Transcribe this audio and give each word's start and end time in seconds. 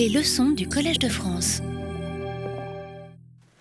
Les 0.00 0.08
leçons 0.08 0.52
du 0.52 0.66
Collège 0.66 0.98
de 0.98 1.10
France. 1.10 1.60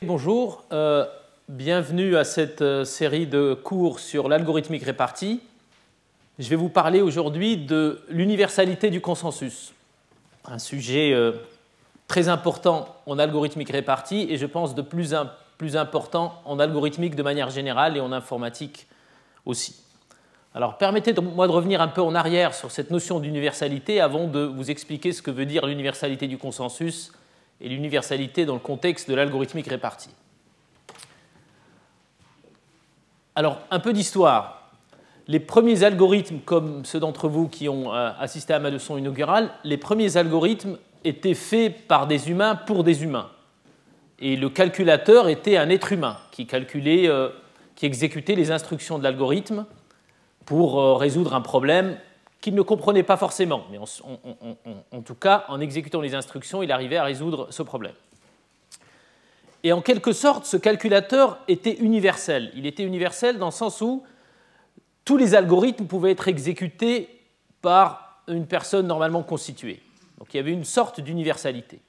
Bonjour, 0.02 0.64
euh, 0.72 1.06
bienvenue 1.50 2.16
à 2.16 2.24
cette 2.24 2.62
euh, 2.62 2.86
série 2.86 3.28
de 3.28 3.54
cours 3.54 4.00
sur 4.00 4.30
l'algorithmique 4.30 4.84
répartie. 4.84 5.42
Je 6.38 6.48
vais 6.48 6.56
vous 6.56 6.70
parler 6.70 7.02
aujourd'hui 7.02 7.58
de 7.58 8.00
l'universalité 8.08 8.90
du 8.90 9.02
consensus, 9.02 9.74
un 10.46 10.60
sujet 10.60 11.12
euh, 11.12 11.34
très 12.08 12.30
important 12.30 12.88
en 13.06 13.20
algorithmique 13.20 13.72
répartie 13.72 14.28
et 14.30 14.38
je 14.38 14.46
pense 14.46 14.76
de 14.76 14.82
plus 14.82 15.14
en 15.14 15.26
plus 15.58 15.76
important 15.76 16.42
en 16.46 16.58
algorithmique 16.58 17.16
de 17.16 17.24
manière 17.24 17.50
générale 17.50 17.98
et 17.98 18.00
en 18.00 18.14
informatique 18.14 18.88
aussi. 19.46 19.89
Alors 20.56 20.78
permettez-moi 20.78 21.48
de 21.48 21.52
revenir 21.52 21.82
un 21.82 21.88
peu 21.88 22.02
en 22.02 22.16
arrière 22.16 22.56
sur 22.56 22.72
cette 22.72 22.90
notion 22.90 23.20
d'universalité 23.20 24.02
avant 24.02 24.28
de 24.28 24.40
vous 24.40 24.72
expliquer 24.72 25.12
ce 25.12 25.22
que 25.22 25.30
veut 25.30 25.46
dire 25.46 25.68
l'universalité 25.68 26.28
du 26.28 26.38
consensus 26.38 27.12
et 27.62 27.70
l'universalité 27.70 28.46
dans 28.46 28.56
le 28.56 28.60
contexte 28.60 29.10
de 29.10 29.16
l'algorithmique 29.16 29.68
répartie. 29.68 30.10
Alors 33.36 33.60
un 33.70 33.80
peu 33.80 33.94
d'histoire. 33.94 34.72
Les 35.28 35.40
premiers 35.40 35.84
algorithmes, 35.84 36.40
comme 36.40 36.84
ceux 36.84 37.00
d'entre 37.00 37.30
vous 37.30 37.48
qui 37.48 37.70
ont 37.70 37.94
euh, 37.94 38.10
assisté 38.20 38.52
à 38.52 38.58
ma 38.58 38.72
leçon 38.72 38.98
inaugurale, 38.98 39.52
les 39.64 39.78
premiers 39.78 40.18
algorithmes 40.18 40.80
étaient 41.04 41.36
faits 41.36 41.88
par 41.88 42.08
des 42.08 42.32
humains 42.32 42.56
pour 42.56 42.84
des 42.84 43.04
humains. 43.04 43.30
Et 44.18 44.36
le 44.36 44.50
calculateur 44.50 45.30
était 45.30 45.58
un 45.58 45.70
être 45.70 45.94
humain 45.94 46.18
qui 46.32 46.48
calculait, 46.48 47.08
euh, 47.08 47.30
qui 47.76 47.86
exécutait 47.86 48.34
les 48.34 48.50
instructions 48.50 48.98
de 48.98 49.04
l'algorithme 49.04 49.68
pour 50.50 50.80
euh, 50.80 50.96
résoudre 50.96 51.36
un 51.36 51.42
problème 51.42 52.00
qu'il 52.42 52.56
ne 52.56 52.64
comprenait 52.64 53.04
pas 53.04 53.18
forcément. 53.18 53.66
Mais 53.70 53.78
en, 53.78 55.02
tout 55.04 55.14
cas, 55.14 55.46
en 55.48 55.60
exécutant 55.60 56.02
les 56.02 56.16
instructions, 56.16 56.64
il 56.64 56.72
arrivait 56.72 56.98
à 56.98 57.04
résoudre 57.04 57.50
ce 57.52 57.62
problème. 57.62 57.94
Et 59.64 59.72
en 59.74 59.84
quelque 59.84 60.12
sorte, 60.12 60.46
ce 60.46 60.58
calculateur 60.58 61.38
était 61.48 61.76
universel. 61.76 62.52
Il 62.56 62.66
était 62.66 62.82
universel 62.82 63.38
dans 63.38 63.46
le 63.46 63.52
sens 63.52 63.80
où 63.82 64.02
tous 65.06 65.18
les 65.18 65.36
algorithmes 65.36 65.86
pouvaient 65.86 66.14
être 66.14 66.28
exécutés 66.28 67.22
par 67.62 68.24
une 68.28 68.48
personne 68.48 68.88
normalement 68.88 69.22
constituée. 69.22 69.84
Donc 70.18 70.34
il 70.34 70.38
y 70.38 70.40
avait 70.40 70.52
une 70.54 70.66
sorte 70.66 71.00
d'universalité. 71.00 71.80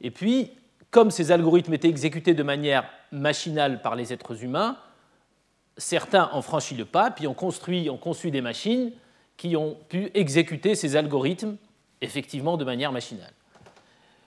Et 0.00 0.12
puis, 0.12 0.52
comme 0.92 1.10
ces 1.10 1.32
algorithmes 1.32 1.74
étaient 1.74 1.88
exécutés 1.88 2.34
de 2.34 2.44
manière 2.44 2.84
machinale 3.10 3.82
par 3.82 3.96
les 3.96 4.12
êtres 4.12 4.44
humains, 4.44 4.76
certains 5.76 6.30
ont 6.32 6.42
franchi 6.42 6.74
le 6.74 6.84
pas, 6.84 7.10
puis 7.10 7.26
ont 7.26 7.34
construit, 7.34 7.90
ont 7.90 7.98
conçu 7.98 8.30
des 8.30 8.40
machines 8.40 8.92
qui 9.36 9.56
ont 9.56 9.76
pu 9.88 10.10
exécuter 10.14 10.74
ces 10.74 10.96
algorithmes 10.96 11.56
effectivement 12.00 12.56
de 12.56 12.64
manière 12.64 12.92
machinale. 12.92 13.32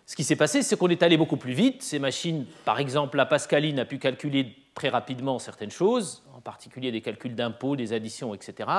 Ce 0.06 0.16
qui 0.16 0.24
s'est 0.24 0.36
passé, 0.36 0.64
c'est 0.64 0.78
qu'on 0.78 0.88
est 0.88 1.04
allé 1.04 1.18
beaucoup 1.18 1.38
plus 1.38 1.54
vite. 1.54 1.84
Ces 1.84 2.00
machines, 2.00 2.46
par 2.66 2.80
exemple, 2.80 3.18
la 3.18 3.28
Pascaline 3.28 3.80
a 3.80 3.86
pu 3.86 4.00
calculer 4.00 4.56
très 4.74 4.90
rapidement 4.90 5.38
certaines 5.38 5.70
choses, 5.70 6.24
en 6.36 6.42
particulier 6.42 6.92
des 6.92 7.02
calculs 7.02 7.36
d'impôts, 7.36 7.76
des 7.76 7.94
additions, 7.94 8.34
etc. 8.34 8.70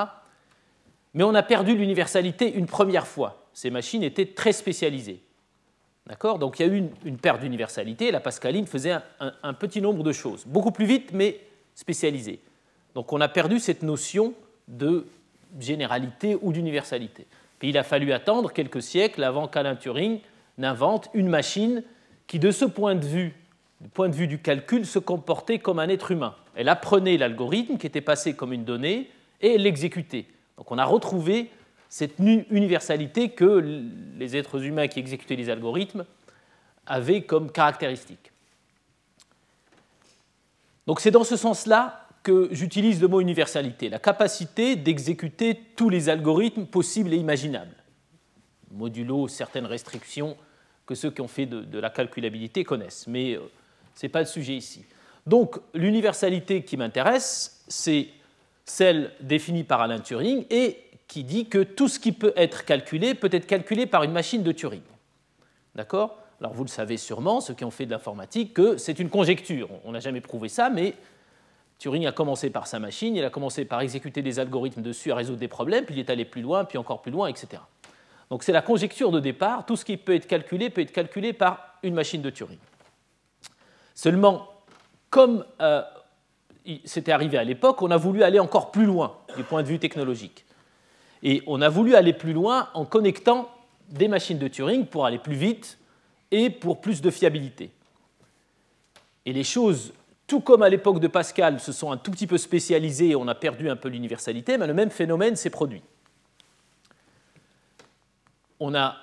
Mais 1.13 1.23
on 1.23 1.33
a 1.33 1.43
perdu 1.43 1.75
l'universalité 1.75 2.51
une 2.51 2.65
première 2.65 3.07
fois. 3.07 3.47
Ces 3.53 3.69
machines 3.69 4.03
étaient 4.03 4.25
très 4.25 4.51
spécialisées. 4.51 5.21
D'accord? 6.05 6.39
Donc 6.39 6.59
il 6.59 6.65
y 6.65 6.69
a 6.69 6.73
eu 6.73 6.89
une, 7.05 7.17
perte 7.17 7.39
d'universalité. 7.39 8.11
La 8.11 8.19
Pascaline 8.19 8.67
faisait 8.67 8.91
un, 8.91 9.03
un, 9.41 9.53
petit 9.53 9.81
nombre 9.81 10.03
de 10.03 10.11
choses, 10.11 10.43
beaucoup 10.45 10.71
plus 10.71 10.85
vite, 10.85 11.11
mais 11.13 11.39
spécialisées. 11.75 12.41
Donc 12.95 13.13
on 13.13 13.21
a 13.21 13.27
perdu 13.27 13.59
cette 13.59 13.83
notion 13.83 14.33
de 14.67 15.05
généralité 15.59 16.37
ou 16.41 16.53
d'universalité. 16.53 17.27
Puis 17.59 17.69
il 17.69 17.77
a 17.77 17.83
fallu 17.83 18.11
attendre 18.11 18.51
quelques 18.51 18.81
siècles 18.81 19.23
avant 19.23 19.47
qu'Alain 19.47 19.75
Turing 19.75 20.19
n'invente 20.57 21.09
une 21.13 21.27
machine 21.27 21.83
qui, 22.27 22.39
de 22.39 22.51
ce 22.51 22.65
point 22.65 22.95
de 22.95 23.05
vue, 23.05 23.35
du 23.81 23.89
point 23.89 24.09
de 24.09 24.15
vue 24.15 24.27
du 24.27 24.39
calcul, 24.39 24.85
se 24.85 24.99
comportait 24.99 25.59
comme 25.59 25.79
un 25.79 25.89
être 25.89 26.11
humain. 26.11 26.35
Elle 26.55 26.69
apprenait 26.69 27.17
l'algorithme 27.17 27.77
qui 27.77 27.87
était 27.87 28.01
passé 28.01 28.33
comme 28.33 28.53
une 28.53 28.63
donnée 28.63 29.09
et 29.41 29.55
elle 29.55 29.63
l'exécutait. 29.63 30.25
Donc 30.57 30.71
on 30.71 30.77
a 30.77 30.85
retrouvé 30.85 31.49
cette 31.89 32.19
universalité 32.19 33.29
que 33.29 33.83
les 34.17 34.37
êtres 34.37 34.63
humains 34.63 34.87
qui 34.87 34.99
exécutaient 34.99 35.35
les 35.35 35.49
algorithmes 35.49 36.05
avaient 36.85 37.21
comme 37.21 37.51
caractéristique. 37.51 38.31
Donc 40.87 40.99
c'est 40.99 41.11
dans 41.11 41.23
ce 41.23 41.35
sens-là 41.35 42.07
que 42.23 42.49
j'utilise 42.51 43.01
le 43.01 43.07
mot 43.07 43.19
universalité, 43.19 43.89
la 43.89 43.99
capacité 43.99 44.75
d'exécuter 44.75 45.59
tous 45.75 45.89
les 45.89 46.09
algorithmes 46.09 46.65
possibles 46.65 47.13
et 47.13 47.17
imaginables, 47.17 47.75
modulo 48.71 49.27
certaines 49.27 49.65
restrictions 49.65 50.37
que 50.85 50.95
ceux 50.95 51.11
qui 51.11 51.21
ont 51.21 51.27
fait 51.27 51.45
de, 51.45 51.79
la 51.79 51.89
calculabilité 51.89 52.63
connaissent, 52.63 53.07
mais 53.07 53.35
euh, 53.35 53.41
ce 53.95 54.05
n'est 54.05 54.09
pas 54.09 54.19
le 54.19 54.25
sujet 54.25 54.55
ici. 54.55 54.85
Donc 55.25 55.59
l'universalité 55.73 56.63
qui 56.63 56.77
m'intéresse, 56.77 57.63
c'est 57.67 58.09
celle 58.65 59.11
définie 59.21 59.63
par 59.63 59.81
Alain 59.81 59.99
Turing 59.99 60.45
et 60.49 60.77
qui 61.07 61.23
dit 61.23 61.47
que 61.47 61.63
tout 61.63 61.87
ce 61.87 61.99
qui 61.99 62.11
peut 62.11 62.33
être 62.35 62.65
calculé 62.65 63.15
peut 63.15 63.29
être 63.31 63.47
calculé 63.47 63.85
par 63.85 64.03
une 64.03 64.11
machine 64.11 64.43
de 64.43 64.51
Turing. 64.51 64.81
D'accord? 65.75 66.17
Alors 66.39 66.53
vous 66.53 66.63
le 66.63 66.69
savez 66.69 66.97
sûrement, 66.97 67.41
ceux 67.41 67.53
qui 67.53 67.65
ont 67.65 67.71
fait 67.71 67.85
de 67.85 67.91
l'informatique, 67.91 68.53
que 68.53 68.77
c'est 68.77 68.99
une 68.99 69.09
conjecture. 69.09 69.69
On 69.85 69.91
n'a 69.91 69.99
jamais 69.99 70.21
prouvé 70.21 70.49
ça, 70.49 70.69
mais 70.69 70.95
Turing 71.81 72.05
a 72.05 72.11
commencé 72.11 72.51
par 72.51 72.67
sa 72.67 72.77
machine, 72.77 73.15
il 73.15 73.25
a 73.25 73.31
commencé 73.31 73.65
par 73.65 73.81
exécuter 73.81 74.21
des 74.21 74.37
algorithmes 74.37 74.83
dessus 74.83 75.11
à 75.11 75.15
résoudre 75.15 75.39
des 75.39 75.47
problèmes, 75.47 75.83
puis 75.83 75.95
il 75.95 75.99
est 75.99 76.11
allé 76.11 76.25
plus 76.25 76.43
loin, 76.43 76.63
puis 76.63 76.77
encore 76.77 77.01
plus 77.01 77.11
loin, 77.11 77.27
etc. 77.27 77.59
Donc 78.29 78.43
c'est 78.43 78.51
la 78.51 78.61
conjecture 78.61 79.09
de 79.09 79.19
départ, 79.19 79.65
tout 79.65 79.75
ce 79.75 79.83
qui 79.83 79.97
peut 79.97 80.13
être 80.13 80.27
calculé 80.27 80.69
peut 80.69 80.81
être 80.81 80.91
calculé 80.91 81.33
par 81.33 81.79
une 81.81 81.95
machine 81.95 82.21
de 82.21 82.29
Turing. 82.29 82.59
Seulement, 83.95 84.47
comme 85.09 85.43
euh, 85.59 85.81
c'était 86.85 87.13
arrivé 87.13 87.39
à 87.39 87.43
l'époque, 87.43 87.81
on 87.81 87.89
a 87.89 87.97
voulu 87.97 88.21
aller 88.21 88.39
encore 88.39 88.69
plus 88.69 88.85
loin 88.85 89.17
du 89.35 89.43
point 89.43 89.63
de 89.63 89.67
vue 89.67 89.79
technologique. 89.79 90.45
Et 91.23 91.41
on 91.47 91.63
a 91.63 91.69
voulu 91.69 91.95
aller 91.95 92.13
plus 92.13 92.33
loin 92.33 92.69
en 92.75 92.85
connectant 92.85 93.49
des 93.89 94.07
machines 94.07 94.37
de 94.37 94.47
Turing 94.47 94.85
pour 94.85 95.07
aller 95.07 95.17
plus 95.17 95.33
vite 95.33 95.79
et 96.29 96.51
pour 96.51 96.79
plus 96.79 97.01
de 97.01 97.09
fiabilité. 97.09 97.71
Et 99.25 99.33
les 99.33 99.43
choses 99.43 99.93
tout 100.31 100.39
comme 100.39 100.61
à 100.61 100.69
l'époque 100.69 101.01
de 101.01 101.09
Pascal, 101.09 101.59
se 101.59 101.73
sont 101.73 101.91
un 101.91 101.97
tout 101.97 102.09
petit 102.09 102.25
peu 102.25 102.37
spécialisés 102.37 103.09
et 103.09 103.15
on 103.17 103.27
a 103.27 103.35
perdu 103.35 103.69
un 103.69 103.75
peu 103.75 103.89
l'universalité, 103.89 104.57
mais 104.57 104.65
le 104.65 104.73
même 104.73 104.89
phénomène 104.89 105.35
s'est 105.35 105.49
produit. 105.49 105.81
On 108.61 108.73
a 108.73 108.95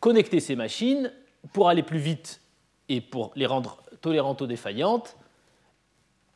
connecté 0.00 0.40
ces 0.40 0.56
machines 0.56 1.12
pour 1.52 1.68
aller 1.68 1.84
plus 1.84 2.00
vite 2.00 2.40
et 2.88 3.00
pour 3.00 3.30
les 3.36 3.46
rendre 3.46 3.80
tolérantes 4.00 4.42
aux 4.42 4.48
défaillantes. 4.48 5.16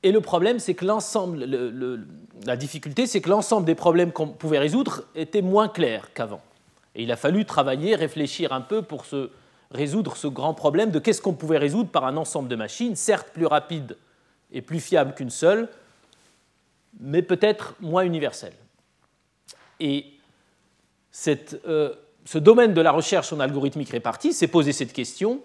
Et 0.05 0.13
le 0.13 0.21
problème, 0.21 0.61
c'est 0.61 0.75
que 0.75 0.85
l'ensemble, 0.85 1.45
la 2.47 2.57
difficulté, 2.57 3.09
c'est 3.09 3.21
que 3.21 3.31
l'ensemble 3.31 3.67
des 3.67 3.75
problèmes 3.75 4.13
qu'on 4.13 4.29
pouvait 4.29 4.61
résoudre 4.61 5.07
étaient 5.17 5.43
moins 5.43 5.67
clairs 5.67 6.13
qu'avant. 6.15 6.41
Et 6.95 7.03
il 7.03 7.11
a 7.11 7.17
fallu 7.17 7.47
travailler, 7.47 7.97
réfléchir 7.97 8.53
un 8.53 8.61
peu 8.61 8.83
pour 8.83 9.07
se 9.07 9.29
résoudre 9.73 10.17
ce 10.17 10.29
grand 10.29 10.55
problème 10.55 10.93
de 10.93 11.01
qu'est-ce 11.01 11.21
qu'on 11.21 11.35
pouvait 11.35 11.59
résoudre 11.59 11.91
par 11.91 12.05
un 12.05 12.17
ensemble 12.17 12.49
de 12.49 12.55
machines, 12.55 12.95
certes 12.95 13.31
plus 13.33 13.47
rapides 13.47 13.97
est 14.57 14.63
plus 14.63 14.81
fiable 14.81 15.15
qu'une 15.15 15.31
seule, 15.31 15.69
mais 16.99 17.23
peut-être 17.23 17.75
moins 17.81 18.05
universelle. 18.05 18.55
Et 19.81 20.07
euh, 21.67 21.95
ce 22.25 22.39
domaine 22.39 22.75
de 22.75 22.81
la 22.81 22.93
recherche 22.93 23.33
en 23.33 23.41
algorithmique 23.41 23.91
répartie 23.91 24.33
s'est 24.33 24.49
posé 24.49 24.73
cette 24.73 24.93
question 24.93 25.43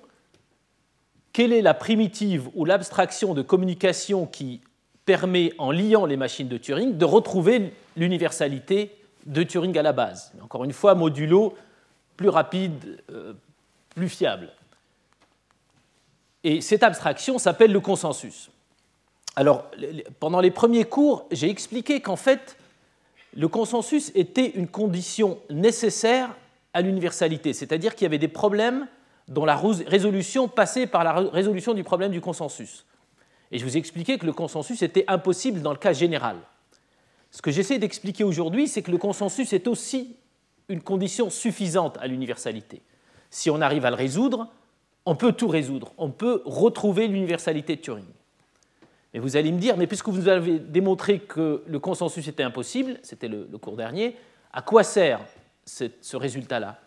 quelle 1.33 1.53
est 1.53 1.61
la 1.61 1.73
primitive 1.73 2.49
ou 2.55 2.65
l'abstraction 2.65 3.33
de 3.33 3.41
communication 3.41 4.25
qui 4.25 4.61
permet, 5.05 5.53
en 5.57 5.71
liant 5.71 6.05
les 6.05 6.17
machines 6.17 6.47
de 6.47 6.57
Turing, 6.57 6.97
de 6.97 7.05
retrouver 7.05 7.73
l'universalité 7.95 8.95
de 9.25 9.43
Turing 9.43 9.77
à 9.77 9.81
la 9.81 9.93
base? 9.93 10.33
Encore 10.41 10.63
une 10.63 10.73
fois, 10.73 10.93
modulo 10.95 11.55
plus 12.17 12.29
rapide, 12.29 13.01
euh, 13.11 13.33
plus 13.95 14.09
fiable. 14.09 14.51
Et 16.43 16.61
cette 16.61 16.83
abstraction 16.83 17.37
s'appelle 17.37 17.71
le 17.71 17.79
consensus. 17.79 18.49
Alors, 19.35 19.65
pendant 20.19 20.41
les 20.41 20.51
premiers 20.51 20.83
cours, 20.83 21.25
j'ai 21.31 21.49
expliqué 21.49 22.01
qu'en 22.01 22.17
fait, 22.17 22.57
le 23.33 23.47
consensus 23.47 24.11
était 24.13 24.49
une 24.49 24.67
condition 24.67 25.39
nécessaire 25.49 26.35
à 26.73 26.81
l'universalité, 26.81 27.53
c'est-à-dire 27.53 27.95
qu'il 27.95 28.03
y 28.03 28.07
avait 28.07 28.17
des 28.17 28.27
problèmes 28.27 28.87
dont 29.27 29.45
la 29.45 29.55
résolution 29.55 30.47
passait 30.47 30.87
par 30.87 31.03
la 31.03 31.13
résolution 31.13 31.73
du 31.73 31.83
problème 31.83 32.11
du 32.11 32.21
consensus. 32.21 32.85
Et 33.51 33.57
je 33.57 33.65
vous 33.65 33.75
ai 33.75 33.79
expliqué 33.79 34.17
que 34.17 34.25
le 34.25 34.33
consensus 34.33 34.81
était 34.81 35.05
impossible 35.07 35.61
dans 35.61 35.71
le 35.71 35.77
cas 35.77 35.93
général. 35.93 36.37
Ce 37.31 37.41
que 37.41 37.51
j'essaie 37.51 37.79
d'expliquer 37.79 38.23
aujourd'hui, 38.23 38.67
c'est 38.67 38.81
que 38.81 38.91
le 38.91 38.97
consensus 38.97 39.53
est 39.53 39.67
aussi 39.67 40.15
une 40.67 40.81
condition 40.81 41.29
suffisante 41.29 41.97
à 42.01 42.07
l'universalité. 42.07 42.81
Si 43.29 43.49
on 43.49 43.61
arrive 43.61 43.85
à 43.85 43.89
le 43.89 43.95
résoudre, 43.95 44.49
on 45.05 45.15
peut 45.15 45.31
tout 45.31 45.47
résoudre, 45.47 45.93
on 45.97 46.09
peut 46.09 46.41
retrouver 46.45 47.07
l'universalité 47.07 47.77
de 47.77 47.81
Turing. 47.81 48.05
Et 49.13 49.19
vous 49.19 49.35
allez 49.35 49.51
me 49.51 49.59
dire, 49.59 49.77
mais 49.77 49.87
puisque 49.87 50.07
vous 50.07 50.27
avez 50.27 50.59
démontré 50.59 51.19
que 51.19 51.63
le 51.67 51.79
consensus 51.79 52.27
était 52.27 52.43
impossible, 52.43 52.97
c'était 53.03 53.27
le, 53.27 53.45
cours 53.57 53.75
dernier, 53.75 54.15
à 54.53 54.61
quoi 54.61 54.83
sert 54.83 55.19
ce 55.65 56.15
résultat-là? 56.15 56.79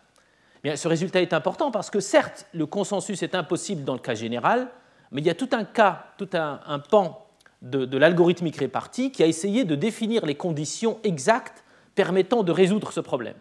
Bien, 0.65 0.75
ce 0.75 0.87
résultat 0.87 1.21
est 1.21 1.33
important 1.33 1.69
parce 1.69 1.91
que 1.91 1.99
certes, 1.99 2.47
le 2.51 2.65
consensus 2.65 3.21
est 3.21 3.35
impossible 3.35 3.83
dans 3.83 3.93
le 3.93 3.99
cas 3.99 4.15
général, 4.15 4.67
mais 5.11 5.21
il 5.21 5.27
y 5.27 5.29
a 5.29 5.35
tout 5.35 5.49
un 5.51 5.63
cas, 5.63 6.07
tout 6.17 6.29
un, 6.33 6.79
pan 6.79 7.27
de, 7.61 7.85
de 7.85 7.97
l'algorithmique 7.99 8.57
répartie 8.57 9.11
qui 9.11 9.21
a 9.21 9.27
essayé 9.27 9.63
de 9.63 9.75
définir 9.75 10.25
les 10.25 10.33
conditions 10.33 10.99
exactes 11.03 11.63
permettant 11.93 12.41
de 12.41 12.51
résoudre 12.51 12.91
ce 12.91 12.99
problème. 12.99 13.35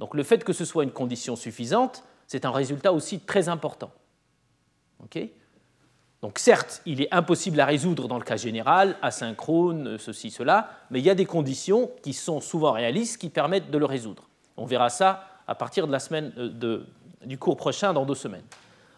Donc 0.00 0.14
le 0.14 0.24
fait 0.24 0.42
que 0.42 0.52
ce 0.52 0.64
soit 0.64 0.82
une 0.82 0.90
condition 0.90 1.36
suffisante, 1.36 2.02
c'est 2.26 2.44
un 2.44 2.50
résultat 2.50 2.92
aussi 2.92 3.20
très 3.20 3.48
important. 3.48 3.92
Donc 6.20 6.40
certes, 6.40 6.82
il 6.84 7.00
est 7.00 7.12
impossible 7.14 7.60
à 7.60 7.66
résoudre 7.66 8.08
dans 8.08 8.18
le 8.18 8.24
cas 8.24 8.36
général, 8.36 8.96
asynchrone, 9.02 9.98
ceci, 9.98 10.30
cela, 10.30 10.70
mais 10.90 10.98
il 10.98 11.04
y 11.04 11.10
a 11.10 11.14
des 11.14 11.26
conditions 11.26 11.90
qui 12.02 12.12
sont 12.12 12.40
souvent 12.40 12.72
réalistes 12.72 13.18
qui 13.18 13.28
permettent 13.28 13.70
de 13.70 13.78
le 13.78 13.84
résoudre. 13.84 14.24
On 14.56 14.66
verra 14.66 14.90
ça 14.90 15.24
à 15.46 15.54
partir 15.54 15.86
de 15.86 15.92
la 15.92 16.00
semaine 16.00 16.32
euh, 16.36 16.84
du 17.24 17.38
cours 17.38 17.56
prochain, 17.56 17.92
dans 17.92 18.04
deux 18.04 18.16
semaines. 18.16 18.44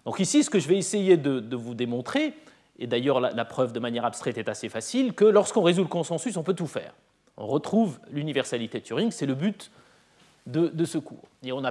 Donc 0.06 0.18
ici, 0.18 0.42
ce 0.42 0.48
que 0.48 0.58
je 0.58 0.66
vais 0.66 0.78
essayer 0.78 1.18
de, 1.18 1.54
vous 1.54 1.74
démontrer, 1.74 2.32
et 2.78 2.86
d'ailleurs 2.86 3.20
la, 3.20 3.44
preuve 3.44 3.74
de 3.74 3.80
manière 3.80 4.06
abstraite 4.06 4.38
est 4.38 4.48
assez 4.48 4.70
facile, 4.70 5.12
que 5.12 5.26
lorsqu'on 5.26 5.62
résout 5.62 5.82
le 5.82 5.88
consensus, 5.88 6.38
on 6.38 6.42
peut 6.42 6.54
tout 6.54 6.66
faire. 6.66 6.94
On 7.36 7.46
retrouve 7.46 8.00
l'universalité 8.10 8.80
de 8.80 8.84
Turing, 8.84 9.10
c'est 9.10 9.26
le 9.26 9.34
but 9.34 9.70
de, 10.46 10.84
ce 10.86 10.96
cours. 10.96 11.28
Et 11.44 11.52
on 11.52 11.62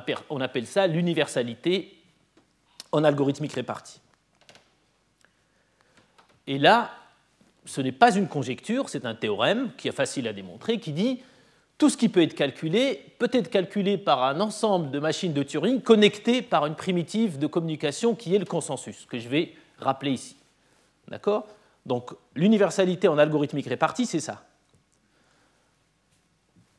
appelle 0.41 0.67
ça 0.67 0.85
l'universalité 0.85 1.97
en 2.91 3.03
algorithmique 3.03 3.53
répartie. 3.53 3.99
Et 6.49 6.57
là, 6.57 6.89
ce 7.63 7.79
n'est 7.79 7.91
pas 7.91 8.15
une 8.15 8.27
conjecture, 8.27 8.89
c'est 8.89 9.05
un 9.05 9.13
théorème 9.13 9.69
qui 9.77 9.87
est 9.87 9.91
facile 9.91 10.27
à 10.27 10.33
démontrer, 10.33 10.79
qui 10.79 10.93
dit 10.93 11.21
tout 11.77 11.89
ce 11.89 11.95
qui 11.95 12.09
peut 12.09 12.23
être 12.23 12.33
calculé 12.33 13.05
peut 13.19 13.29
être 13.31 13.51
calculé 13.51 13.99
par 13.99 14.23
un 14.23 14.39
ensemble 14.39 14.89
de 14.89 14.97
machines 14.97 15.31
de 15.31 15.43
Turing 15.43 15.79
connectées 15.79 16.41
par 16.41 16.65
une 16.65 16.73
primitive 16.73 17.37
de 17.37 17.45
communication 17.45 18.15
qui 18.15 18.33
est 18.33 18.39
le 18.39 18.45
consensus, 18.45 19.05
que 19.05 19.19
je 19.19 19.29
vais 19.29 19.53
rappeler 19.77 20.11
ici. 20.11 20.37
D'accord? 21.07 21.45
Donc 21.85 22.15
l'universalité 22.33 23.07
en 23.07 23.19
algorithmique 23.19 23.67
répartie, 23.67 24.07
c'est 24.07 24.19
ça 24.19 24.43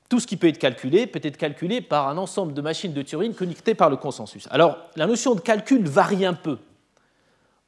tout 0.08 0.18
ce 0.18 0.26
qui 0.26 0.36
peut 0.36 0.48
être 0.48 0.58
calculé 0.58 1.06
peut 1.06 1.20
être 1.22 1.36
calculé 1.36 1.80
par 1.80 2.08
un 2.08 2.16
ensemble 2.18 2.52
de 2.52 2.60
machines 2.60 2.92
de 2.92 3.02
Turing 3.02 3.32
connectées 3.32 3.76
par 3.76 3.88
le 3.88 3.96
consensus. 3.96 4.48
Alors, 4.50 4.76
la 4.96 5.06
notion 5.06 5.36
de 5.36 5.40
calcul 5.40 5.86
varie 5.86 6.26
un 6.26 6.34
peu. 6.34 6.58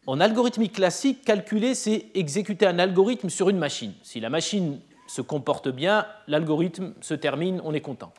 En 0.07 0.19
algorithmique 0.19 0.73
classique, 0.73 1.25
calculer, 1.25 1.77
c'est 1.77 2.07
exécuter 2.15 2.67
un 2.67 2.81
algorithme 2.81 3.31
sur 3.31 3.49
une 3.49 3.59
machine. 3.59 3.93
Si 4.03 4.19
la 4.19 4.31
machine 4.31 4.81
se 5.07 5.23
comporte 5.23 5.69
bien, 5.69 6.07
l'algorithme 6.27 6.93
se 7.01 7.15
termine, 7.15 7.61
on 7.65 7.73
est 7.73 7.81
content. 7.81 8.13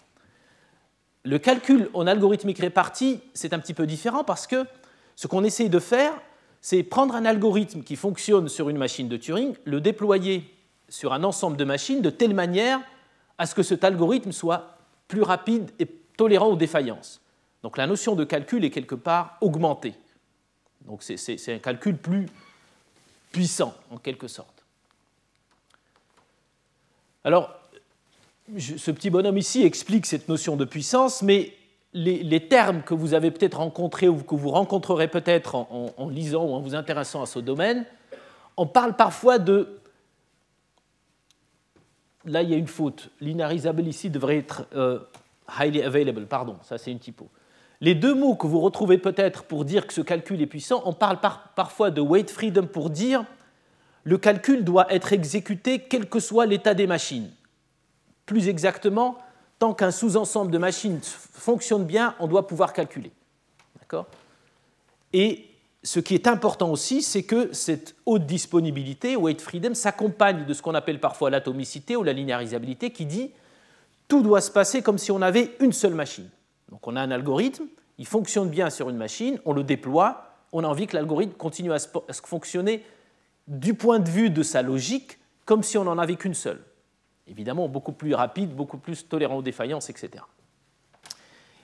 Le 1.26 1.40
calcul 1.40 1.90
en 1.94 2.08
algorithmique 2.08 2.60
répartie, 2.60 3.20
c'est 3.34 3.54
un 3.54 3.60
petit 3.60 3.74
peu 3.74 3.86
différent 3.86 4.24
parce 4.24 4.48
que 4.48 4.66
ce 5.18 5.28
qu'on 5.28 5.44
essaye 5.44 5.70
de 5.70 5.80
faire, 5.80 6.14
c'est 6.62 6.84
prendre 6.84 7.16
un 7.16 7.26
algorithme 7.26 7.84
qui 7.84 7.98
fonctionne 7.98 8.48
sur 8.48 8.70
une 8.70 8.78
machine 8.78 9.10
de 9.10 9.18
Turing, 9.18 9.54
le 9.66 9.82
déployer 9.82 10.46
sur 10.88 11.12
un 11.12 11.26
ensemble 11.26 11.58
de 11.58 11.66
machines 11.66 12.02
de 12.02 12.10
telle 12.10 12.34
manière 12.34 12.80
à 13.38 13.46
ce 13.46 13.56
que 13.56 13.64
cet 13.64 13.84
algorithme 13.84 14.32
soit 14.32 14.78
plus 15.10 15.22
rapide 15.22 15.72
et 15.80 15.86
tolérant 16.16 16.48
aux 16.48 16.56
défaillances. 16.56 17.22
Donc 17.62 17.78
la 17.78 17.88
notion 17.88 18.16
de 18.16 18.24
calcul 18.24 18.64
est 18.64 18.70
quelque 18.70 18.96
part 18.96 19.38
augmentée. 19.42 19.96
Donc 20.86 21.04
c'est 21.04 21.54
un 21.54 21.60
calcul 21.60 21.98
plus 21.98 22.28
puissant, 23.32 23.74
en 23.90 23.98
quelque 23.98 24.28
sorte. 24.28 24.64
Alors, 27.24 27.56
ce 28.58 28.92
petit 28.92 29.10
bonhomme 29.10 29.38
ici 29.38 29.64
explique 29.64 30.06
cette 30.06 30.28
notion 30.28 30.56
de 30.56 30.66
puissance, 30.66 31.22
mais 31.22 31.54
les, 31.94 32.48
termes 32.48 32.84
que 32.84 32.94
vous 32.94 33.14
avez 33.14 33.32
peut-être 33.32 33.58
rencontrés 33.58 34.10
ou 34.10 34.18
que 34.18 34.36
vous 34.36 34.50
rencontrerez 34.50 35.08
peut-être 35.08 35.56
en, 35.56 36.10
lisant 36.10 36.44
ou 36.44 36.54
en 36.54 36.60
vous 36.60 36.76
intéressant 36.76 37.22
à 37.22 37.26
ce 37.26 37.40
domaine, 37.40 37.86
on 38.58 38.66
parle 38.66 38.96
parfois 38.96 39.40
de 39.40 39.80
là, 42.26 42.42
il 42.42 42.50
y 42.50 42.54
a 42.54 42.58
une 42.58 42.68
faute. 42.68 43.10
Linearizable 43.22 43.88
ici 43.88 44.10
devrait 44.10 44.38
être 44.38 44.66
euh, 44.76 45.00
highly 45.48 45.82
available. 45.82 46.26
Pardon, 46.26 46.58
ça 46.64 46.78
c'est 46.78 46.92
une 46.92 47.00
typo. 47.00 47.30
Les 47.84 47.96
deux 47.96 48.16
mots 48.16 48.36
que 48.36 48.48
vous 48.48 48.62
retrouvez 48.62 48.98
peut-être 48.98 49.44
pour 49.44 49.66
dire 49.66 49.86
que 49.86 49.94
ce 49.94 50.00
calcul 50.00 50.42
est 50.42 50.48
puissant, 50.48 50.82
on 50.86 50.94
parle 50.94 51.20
parfois 51.54 51.92
de 51.92 52.00
weight 52.00 52.32
freedom 52.32 52.66
pour 52.66 52.90
dire 52.90 53.26
le 54.06 54.18
calcul 54.18 54.64
doit 54.64 54.90
être 54.90 55.12
exécuté 55.12 55.80
quel 55.80 56.08
que 56.08 56.22
soit 56.22 56.46
l'état 56.46 56.76
des 56.76 56.88
machines. 56.88 57.30
Plus 58.26 58.48
exactement, 58.48 59.18
tant 59.60 59.74
qu'un 59.74 59.92
sous-ensemble 59.92 60.50
de 60.50 60.58
machines 60.58 61.02
fonctionne 61.04 61.84
bien, 61.84 62.16
on 62.20 62.28
doit 62.28 62.48
pouvoir 62.48 62.72
calculer. 62.72 63.12
Et 65.12 65.46
ce 65.84 66.00
qui 66.00 66.16
est 66.16 66.28
important 66.28 66.72
aussi, 66.72 67.02
c'est 67.02 67.24
que 67.24 67.52
cette 67.52 67.96
haute 68.06 68.26
disponibilité, 68.26 69.18
weight 69.18 69.42
freedom, 69.42 69.74
s'accompagne 69.74 70.46
de 70.46 70.54
ce 70.54 70.62
qu'on 70.62 70.74
appelle 70.74 71.02
parfois 71.02 71.30
l'atomicité 71.30 71.98
ou 71.98 72.04
la 72.04 72.14
linéarisabilité, 72.14 72.92
qui 72.92 73.06
dit 73.06 73.32
tout 74.08 74.22
doit 74.22 74.40
se 74.40 74.52
passer 74.52 74.82
comme 74.82 74.98
si 74.98 75.12
on 75.12 75.22
avait 75.22 75.54
une 75.60 75.74
seule 75.74 75.96
machine. 75.96 76.30
Donc 76.70 76.88
on 76.88 76.96
a 76.96 77.02
un 77.02 77.12
algorithme, 77.12 77.66
il 77.98 78.08
fonctionne 78.08 78.50
bien 78.50 78.70
sur 78.70 78.90
une 78.90 78.98
machine, 78.98 79.40
on 79.46 79.54
le 79.54 79.64
déploie, 79.64 80.34
on 80.52 80.64
a 80.64 80.68
envie 80.68 80.88
que 80.88 80.96
l'algorithme 80.96 81.34
continue 81.34 81.74
à 81.74 81.80
fonctionner 82.26 82.84
du 83.48 83.74
point 83.74 84.00
de 84.00 84.10
vue 84.10 84.30
de 84.30 84.44
sa 84.44 84.62
logique 84.62 85.20
comme 85.46 85.64
si 85.64 85.78
on 85.78 85.84
n'en 85.84 85.98
avait 85.98 86.16
qu'une 86.16 86.34
seule. 86.34 86.62
Évidemment, 87.28 87.68
beaucoup 87.68 87.92
plus 87.92 88.14
rapide, 88.14 88.54
beaucoup 88.56 88.78
plus 88.78 89.08
tolérant 89.08 89.38
aux 89.38 89.42
défaillances, 89.42 89.90
etc. 89.90 90.24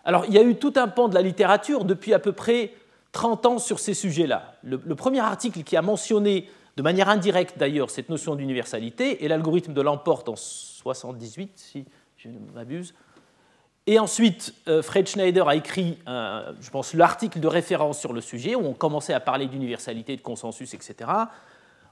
Alors, 0.06 0.25
il 0.25 0.34
y 0.34 0.38
a 0.38 0.44
eu 0.44 0.56
tout 0.56 0.74
un 0.78 0.88
pan 0.88 1.07
de 1.07 1.13
la 1.13 1.22
littérature 1.22 1.86
depuis 1.86 2.13
à 2.13 2.19
peu 2.19 2.31
près 2.31 2.74
30 3.12 3.45
ans 3.45 3.60
sur 3.60 3.80
ces 3.80 3.94
sujets-là. 3.94 4.56
Le, 4.63 4.78
premier 4.95 5.19
article 5.19 5.63
qui 5.63 5.75
a 5.75 5.81
mentionné, 5.81 6.50
de 6.78 6.81
manière 6.81 7.10
indirecte 7.10 7.57
d'ailleurs, 7.57 7.90
cette 7.90 8.10
notion 8.10 8.36
d'universalité 8.36 9.24
est 9.24 9.28
l'algorithme 9.28 9.74
de 9.74 9.81
l'emporte 9.81 10.30
en 10.30 10.36
78, 10.36 11.52
si 11.56 11.86
je 12.18 12.30
ne 12.30 12.40
m'abuse. 12.54 12.94
Et 13.92 13.98
ensuite, 13.98 14.54
euh, 14.68 14.84
Fred 14.84 15.08
Schneider 15.08 15.48
a 15.48 15.56
écrit, 15.56 15.98
je 16.06 16.70
pense, 16.70 16.94
l'article 16.94 17.40
de 17.40 17.48
référence 17.48 18.00
sur 18.00 18.14
le 18.14 18.22
sujet, 18.22 18.54
où 18.54 18.64
on 18.64 18.74
commençait 18.74 19.14
à 19.14 19.20
parler 19.20 19.48
d'universalité, 19.48 20.16
de 20.16 20.22
consensus, 20.22 20.76
etc. 20.76 21.10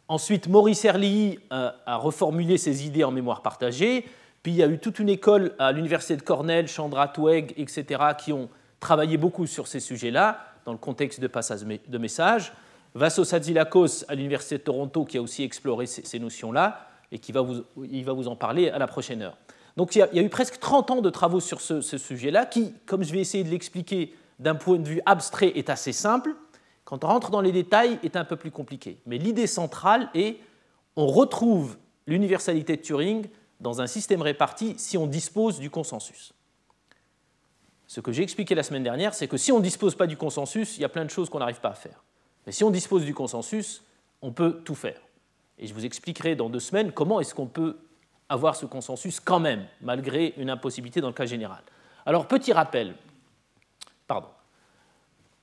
Ensuite, 0.07 0.47
Maurice 0.47 0.85
Herlihy 0.85 1.39
euh, 1.51 1.71
a 1.87 1.95
reformulé 1.95 2.59
ses 2.59 2.85
idées 2.85 3.03
en 3.03 3.09
mémoire 3.09 3.41
partagée. 3.41 4.05
Puis 4.43 4.51
il 4.51 4.57
y 4.57 4.61
a 4.61 4.67
eu 4.67 4.77
toute 4.77 4.99
une 4.99 5.09
école 5.09 5.55
à 5.57 5.71
l'université 5.71 6.15
de 6.15 6.21
Cornell, 6.21 6.67
Chandra 6.67 7.07
Twegg, 7.07 7.55
etc., 7.57 8.03
qui 8.15 8.31
ont 8.31 8.47
travaillé 8.79 9.17
beaucoup 9.17 9.47
sur 9.47 9.67
ces 9.67 9.79
sujets-là 9.79 10.39
dans 10.65 10.73
le 10.73 10.77
contexte 10.77 11.19
de 11.19 11.25
passage 11.25 11.61
de 11.63 11.97
messages. 11.97 12.53
Vasso 12.93 13.23
Sadzilakos 13.23 14.05
à 14.07 14.13
l'Université 14.13 14.59
de 14.59 14.63
Toronto 14.63 15.03
qui 15.03 15.17
a 15.17 15.21
aussi 15.23 15.41
exploré 15.41 15.87
ces, 15.87 16.19
notions-là 16.19 16.87
et 17.11 17.17
qui 17.17 17.31
va 17.31 17.41
vous, 17.41 17.63
il 17.91 18.05
va 18.05 18.13
vous 18.13 18.27
en 18.27 18.35
parler 18.35 18.69
à 18.69 18.77
la 18.77 18.85
prochaine 18.85 19.23
heure. 19.23 19.37
Donc 19.77 19.95
il 19.95 19.99
y 19.99 20.01
a, 20.01 20.23
eu 20.23 20.29
presque 20.29 20.59
30 20.59 20.91
ans 20.91 21.01
de 21.01 21.09
travaux 21.11 21.39
sur 21.39 21.61
ce, 21.61 21.81
sujet-là 21.81 22.47
qui, 22.47 22.73
comme 22.87 23.03
je 23.03 23.13
vais 23.13 23.19
essayer 23.19 23.43
de 23.43 23.49
l'expliquer 23.49 24.13
d'un 24.39 24.55
point 24.55 24.79
de 24.79 24.87
vue 24.87 25.01
abstrait, 25.05 25.53
est 25.55 25.69
assez 25.69 25.93
simple. 25.93 26.35
Quand 26.83 27.03
on 27.03 27.07
rentre 27.07 27.29
dans 27.29 27.41
les 27.41 27.51
détails, 27.51 27.99
est 28.03 28.15
un 28.15 28.25
peu 28.25 28.35
plus 28.35 28.49
compliqué. 28.49 28.97
Mais 29.05 29.19
l'idée 29.19 29.47
centrale 29.47 30.09
est 30.15 30.37
on 30.95 31.05
retrouve 31.05 31.77
l'universalité 32.07 32.75
de 32.75 32.81
Turing 32.81 33.27
dans 33.59 33.79
un 33.79 33.87
système 33.87 34.23
réparti 34.23 34.73
si 34.77 34.97
on 34.97 35.05
dispose 35.05 35.59
du 35.59 35.69
consensus. 35.69 36.33
Ce 37.85 38.01
que 38.01 38.11
j'ai 38.11 38.23
expliqué 38.23 38.55
la 38.55 38.63
semaine 38.63 38.83
dernière, 38.83 39.13
c'est 39.13 39.27
que 39.27 39.37
si 39.37 39.51
on 39.51 39.59
ne 39.59 39.63
dispose 39.63 39.95
pas 39.95 40.07
du 40.07 40.17
consensus, 40.17 40.77
il 40.77 40.81
y 40.81 40.85
a 40.85 40.89
plein 40.89 41.05
de 41.05 41.09
choses 41.11 41.29
qu'on 41.29 41.39
n'arrive 41.39 41.61
pas 41.61 41.69
à 41.69 41.75
faire. 41.75 42.03
Mais 42.47 42.51
si 42.51 42.63
on 42.63 42.71
dispose 42.71 43.05
du 43.05 43.13
consensus, 43.13 43.83
on 44.23 44.31
peut 44.31 44.61
tout 44.65 44.75
faire. 44.75 44.99
Et 45.59 45.67
je 45.67 45.73
vous 45.73 45.85
expliquerai 45.85 46.35
dans 46.35 46.49
deux 46.49 46.59
semaines 46.59 46.91
comment 46.91 47.19
est-ce 47.19 47.35
qu'on 47.35 47.47
peut 47.47 47.77
avoir 48.29 48.55
ce 48.55 48.65
consensus 48.65 49.19
quand 49.19 49.39
même, 49.39 49.65
malgré 49.81 50.33
une 50.37 50.49
impossibilité 50.49 51.01
dans 51.01 51.07
le 51.07 51.13
cas 51.13 51.25
général. 51.25 51.61
Alors, 52.05 52.27
petit 52.27 52.53
rappel. 52.53 52.95
Pardon. 54.07 54.29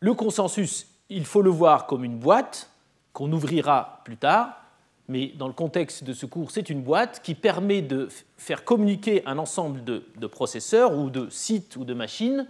Le 0.00 0.14
consensus, 0.14 0.86
il 1.08 1.24
faut 1.24 1.42
le 1.42 1.50
voir 1.50 1.86
comme 1.86 2.04
une 2.04 2.18
boîte 2.18 2.70
qu'on 3.12 3.32
ouvrira 3.32 4.00
plus 4.04 4.16
tard, 4.16 4.60
mais 5.08 5.28
dans 5.28 5.46
le 5.46 5.52
contexte 5.52 6.04
de 6.04 6.12
ce 6.12 6.26
cours, 6.26 6.50
c'est 6.50 6.70
une 6.70 6.82
boîte 6.82 7.20
qui 7.22 7.34
permet 7.34 7.82
de 7.82 8.08
faire 8.36 8.64
communiquer 8.64 9.22
un 9.26 9.38
ensemble 9.38 9.84
de, 9.84 10.26
processeurs 10.26 10.96
ou 10.96 11.10
de 11.10 11.28
sites 11.28 11.76
ou 11.76 11.84
de 11.84 11.94
machines. 11.94 12.46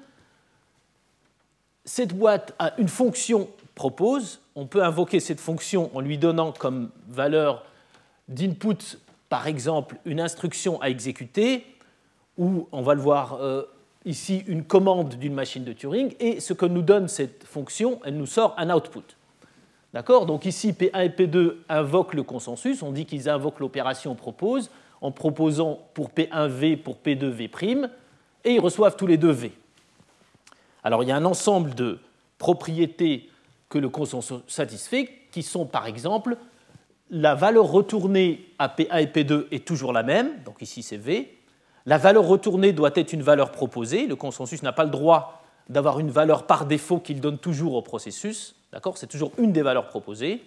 Cette 1.84 2.16
boîte 2.16 2.54
a 2.58 2.78
une 2.78 2.88
fonction 2.88 3.48
propose. 3.74 4.40
On 4.54 4.66
peut 4.66 4.84
invoquer 4.84 5.18
cette 5.20 5.40
fonction 5.40 5.90
en 5.96 6.00
lui 6.00 6.16
donnant 6.16 6.52
comme 6.52 6.90
valeur 7.08 7.64
d'input, 8.28 8.98
par 9.34 9.48
exemple, 9.48 9.96
une 10.04 10.20
instruction 10.20 10.80
à 10.80 10.90
exécuter, 10.90 11.66
ou 12.38 12.68
on 12.70 12.82
va 12.82 12.94
le 12.94 13.00
voir 13.00 13.40
euh, 13.40 13.64
ici, 14.04 14.44
une 14.46 14.62
commande 14.62 15.16
d'une 15.16 15.34
machine 15.34 15.64
de 15.64 15.72
Turing, 15.72 16.14
et 16.20 16.38
ce 16.38 16.52
que 16.52 16.66
nous 16.66 16.82
donne 16.82 17.08
cette 17.08 17.42
fonction, 17.42 17.98
elle 18.04 18.16
nous 18.16 18.26
sort 18.26 18.54
un 18.58 18.72
output. 18.72 19.02
D'accord? 19.92 20.26
Donc 20.26 20.44
ici, 20.44 20.70
P1 20.70 21.06
et 21.06 21.08
P2 21.08 21.56
invoquent 21.68 22.14
le 22.14 22.22
consensus. 22.22 22.80
On 22.84 22.92
dit 22.92 23.06
qu'ils 23.06 23.28
invoquent 23.28 23.58
l'opération 23.58 24.14
propose 24.14 24.70
en 25.00 25.10
proposant 25.10 25.80
pour 25.94 26.10
P1 26.10 26.46
V, 26.46 26.76
pour 26.76 26.98
P2 27.04 27.24
V', 27.24 27.90
et 28.44 28.52
ils 28.52 28.60
reçoivent 28.60 28.94
tous 28.94 29.08
les 29.08 29.16
deux 29.16 29.32
V. 29.32 29.50
Alors 30.84 31.02
il 31.02 31.08
y 31.08 31.12
a 31.12 31.16
un 31.16 31.24
ensemble 31.24 31.74
de 31.74 31.98
propriétés 32.38 33.28
que 33.68 33.78
le 33.78 33.88
consensus 33.88 34.42
satisfait 34.46 35.10
qui 35.32 35.42
sont 35.42 35.66
par 35.66 35.86
exemple 35.86 36.36
la 37.14 37.37
valeur 37.37 37.71
retournée 37.71 38.44
à 38.59 38.66
P1 38.66 39.00
et 39.00 39.06
P2 39.06 39.47
est 39.52 39.64
toujours 39.64 39.92
la 39.92 40.02
même, 40.02 40.42
donc 40.44 40.61
ici 40.61 40.83
c'est 40.83 40.97
V. 40.97 41.38
La 41.87 41.97
valeur 41.97 42.25
retournée 42.25 42.73
doit 42.73 42.90
être 42.97 43.12
une 43.12 43.23
valeur 43.23 43.52
proposée. 43.52 44.09
Le 44.09 44.16
consensus 44.16 44.64
n'a 44.64 44.73
pas 44.73 44.83
le 44.83 44.90
droit 44.90 45.44
d'avoir 45.68 46.00
une 46.00 46.11
valeur 46.11 46.44
par 46.44 46.66
défaut 46.66 46.99
qu'il 46.99 47.21
donne 47.21 47.38
toujours 47.38 47.75
au 47.75 47.83
processus. 47.83 48.56
D'accord? 48.73 48.99
C'est 48.99 49.06
toujours 49.06 49.30
une 49.38 49.52
des 49.52 49.62
valeurs 49.62 49.87
proposées. 49.87 50.42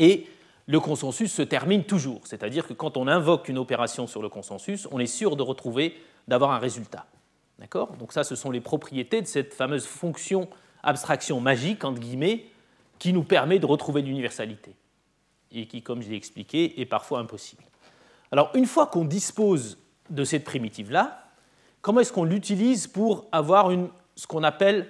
Et 0.00 0.26
le 0.66 0.80
consensus 0.80 1.32
se 1.32 1.42
termine 1.42 1.84
toujours. 1.84 2.22
C'est-à-dire 2.24 2.66
que 2.66 2.72
quand 2.72 2.96
on 2.96 3.06
invoque 3.06 3.48
une 3.48 3.58
opération 3.58 4.08
sur 4.08 4.22
le 4.22 4.28
consensus, 4.28 4.88
on 4.90 4.98
est 4.98 5.06
sûr 5.06 5.36
de 5.36 5.42
retrouver, 5.42 5.94
d'avoir 6.26 6.50
un 6.50 6.58
résultat. 6.58 7.06
D'accord? 7.60 7.92
Donc 7.92 8.12
ça, 8.12 8.24
ce 8.24 8.34
sont 8.34 8.50
les 8.50 8.60
propriétés 8.60 9.22
de 9.22 9.26
cette 9.28 9.54
fameuse 9.54 9.86
fonction 9.86 10.48
abstraction 10.82 11.40
magique, 11.40 11.84
entre 11.84 12.00
guillemets, 12.00 12.46
qui 12.98 13.12
nous 13.12 13.22
permet 13.22 13.60
de 13.60 13.66
retrouver 13.66 14.02
l'universalité. 14.02 14.74
Et 15.52 15.66
qui, 15.66 15.82
comme 15.82 16.02
je 16.02 16.08
l'ai 16.08 16.16
expliqué, 16.16 16.80
est 16.80 16.86
parfois 16.86 17.18
impossible. 17.18 17.64
Alors, 18.30 18.50
une 18.54 18.66
fois 18.66 18.86
qu'on 18.86 19.04
dispose 19.04 19.78
de 20.08 20.24
cette 20.24 20.44
primitive-là, 20.44 21.24
comment 21.82 22.00
est-ce 22.00 22.12
qu'on 22.12 22.24
l'utilise 22.24 22.86
pour 22.86 23.26
avoir 23.32 23.70
une, 23.70 23.88
ce 24.14 24.26
qu'on 24.26 24.44
appelle 24.44 24.88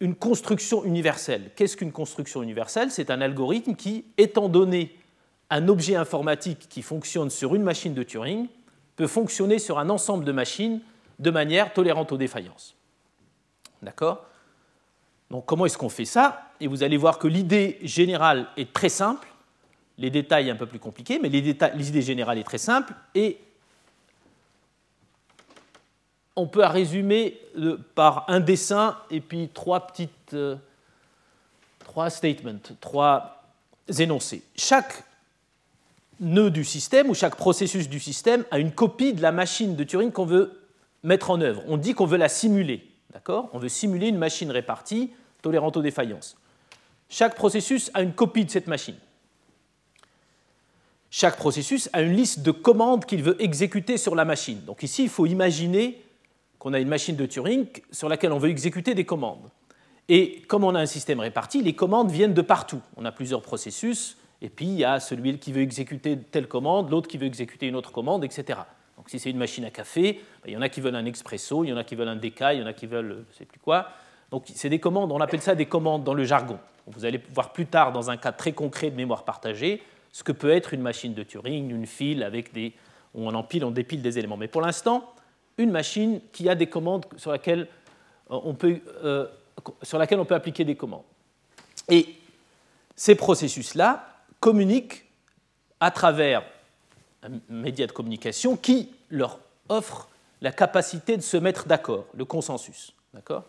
une 0.00 0.14
construction 0.14 0.84
universelle? 0.84 1.50
Qu'est-ce 1.56 1.76
qu'une 1.76 1.92
construction 1.92 2.42
universelle? 2.42 2.90
C'est 2.90 3.10
un 3.10 3.20
algorithme 3.20 3.74
qui, 3.74 4.06
étant 4.16 4.48
donné 4.48 4.96
un 5.50 5.68
objet 5.68 5.96
informatique 5.96 6.66
qui 6.70 6.80
fonctionne 6.80 7.28
sur 7.28 7.54
une 7.54 7.62
machine 7.62 7.92
de 7.92 8.02
Turing, 8.02 8.48
peut 8.96 9.06
fonctionner 9.06 9.58
sur 9.58 9.78
un 9.78 9.90
ensemble 9.90 10.24
de 10.24 10.32
machines 10.32 10.80
de 11.18 11.30
manière 11.30 11.72
tolérante 11.74 12.10
aux 12.12 12.16
défaillances. 12.16 12.74
D'accord? 13.82 14.24
Donc 15.30 15.46
comment 15.46 15.66
est-ce 15.66 15.78
qu'on 15.78 15.88
fait 15.88 16.04
ça? 16.04 16.50
Et 16.60 16.66
vous 16.66 16.82
allez 16.82 16.96
voir 16.96 17.18
que 17.18 17.28
l'idée 17.28 17.78
générale 17.82 18.48
est 18.56 18.72
très 18.72 18.88
simple, 18.88 19.28
les 19.98 20.10
détails 20.10 20.50
un 20.50 20.56
peu 20.56 20.66
plus 20.66 20.78
compliqués, 20.78 21.18
mais 21.18 21.28
l'idée 21.28 22.02
générale 22.02 22.38
est 22.38 22.44
très 22.44 22.58
simple 22.58 22.94
et 23.14 23.38
on 26.34 26.46
peut 26.46 26.64
résumer 26.64 27.38
par 27.94 28.24
un 28.28 28.40
dessin 28.40 28.96
et 29.10 29.20
puis 29.20 29.50
trois 29.52 29.86
petites 29.86 30.32
euh, 30.32 30.56
trois 31.80 32.08
statements, 32.08 32.58
trois 32.80 33.44
énoncés. 33.98 34.42
Chaque 34.56 35.04
nœud 36.20 36.50
du 36.50 36.64
système 36.64 37.10
ou 37.10 37.14
chaque 37.14 37.36
processus 37.36 37.88
du 37.88 38.00
système 38.00 38.44
a 38.50 38.58
une 38.58 38.72
copie 38.72 39.12
de 39.12 39.20
la 39.20 39.32
machine 39.32 39.76
de 39.76 39.84
Turing 39.84 40.10
qu'on 40.10 40.24
veut 40.24 40.58
mettre 41.02 41.30
en 41.30 41.40
œuvre. 41.40 41.62
On 41.66 41.76
dit 41.76 41.94
qu'on 41.94 42.06
veut 42.06 42.16
la 42.16 42.28
simuler, 42.28 42.88
d'accord? 43.12 43.50
On 43.52 43.58
veut 43.58 43.68
simuler 43.68 44.08
une 44.08 44.16
machine 44.16 44.50
répartie 44.50 45.10
tolérante 45.42 45.76
aux 45.76 45.82
défaillances. 45.82 46.36
Chaque 47.10 47.34
processus 47.34 47.90
a 47.92 48.02
une 48.02 48.14
copie 48.14 48.44
de 48.44 48.50
cette 48.50 48.68
machine. 48.68 48.96
Chaque 51.14 51.36
processus 51.36 51.90
a 51.92 52.00
une 52.00 52.16
liste 52.16 52.40
de 52.40 52.50
commandes 52.50 53.04
qu'il 53.04 53.22
veut 53.22 53.36
exécuter 53.38 53.98
sur 53.98 54.14
la 54.14 54.24
machine. 54.24 54.64
Donc 54.64 54.82
ici, 54.82 55.02
il 55.02 55.10
faut 55.10 55.26
imaginer 55.26 56.02
qu'on 56.58 56.72
a 56.72 56.80
une 56.80 56.88
machine 56.88 57.16
de 57.16 57.26
Turing 57.26 57.66
sur 57.90 58.08
laquelle 58.08 58.32
on 58.32 58.38
veut 58.38 58.48
exécuter 58.48 58.94
des 58.94 59.04
commandes. 59.04 59.50
Et 60.08 60.40
comme 60.48 60.64
on 60.64 60.74
a 60.74 60.80
un 60.80 60.86
système 60.86 61.20
réparti, 61.20 61.62
les 61.62 61.74
commandes 61.74 62.10
viennent 62.10 62.32
de 62.32 62.40
partout. 62.40 62.80
On 62.96 63.04
a 63.04 63.12
plusieurs 63.12 63.42
processus, 63.42 64.16
et 64.40 64.48
puis 64.48 64.64
il 64.64 64.78
y 64.78 64.86
a 64.86 65.00
celui 65.00 65.38
qui 65.38 65.52
veut 65.52 65.60
exécuter 65.60 66.16
telle 66.16 66.48
commande, 66.48 66.90
l'autre 66.90 67.08
qui 67.08 67.18
veut 67.18 67.26
exécuter 67.26 67.66
une 67.66 67.76
autre 67.76 67.92
commande, 67.92 68.24
etc. 68.24 68.60
Donc 68.96 69.10
si 69.10 69.18
c'est 69.18 69.28
une 69.28 69.36
machine 69.36 69.66
à 69.66 69.70
café, 69.70 70.14
ben, 70.42 70.48
il 70.48 70.54
y 70.54 70.56
en 70.56 70.62
a 70.62 70.70
qui 70.70 70.80
veulent 70.80 70.96
un 70.96 71.04
expresso, 71.04 71.62
il 71.62 71.68
y 71.68 71.72
en 71.74 71.76
a 71.76 71.84
qui 71.84 71.94
veulent 71.94 72.08
un 72.08 72.16
déca, 72.16 72.54
il 72.54 72.60
y 72.60 72.62
en 72.62 72.66
a 72.66 72.72
qui 72.72 72.86
veulent 72.86 73.26
je 73.28 73.34
ne 73.34 73.38
sais 73.38 73.44
plus 73.44 73.60
quoi. 73.60 73.88
Donc 74.30 74.44
c'est 74.54 74.70
des 74.70 74.80
commandes, 74.80 75.12
on 75.12 75.20
appelle 75.20 75.42
ça 75.42 75.54
des 75.54 75.66
commandes 75.66 76.04
dans 76.04 76.14
le 76.14 76.24
jargon. 76.24 76.58
Vous 76.86 77.04
allez 77.04 77.20
voir 77.34 77.52
plus 77.52 77.66
tard 77.66 77.92
dans 77.92 78.10
un 78.10 78.16
cas 78.16 78.32
très 78.32 78.52
concret 78.52 78.90
de 78.90 78.96
mémoire 78.96 79.26
partagée 79.26 79.82
ce 80.12 80.22
que 80.22 80.32
peut 80.32 80.50
être 80.50 80.74
une 80.74 80.82
machine 80.82 81.14
de 81.14 81.22
Turing, 81.22 81.70
une 81.70 81.86
file 81.86 82.22
avec 82.22 82.52
des, 82.52 82.74
où 83.14 83.26
on 83.26 83.34
empile, 83.34 83.64
on 83.64 83.70
dépile 83.70 84.02
des 84.02 84.18
éléments. 84.18 84.36
Mais 84.36 84.48
pour 84.48 84.60
l'instant, 84.60 85.12
une 85.58 85.70
machine 85.70 86.20
qui 86.32 86.48
a 86.48 86.54
des 86.54 86.66
commandes 86.66 87.06
sur 87.16 87.30
laquelle 87.30 87.66
euh, 88.30 88.38
on 88.44 88.54
peut, 88.54 88.80
euh, 89.04 89.26
on 89.60 90.24
peut 90.24 90.34
appliquer 90.34 90.64
des 90.64 90.76
commandes. 90.76 91.04
Et 91.88 92.14
ces 92.94 93.14
processus-là 93.14 94.06
communiquent 94.38 95.04
à 95.80 95.90
travers 95.90 96.44
un 97.22 97.30
média 97.48 97.86
de 97.86 97.92
communication 97.92 98.56
qui 98.56 98.90
leur 99.10 99.38
offre 99.68 100.08
la 100.40 100.52
capacité 100.52 101.16
de 101.16 101.22
se 101.22 101.36
mettre 101.36 101.66
d'accord, 101.66 102.06
le 102.14 102.24
consensus. 102.24 102.92
D'accord? 103.14 103.44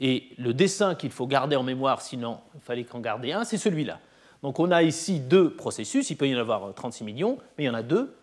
Et 0.00 0.28
le 0.38 0.52
dessin 0.52 0.94
qu'il 0.94 1.10
faut 1.10 1.26
garder 1.26 1.56
en 1.56 1.62
mémoire, 1.62 2.02
sinon 2.02 2.38
il 2.54 2.60
fallait 2.60 2.84
qu'en 2.84 3.00
garder 3.00 3.32
un, 3.32 3.44
c'est 3.44 3.56
celui-là. 3.56 3.98
Donc 4.46 4.60
on 4.60 4.70
a 4.70 4.84
ici 4.84 5.18
deux 5.18 5.50
processus, 5.50 6.08
il 6.10 6.16
peut 6.16 6.28
y 6.28 6.36
en 6.36 6.38
avoir 6.38 6.72
36 6.72 7.02
millions, 7.02 7.36
mais 7.58 7.64
il 7.64 7.66
y 7.66 7.68
en 7.68 7.74
a 7.74 7.82
deux. 7.82 8.14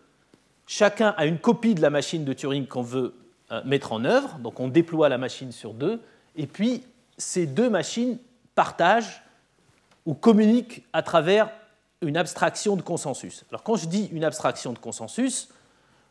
Chacun 0.66 1.14
a 1.18 1.26
une 1.26 1.38
copie 1.38 1.74
de 1.74 1.82
la 1.82 1.90
machine 1.90 2.24
de 2.24 2.32
Turing 2.32 2.66
qu'on 2.66 2.80
veut 2.80 3.14
euh, 3.52 3.60
mettre 3.66 3.92
en 3.92 4.06
œuvre, 4.06 4.38
donc 4.38 4.58
on 4.58 4.68
déploie 4.68 5.10
la 5.10 5.18
machine 5.18 5.52
sur 5.52 5.74
deux, 5.74 6.00
et 6.34 6.46
puis 6.46 6.82
ces 7.18 7.44
deux 7.44 7.68
machines 7.68 8.16
partagent 8.54 9.22
ou 10.06 10.14
communiquent 10.14 10.86
à 10.94 11.02
travers 11.02 11.50
une 12.00 12.16
abstraction 12.16 12.76
de 12.76 12.80
consensus. 12.80 13.44
Alors 13.50 13.62
quand 13.62 13.76
je 13.76 13.86
dis 13.86 14.08
une 14.10 14.24
abstraction 14.24 14.72
de 14.72 14.78
consensus, 14.78 15.50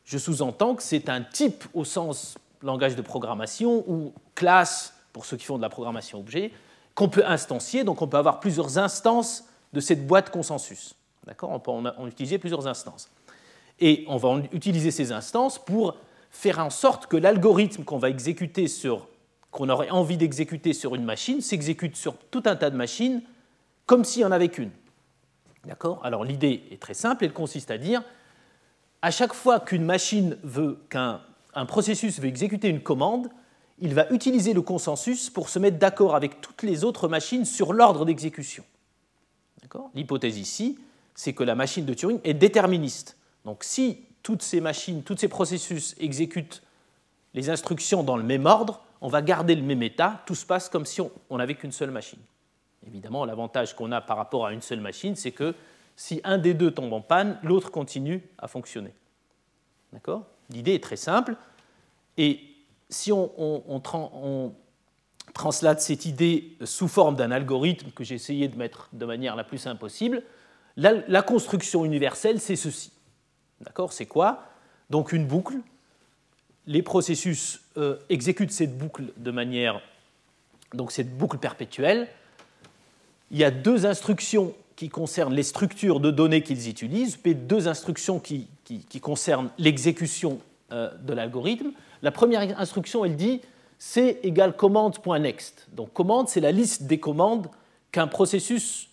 je 0.05 0.19
sous-entends 0.19 0.75
que 0.75 0.83
c'est 0.83 1.09
un 1.09 1.23
type 1.23 1.63
au 1.73 1.85
sens 1.85 2.37
langage 2.61 2.95
de 2.95 3.01
programmation 3.01 3.83
ou 3.87 4.13
classe 4.35 4.93
pour 5.11 5.25
ceux 5.25 5.37
qui 5.37 5.45
font 5.45 5.57
de 5.57 5.63
la 5.63 5.69
programmation 5.69 6.19
objet 6.19 6.51
qu'on 6.93 7.09
peut 7.09 7.25
instancier, 7.25 7.83
donc 7.83 8.03
on 8.03 8.07
peut 8.07 8.17
avoir 8.17 8.39
plusieurs 8.39 8.77
instances 8.77 9.45
de 9.73 9.79
cette 9.79 10.07
boîte 10.07 10.29
consensus. 10.29 10.95
D'accord 11.25 11.51
on 11.51 11.59
peut 11.59 11.71
en 11.71 12.07
utiliser 12.07 12.37
plusieurs 12.37 12.67
instances. 12.67 13.09
Et 13.79 14.05
on 14.07 14.17
va 14.17 14.41
utiliser 14.51 14.91
ces 14.91 15.11
instances 15.11 15.57
pour 15.57 15.97
faire 16.31 16.59
en 16.59 16.69
sorte 16.69 17.07
que 17.07 17.17
l'algorithme 17.17 17.83
qu'on 17.83 17.97
va 17.97 18.09
exécuter 18.09 18.67
sur, 18.67 19.07
qu'on 19.51 19.69
aurait 19.69 19.89
envie 19.89 20.17
d'exécuter 20.17 20.73
sur 20.73 20.95
une 20.95 21.03
machine, 21.03 21.41
s'exécute 21.41 21.95
sur 21.95 22.17
tout 22.31 22.43
un 22.45 22.55
tas 22.55 22.69
de 22.69 22.77
machines 22.77 23.21
comme 23.85 24.03
s'il 24.03 24.21
n'y 24.21 24.25
en 24.25 24.31
avait 24.31 24.49
qu'une. 24.49 24.71
D'accord 25.65 26.01
Alors 26.03 26.23
l'idée 26.23 26.63
est 26.71 26.81
très 26.81 26.93
simple, 26.93 27.25
elle 27.25 27.33
consiste 27.33 27.71
à 27.71 27.77
dire, 27.77 28.03
à 29.01 29.11
chaque 29.11 29.33
fois 29.33 29.59
qu'une 29.59 29.83
machine 29.83 30.37
veut, 30.43 30.79
qu'un 30.89 31.21
un 31.55 31.65
processus 31.65 32.19
veut 32.19 32.27
exécuter 32.27 32.67
une 32.67 32.81
commande, 32.81 33.29
il 33.79 33.93
va 33.93 34.09
utiliser 34.11 34.53
le 34.53 34.61
consensus 34.61 35.29
pour 35.29 35.49
se 35.49 35.59
mettre 35.59 35.77
d'accord 35.77 36.15
avec 36.15 36.41
toutes 36.41 36.63
les 36.63 36.83
autres 36.83 37.07
machines 37.07 37.45
sur 37.45 37.73
l'ordre 37.73 38.05
d'exécution. 38.05 38.63
L'hypothèse 39.93 40.37
ici, 40.37 40.77
c'est 41.15 41.33
que 41.33 41.43
la 41.43 41.55
machine 41.55 41.85
de 41.85 41.93
Turing 41.93 42.19
est 42.23 42.33
déterministe. 42.33 43.17
Donc 43.45 43.63
si 43.63 44.05
toutes 44.21 44.41
ces 44.41 44.61
machines, 44.61 45.03
tous 45.03 45.17
ces 45.17 45.27
processus 45.27 45.95
exécutent 45.99 46.63
les 47.33 47.49
instructions 47.49 48.03
dans 48.03 48.17
le 48.17 48.23
même 48.23 48.45
ordre, 48.45 48.83
on 49.01 49.09
va 49.09 49.21
garder 49.21 49.55
le 49.55 49.63
même 49.63 49.83
état, 49.83 50.23
tout 50.25 50.35
se 50.35 50.45
passe 50.45 50.69
comme 50.69 50.85
si 50.85 51.01
on 51.01 51.37
n'avait 51.37 51.55
qu'une 51.55 51.71
seule 51.71 51.91
machine. 51.91 52.19
Évidemment, 52.87 53.25
l'avantage 53.25 53.75
qu'on 53.75 53.91
a 53.91 54.01
par 54.01 54.17
rapport 54.17 54.45
à 54.45 54.53
une 54.53 54.61
seule 54.61 54.79
machine, 54.79 55.15
c'est 55.15 55.31
que 55.31 55.55
si 55.95 56.21
un 56.23 56.37
des 56.37 56.53
deux 56.53 56.71
tombe 56.71 56.93
en 56.93 57.01
panne, 57.01 57.39
l'autre 57.43 57.71
continue 57.71 58.21
à 58.37 58.47
fonctionner. 58.47 58.93
D'accord? 59.91 60.25
L'idée 60.49 60.73
est 60.73 60.83
très 60.83 60.95
simple. 60.95 61.35
Et 62.17 62.41
si 62.89 63.11
on, 63.11 64.53
translate 65.33 65.81
cette 65.81 66.05
idée 66.05 66.55
sous 66.63 66.87
forme 66.87 67.15
d'un 67.15 67.31
algorithme 67.31 67.91
que 67.91 68.03
j'ai 68.03 68.15
essayé 68.15 68.47
de 68.47 68.57
mettre 68.57 68.89
de 68.93 69.05
manière 69.05 69.35
la 69.35 69.43
plus 69.43 69.57
simple 69.57 69.79
possible, 69.79 70.23
la 70.75 71.21
construction 71.21 71.85
universelle, 71.85 72.39
c'est 72.39 72.55
ceci. 72.55 72.91
D'accord? 73.61 73.93
C'est 73.93 74.05
quoi? 74.05 74.43
Donc 74.89 75.11
une 75.11 75.25
boucle. 75.25 75.55
Les 76.65 76.81
processus 76.81 77.61
euh, 77.77 77.97
exécutent 78.09 78.51
cette 78.51 78.77
boucle 78.77 79.05
de 79.17 79.31
manière. 79.31 79.81
Donc 80.73 80.91
cette 80.91 81.17
boucle 81.17 81.37
perpétuelle. 81.37 82.07
Il 83.31 83.37
y 83.37 83.43
a 83.43 83.51
deux 83.51 83.85
instructions 83.85 84.53
qui 84.75 84.89
concernent 84.89 85.33
les 85.33 85.43
structures 85.43 85.99
de 85.99 86.11
données 86.11 86.41
qu'ils 86.41 86.69
utilisent, 86.69 87.17
puis 87.17 87.35
deux 87.35 87.67
instructions 87.67 88.19
qui, 88.19 88.47
concernent 89.01 89.49
l'exécution 89.57 90.39
euh, 90.71 90.91
de 90.97 91.13
l'algorithme. 91.13 91.71
La 92.01 92.11
première 92.11 92.59
instruction, 92.59 93.05
elle 93.05 93.15
dit 93.15 93.41
c 93.83 94.17
égale 94.23 94.55
commande.next. 94.55 95.67
Donc 95.73 95.91
commande, 95.91 96.29
c'est 96.29 96.39
la 96.39 96.53
liste 96.53 96.83
des 96.83 97.01
commandes 97.01 97.47
qu'un 97.91 98.07
processus 98.07 98.87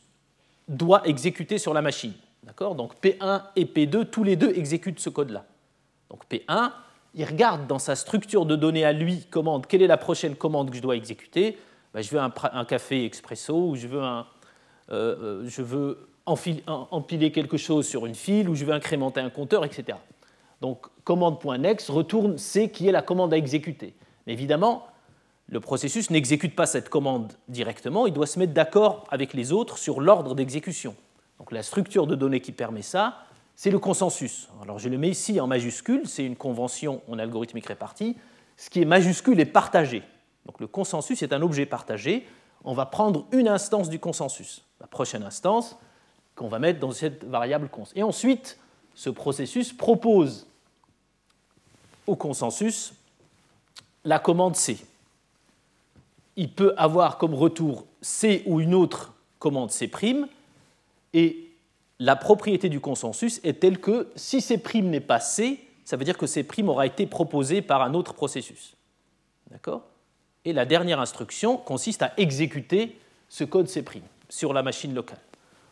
doit 0.66 1.06
exécuter 1.06 1.58
sur 1.58 1.72
la 1.72 1.80
machine. 1.80 2.12
Donc 2.58 2.94
P1 3.00 3.42
et 3.54 3.66
P2, 3.66 4.06
tous 4.06 4.24
les 4.24 4.34
deux 4.34 4.50
exécutent 4.50 4.98
ce 4.98 5.08
code-là. 5.08 5.44
Donc 6.10 6.22
P1, 6.28 6.72
il 7.14 7.24
regarde 7.24 7.68
dans 7.68 7.78
sa 7.78 7.94
structure 7.94 8.44
de 8.46 8.56
données 8.56 8.84
à 8.84 8.92
lui, 8.92 9.24
commande, 9.30 9.66
quelle 9.68 9.82
est 9.82 9.86
la 9.86 9.96
prochaine 9.96 10.34
commande 10.34 10.70
que 10.70 10.76
je 10.76 10.82
dois 10.82 10.96
exécuter? 10.96 11.56
Ben, 11.94 12.02
Je 12.02 12.10
veux 12.10 12.20
un, 12.20 12.64
café 12.64 13.04
expresso, 13.04 13.70
ou 13.70 13.76
je 13.76 13.86
veux, 13.86 14.02
un, 14.02 14.26
euh, 14.90 15.44
euh, 15.44 15.44
je 15.46 15.62
veux 15.62 16.08
empiler 16.26 17.30
quelque 17.30 17.56
chose 17.56 17.86
sur 17.86 18.06
une 18.06 18.16
file, 18.16 18.48
ou 18.48 18.56
je 18.56 18.64
veux 18.64 18.74
incrémenter 18.74 19.20
un 19.20 19.30
compteur, 19.30 19.64
etc. 19.64 19.98
Donc 20.60 20.88
commande.next 21.04 21.88
retourne 21.90 22.38
C 22.38 22.70
qui 22.70 22.88
est 22.88 22.92
la 22.92 23.02
commande 23.02 23.32
à 23.32 23.36
exécuter. 23.36 23.94
Évidemment, 24.30 24.86
le 25.48 25.58
processus 25.58 26.10
n'exécute 26.10 26.54
pas 26.54 26.66
cette 26.66 26.88
commande 26.88 27.32
directement, 27.48 28.06
il 28.06 28.12
doit 28.12 28.28
se 28.28 28.38
mettre 28.38 28.52
d'accord 28.52 29.04
avec 29.10 29.34
les 29.34 29.50
autres 29.50 29.76
sur 29.76 30.00
l'ordre 30.00 30.36
d'exécution. 30.36 30.94
Donc 31.40 31.50
la 31.50 31.64
structure 31.64 32.06
de 32.06 32.14
données 32.14 32.40
qui 32.40 32.52
permet 32.52 32.82
ça, 32.82 33.24
c'est 33.56 33.72
le 33.72 33.80
consensus. 33.80 34.48
Alors 34.62 34.78
je 34.78 34.88
le 34.88 34.98
mets 34.98 35.08
ici 35.08 35.40
en 35.40 35.48
majuscule, 35.48 36.02
c'est 36.06 36.24
une 36.24 36.36
convention 36.36 37.02
en 37.10 37.18
algorithmique 37.18 37.66
répartie. 37.66 38.16
Ce 38.56 38.70
qui 38.70 38.80
est 38.80 38.84
majuscule 38.84 39.40
est 39.40 39.46
partagé. 39.46 40.04
Donc 40.46 40.60
le 40.60 40.68
consensus 40.68 41.24
est 41.24 41.32
un 41.32 41.42
objet 41.42 41.66
partagé. 41.66 42.24
On 42.62 42.72
va 42.72 42.86
prendre 42.86 43.26
une 43.32 43.48
instance 43.48 43.88
du 43.88 43.98
consensus, 43.98 44.64
la 44.80 44.86
prochaine 44.86 45.24
instance 45.24 45.76
qu'on 46.36 46.46
va 46.46 46.60
mettre 46.60 46.78
dans 46.78 46.92
cette 46.92 47.24
variable 47.24 47.68
cons. 47.68 47.88
Et 47.96 48.04
ensuite, 48.04 48.60
ce 48.94 49.10
processus 49.10 49.72
propose 49.72 50.46
au 52.06 52.14
consensus 52.14 52.94
la 54.04 54.18
commande 54.18 54.56
C 54.56 54.78
il 56.40 56.50
peut 56.50 56.72
avoir 56.78 57.18
comme 57.18 57.34
retour 57.34 57.86
C 58.00 58.42
ou 58.46 58.60
une 58.60 58.74
autre 58.74 59.12
commande 59.38 59.70
C', 59.70 59.90
et 61.12 61.50
la 61.98 62.16
propriété 62.16 62.70
du 62.70 62.80
consensus 62.80 63.40
est 63.44 63.60
telle 63.60 63.78
que 63.78 64.08
si 64.16 64.40
C' 64.40 64.58
n'est 64.76 65.00
pas 65.00 65.20
C, 65.20 65.62
ça 65.84 65.98
veut 65.98 66.04
dire 66.04 66.16
que 66.16 66.26
C' 66.26 66.46
aura 66.66 66.86
été 66.86 67.06
proposé 67.06 67.60
par 67.60 67.82
un 67.82 67.92
autre 67.92 68.14
processus. 68.14 68.74
D'accord? 69.50 69.82
Et 70.46 70.54
la 70.54 70.64
dernière 70.64 71.00
instruction 71.00 71.58
consiste 71.58 72.02
à 72.02 72.14
exécuter 72.16 72.98
ce 73.28 73.44
code 73.44 73.68
C' 73.68 73.84
sur 74.30 74.54
la 74.54 74.62
machine 74.62 74.94
locale. 74.94 75.20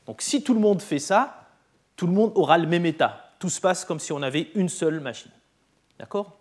Donc 0.07 0.21
si 0.21 0.43
tout 0.43 0.53
le 0.53 0.61
monde 0.61 0.83
fait 0.83 0.99
ça, 0.99 1.49
tout 1.97 2.07
le 2.07 2.13
monde 2.13 2.33
aura 2.35 2.59
le 2.59 2.67
même 2.67 2.85
état. 2.85 3.33
Tout 3.39 3.49
se 3.49 3.61
passe 3.61 3.87
comme 3.87 4.01
si 4.01 4.13
on 4.13 4.21
avait 4.21 4.51
une 4.55 4.69
seule 4.69 5.01
machine. 5.01 5.31
D'accord? 5.99 6.37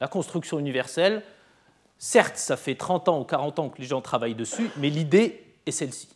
La 0.00 0.08
construction 0.08 0.58
universelle, 0.58 1.22
Certes, 1.98 2.36
ça 2.36 2.56
fait 2.56 2.76
30 2.76 3.08
ans 3.08 3.20
ou 3.20 3.24
40 3.24 3.58
ans 3.58 3.68
que 3.68 3.78
les 3.78 3.86
gens 3.86 4.00
travaillent 4.00 4.36
dessus, 4.36 4.70
mais 4.76 4.88
l'idée 4.88 5.44
est 5.66 5.72
celle-ci. 5.72 6.08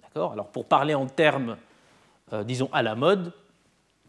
D'accord? 0.00 0.32
Alors, 0.32 0.48
pour 0.48 0.64
parler 0.64 0.94
en 0.94 1.06
termes, 1.06 1.58
euh, 2.32 2.42
disons, 2.42 2.70
à 2.72 2.82
la 2.82 2.94
mode, 2.94 3.34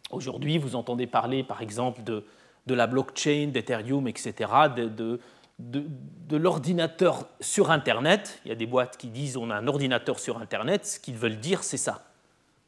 aujourd'hui, 0.09 0.57
vous 0.57 0.77
entendez 0.77 1.05
parler, 1.05 1.43
par 1.43 1.61
exemple, 1.61 2.01
de, 2.03 2.23
la 2.65 2.87
blockchain, 2.87 3.49
d'Ethereum, 3.51 4.07
etc., 4.07 4.51
de, 4.77 5.19
de 5.59 6.37
l'ordinateur 6.37 7.27
sur 7.41 7.69
Internet. 7.69 8.39
Il 8.45 8.49
y 8.49 8.51
a 8.53 8.55
des 8.55 8.65
boîtes 8.65 8.95
qui 8.95 9.07
disent 9.07 9.35
on 9.35 9.49
a 9.49 9.55
un 9.55 9.67
ordinateur 9.67 10.17
sur 10.17 10.39
Internet. 10.39 10.85
Ce 10.85 10.99
qu'ils 10.99 11.17
veulent 11.17 11.39
dire, 11.39 11.63
c'est 11.63 11.77
ça. 11.77 12.05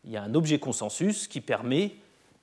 Il 0.04 0.12
y 0.12 0.18
a 0.18 0.22
un 0.22 0.36
objet 0.36 0.60
consensus 0.60 1.30
qui 1.30 1.40
permet 1.40 1.96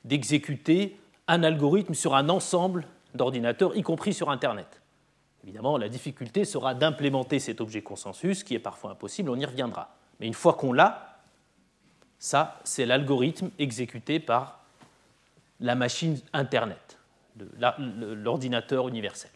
d'exécuter 0.04 0.98
un 1.28 1.42
algorithme 1.42 1.94
sur 1.94 2.14
un 2.14 2.30
ensemble 2.30 2.86
d'ordinateurs, 3.14 3.76
y 3.76 3.82
compris 3.82 4.14
sur 4.14 4.30
Internet. 4.30 4.80
Évidemment, 5.44 5.76
la 5.76 5.88
difficulté 5.88 6.44
sera 6.44 6.74
d'implémenter 6.74 7.38
cet 7.38 7.60
objet 7.60 7.82
consensus, 7.82 8.44
qui 8.44 8.54
est 8.54 8.60
parfois 8.60 8.92
impossible, 8.92 9.30
on 9.30 9.36
y 9.36 9.44
reviendra. 9.44 9.96
Mais 10.20 10.26
une 10.26 10.34
fois 10.34 10.54
qu'on 10.54 10.72
l'a, 10.72 11.20
ça, 12.18 12.60
c'est 12.62 12.86
l'algorithme 12.86 13.50
exécuté 13.58 14.20
par 14.20 14.60
la 15.58 15.74
machine 15.74 16.20
Internet, 16.32 16.98
l'ordinateur 17.78 18.88
universel. 18.88 19.30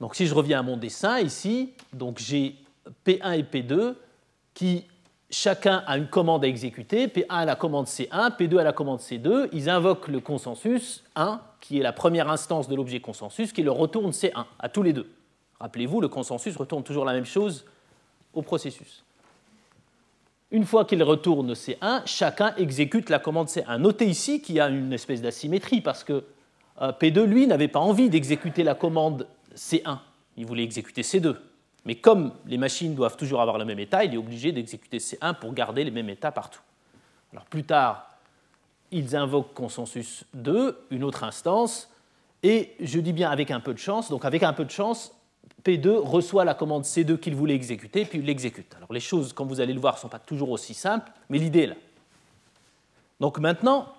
Donc 0.00 0.14
si 0.14 0.26
je 0.26 0.34
reviens 0.34 0.60
à 0.60 0.62
mon 0.62 0.76
dessin 0.76 1.20
ici, 1.20 1.72
j'ai 2.16 2.56
P1 3.06 3.38
et 3.38 3.42
P2 3.42 3.94
qui 4.52 4.86
chacun 5.30 5.82
a 5.86 5.96
une 5.96 6.06
commande 6.06 6.44
à 6.44 6.48
exécuter, 6.48 7.06
P1 7.08 7.26
a 7.28 7.44
la 7.44 7.56
commande 7.56 7.86
C1, 7.86 8.36
P2 8.36 8.58
a 8.58 8.64
la 8.64 8.72
commande 8.72 9.00
C2, 9.00 9.48
ils 9.52 9.68
invoquent 9.68 10.08
le 10.08 10.20
consensus 10.20 11.04
1, 11.16 11.40
qui 11.60 11.78
est 11.78 11.82
la 11.82 11.92
première 11.92 12.30
instance 12.30 12.68
de 12.68 12.74
l'objet 12.74 13.00
consensus, 13.00 13.52
qui 13.52 13.62
le 13.62 13.70
retourne 13.70 14.10
C1 14.10 14.44
à 14.58 14.68
tous 14.68 14.82
les 14.82 14.92
deux. 14.92 15.10
Rappelez-vous, 15.58 16.00
le 16.00 16.08
consensus 16.08 16.56
retourne 16.56 16.82
toujours 16.82 17.04
la 17.04 17.12
même 17.12 17.24
chose 17.24 17.64
au 18.34 18.42
processus. 18.42 19.04
Une 20.52 20.64
fois 20.64 20.84
qu'il 20.84 21.02
retourne 21.02 21.52
C1, 21.54 22.02
chacun 22.06 22.54
exécute 22.56 23.10
la 23.10 23.18
commande 23.18 23.48
C1. 23.48 23.78
Notez 23.78 24.06
ici 24.06 24.40
qu'il 24.40 24.54
y 24.54 24.60
a 24.60 24.68
une 24.68 24.92
espèce 24.92 25.20
d'asymétrie 25.20 25.80
parce 25.80 26.04
que 26.04 26.24
euh, 26.82 26.92
P2, 26.92 27.24
lui, 27.24 27.46
n'avait 27.46 27.68
pas 27.68 27.80
envie 27.80 28.10
d'exécuter 28.10 28.62
la 28.62 28.74
commande 28.74 29.26
C1. 29.56 29.98
Il 30.36 30.46
voulait 30.46 30.62
exécuter 30.62 31.02
C2. 31.02 31.36
Mais 31.86 31.94
comme 31.94 32.32
les 32.46 32.58
machines 32.58 32.94
doivent 32.94 33.16
toujours 33.16 33.40
avoir 33.40 33.58
le 33.58 33.64
même 33.64 33.78
état, 33.78 34.04
il 34.04 34.12
est 34.12 34.18
obligé 34.18 34.52
d'exécuter 34.52 34.98
C1 34.98 35.38
pour 35.38 35.54
garder 35.54 35.84
les 35.84 35.92
mêmes 35.92 36.10
états 36.10 36.32
partout. 36.32 36.60
Alors 37.32 37.44
plus 37.46 37.64
tard, 37.64 38.10
ils 38.90 39.14
invoquent 39.16 39.54
consensus 39.54 40.24
2, 40.34 40.86
une 40.90 41.04
autre 41.04 41.22
instance, 41.22 41.88
et 42.42 42.74
je 42.80 42.98
dis 42.98 43.12
bien 43.12 43.30
avec 43.30 43.50
un 43.50 43.60
peu 43.60 43.72
de 43.72 43.78
chance, 43.78 44.10
donc 44.10 44.24
avec 44.24 44.42
un 44.42 44.52
peu 44.52 44.64
de 44.64 44.70
chance, 44.70 45.12
P2 45.64 45.96
reçoit 45.96 46.44
la 46.44 46.54
commande 46.54 46.82
C2 46.82 47.18
qu'il 47.18 47.34
voulait 47.34 47.54
exécuter, 47.54 48.04
puis 48.04 48.18
il 48.18 48.24
l'exécute. 48.24 48.74
Alors 48.76 48.92
les 48.92 49.00
choses, 49.00 49.32
comme 49.32 49.48
vous 49.48 49.60
allez 49.60 49.72
le 49.72 49.80
voir, 49.80 49.94
ne 49.94 50.00
sont 50.00 50.08
pas 50.08 50.18
toujours 50.18 50.50
aussi 50.50 50.74
simples, 50.74 51.10
mais 51.28 51.38
l'idée 51.38 51.62
est 51.62 51.66
là. 51.68 51.74
Donc 53.20 53.38
maintenant, 53.38 53.92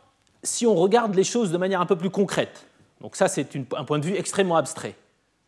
si 0.44 0.66
on 0.66 0.76
regarde 0.76 1.16
les 1.16 1.24
choses 1.24 1.52
de 1.52 1.58
manière 1.58 1.82
un 1.82 1.86
peu 1.86 1.98
plus 1.98 2.10
concrète, 2.10 2.68
ça 3.14 3.30
c'est 3.30 3.50
un 3.76 3.84
point 3.86 4.00
de 4.00 4.06
vue 4.06 4.16
extrêmement 4.16 4.58
abstrait, 4.58 4.96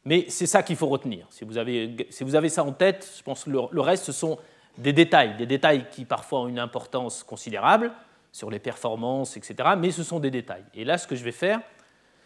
mais 0.06 0.26
c'est 0.30 0.46
ça 0.46 0.64
qu'il 0.64 0.76
faut 0.76 0.88
retenir. 0.88 1.28
Si 1.30 1.44
vous, 1.44 1.58
avez, 1.58 2.08
si 2.10 2.24
vous, 2.24 2.36
avez, 2.36 2.50
ça 2.50 2.64
en 2.64 2.72
tête, 2.72 3.12
je 3.18 3.24
pense 3.24 3.44
que 3.44 3.50
le, 3.50 3.82
reste, 3.82 4.06
ce 4.06 4.12
sont 4.12 4.38
des 4.78 4.94
détails, 4.94 5.36
des 5.38 5.46
détails 5.46 5.88
qui 5.92 6.06
parfois 6.06 6.42
ont 6.42 6.48
une 6.48 6.60
importance 6.60 7.24
considérable 7.24 7.92
sur 8.32 8.50
les 8.50 8.60
performances, 8.60 9.36
etc. 9.36 9.72
Mais 9.78 9.92
ce 9.92 10.04
sont 10.04 10.20
des 10.20 10.32
détails. 10.32 10.64
Et 10.74 10.86
là, 10.86 10.98
ce 10.98 11.08
que 11.08 11.16
je 11.16 11.24
vais 11.24 11.32
faire, 11.32 11.60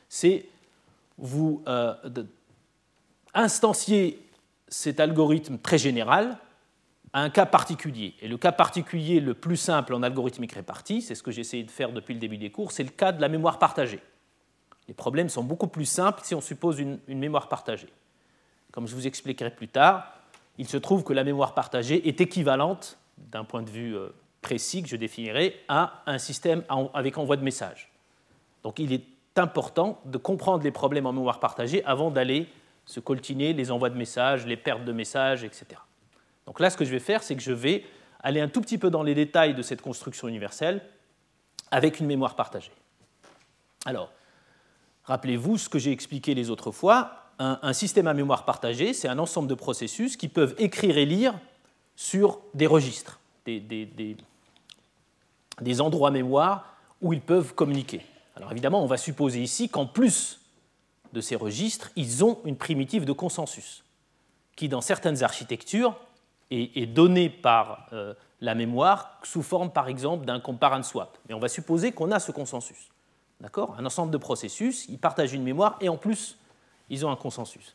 c'est 0.08 0.46
vous 1.18 1.64
euh, 1.68 1.94
instancier 3.34 4.20
cet 4.68 5.00
algorithme 5.00 5.58
très 5.58 5.78
général 5.78 6.38
à 7.14 7.22
un 7.22 7.30
cas 7.30 7.46
particulier. 7.46 8.16
Et 8.22 8.28
le 8.28 8.38
cas 8.38 8.52
particulier 8.52 9.20
le 9.20 9.34
plus 9.34 9.58
simple 9.58 9.94
en 9.94 10.04
algorithmique 10.04 10.54
répartie, 10.54 11.02
c'est 11.02 11.16
ce 11.16 11.24
que 11.24 11.32
j'ai 11.32 11.42
essayé 11.42 11.64
de 11.64 11.72
faire 11.72 11.92
depuis 11.92 12.14
le 12.14 12.20
début 12.20 12.38
des 12.38 12.52
cours, 12.52 12.72
c'est 12.72 12.84
le 12.84 12.90
cas 12.90 13.12
de 13.12 13.22
la 13.22 13.30
mémoire 13.30 13.60
partagée. 13.60 14.00
Les 14.88 14.94
problèmes 14.94 15.30
sont 15.30 15.44
beaucoup 15.44 15.68
plus 15.68 15.86
simples 15.86 16.22
si 16.24 16.36
on 16.36 16.42
suppose 16.42 16.80
une, 16.80 17.00
mémoire 17.08 17.48
partagée. 17.48 17.90
Comme 18.72 18.88
je 18.88 18.96
vous 18.96 19.08
expliquerai 19.08 19.52
plus 19.52 19.68
tard, 19.68 20.14
il 20.58 20.68
se 20.68 20.78
trouve 20.78 21.04
que 21.04 21.14
la 21.14 21.24
mémoire 21.24 21.54
partagée 21.54 22.08
est 22.08 22.22
équivalente, 22.22 22.98
d'un 23.18 23.44
point 23.44 23.62
de 23.62 23.70
vue 23.70 23.96
euh, 23.96 24.10
précis 24.42 24.84
que 24.84 24.90
je 24.90 24.96
définirai, 24.96 25.60
à 25.68 26.04
un 26.06 26.18
système 26.18 26.64
avec 26.94 27.18
envoi 27.18 27.38
de 27.38 27.44
messages. 27.44 27.92
Donc 28.64 28.80
il 28.80 28.92
est 28.94 29.04
important 29.36 30.00
de 30.06 30.18
comprendre 30.18 30.64
les 30.64 30.72
problèmes 30.72 31.06
en 31.06 31.14
mémoire 31.14 31.40
partagée 31.40 31.84
avant 31.86 32.12
d'aller 32.12 32.48
se 32.86 33.00
coltiner 33.00 33.54
les 33.54 33.72
envois 33.72 33.90
de 33.90 33.98
messages, 33.98 34.46
les 34.46 34.58
pertes 34.58 34.84
de 34.84 34.92
messages, 34.92 35.44
etc. 35.44 35.66
Donc 36.46 36.60
là, 36.60 36.70
ce 36.70 36.78
que 36.78 36.86
je 36.86 36.92
vais 36.92 37.00
faire, 37.00 37.24
c'est 37.24 37.36
que 37.36 37.42
je 37.42 37.54
vais 37.54 37.86
aller 38.20 38.42
un 38.42 38.50
tout 38.50 38.62
petit 38.62 38.78
peu 38.78 38.90
dans 38.90 39.04
les 39.04 39.16
détails 39.16 39.54
de 39.54 39.62
cette 39.62 39.82
construction 39.82 40.28
universelle 40.28 40.82
avec 41.72 42.00
une 42.00 42.06
mémoire 42.06 42.36
partagée. 42.36 42.72
Alors, 43.86 44.12
Rappelez-vous 45.06 45.58
ce 45.58 45.70
que 45.70 45.80
j'ai 45.80 45.92
expliqué 45.92 46.34
les 46.34 46.50
autres 46.50 46.72
fois. 46.72 47.12
Un, 47.40 47.74
système 47.74 48.08
à 48.08 48.14
mémoire 48.14 48.46
partagée, 48.46 48.94
c'est 48.94 49.10
un 49.10 49.20
ensemble 49.20 49.50
de 49.50 49.56
processus 49.56 50.16
qui 50.16 50.30
peuvent 50.30 50.56
écrire 50.60 50.98
et 50.98 51.06
lire 51.06 51.34
sur 51.96 52.40
des 52.54 52.68
registres, 52.68 53.20
des, 53.46 54.16
endroits 55.82 56.12
mémoire 56.12 56.78
où 57.02 57.12
ils 57.12 57.22
peuvent 57.22 57.54
communiquer. 57.54 58.06
Alors 58.38 58.52
évidemment, 58.52 58.82
on 58.82 58.88
va 58.88 58.98
supposer 58.98 59.42
ici 59.42 59.68
qu'en 59.68 59.86
plus 59.86 60.40
de 61.12 61.20
ces 61.22 61.36
registres, 61.36 61.92
ils 61.96 62.24
ont 62.24 62.40
une 62.46 62.56
primitive 62.56 63.04
de 63.04 63.12
consensus, 63.12 63.84
qui 64.56 64.70
dans 64.70 64.82
certaines 64.82 65.22
architectures 65.22 66.00
est, 66.50 66.86
donnée 66.86 67.30
par 67.30 67.88
euh, 67.92 68.14
la 68.40 68.56
mémoire 68.56 69.20
sous 69.24 69.42
forme 69.42 69.72
par 69.72 69.90
exemple 69.90 70.26
d'un 70.26 70.40
compare 70.40 70.74
and 70.74 70.84
swap. 70.84 71.18
Mais 71.28 71.34
on 71.34 71.40
va 71.40 71.50
supposer 71.50 71.92
qu'on 71.92 72.12
a 72.12 72.20
ce 72.20 72.32
consensus. 72.32 72.93
D'accord 73.44 73.76
Un 73.78 73.86
ensemble 73.86 74.10
de 74.10 74.18
processus, 74.18 74.86
ils 74.88 74.98
partagent 74.98 75.34
une 75.34 75.44
mémoire 75.44 75.78
et 75.82 75.90
en 75.90 75.98
plus, 75.98 76.38
ils 76.90 77.06
ont 77.06 77.12
un 77.12 77.18
consensus. 77.18 77.74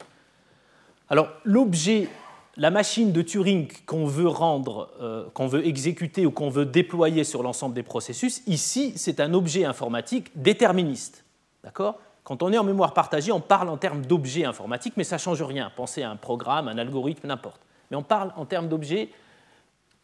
Alors, 1.11 1.29
l'objet, 1.45 2.09
la 2.57 2.71
machine 2.71 3.13
de 3.13 3.21
Turing 3.21 3.71
qu'on 3.85 4.07
veut 4.07 4.29
rendre, 4.29 4.91
euh, 5.03 5.29
qu'on 5.35 5.47
veut 5.47 5.67
exécuter 5.67 6.25
ou 6.25 6.31
qu'on 6.31 6.49
veut 6.49 6.65
déployer 6.65 7.23
sur 7.23 7.43
l'ensemble 7.43 7.75
des 7.75 7.83
processus, 7.83 8.43
ici, 8.47 8.95
c'est 8.97 9.21
un 9.21 9.35
objet 9.35 9.67
informatique 9.67 10.31
déterministe. 10.35 11.27
D'accord 11.63 11.99
Quand 12.25 12.43
on 12.43 12.51
est 12.51 12.59
en 12.59 12.65
mémoire 12.65 12.95
partagée, 12.95 13.31
on 13.31 13.41
parle 13.41 13.69
en 13.69 13.77
termes 13.77 14.07
d'objet 14.07 14.47
informatique, 14.47 14.95
mais 14.97 15.05
ça 15.05 15.17
ne 15.17 15.21
change 15.21 15.43
rien. 15.43 15.71
Pensez 15.77 16.03
à 16.03 16.11
un 16.11 16.17
programme, 16.17 16.69
un 16.69 16.79
algorithme, 16.79 17.27
n'importe. 17.27 17.61
Mais 17.91 17.97
on 17.99 18.03
parle 18.03 18.33
en 18.37 18.47
termes 18.47 18.69
d'objet 18.69 19.11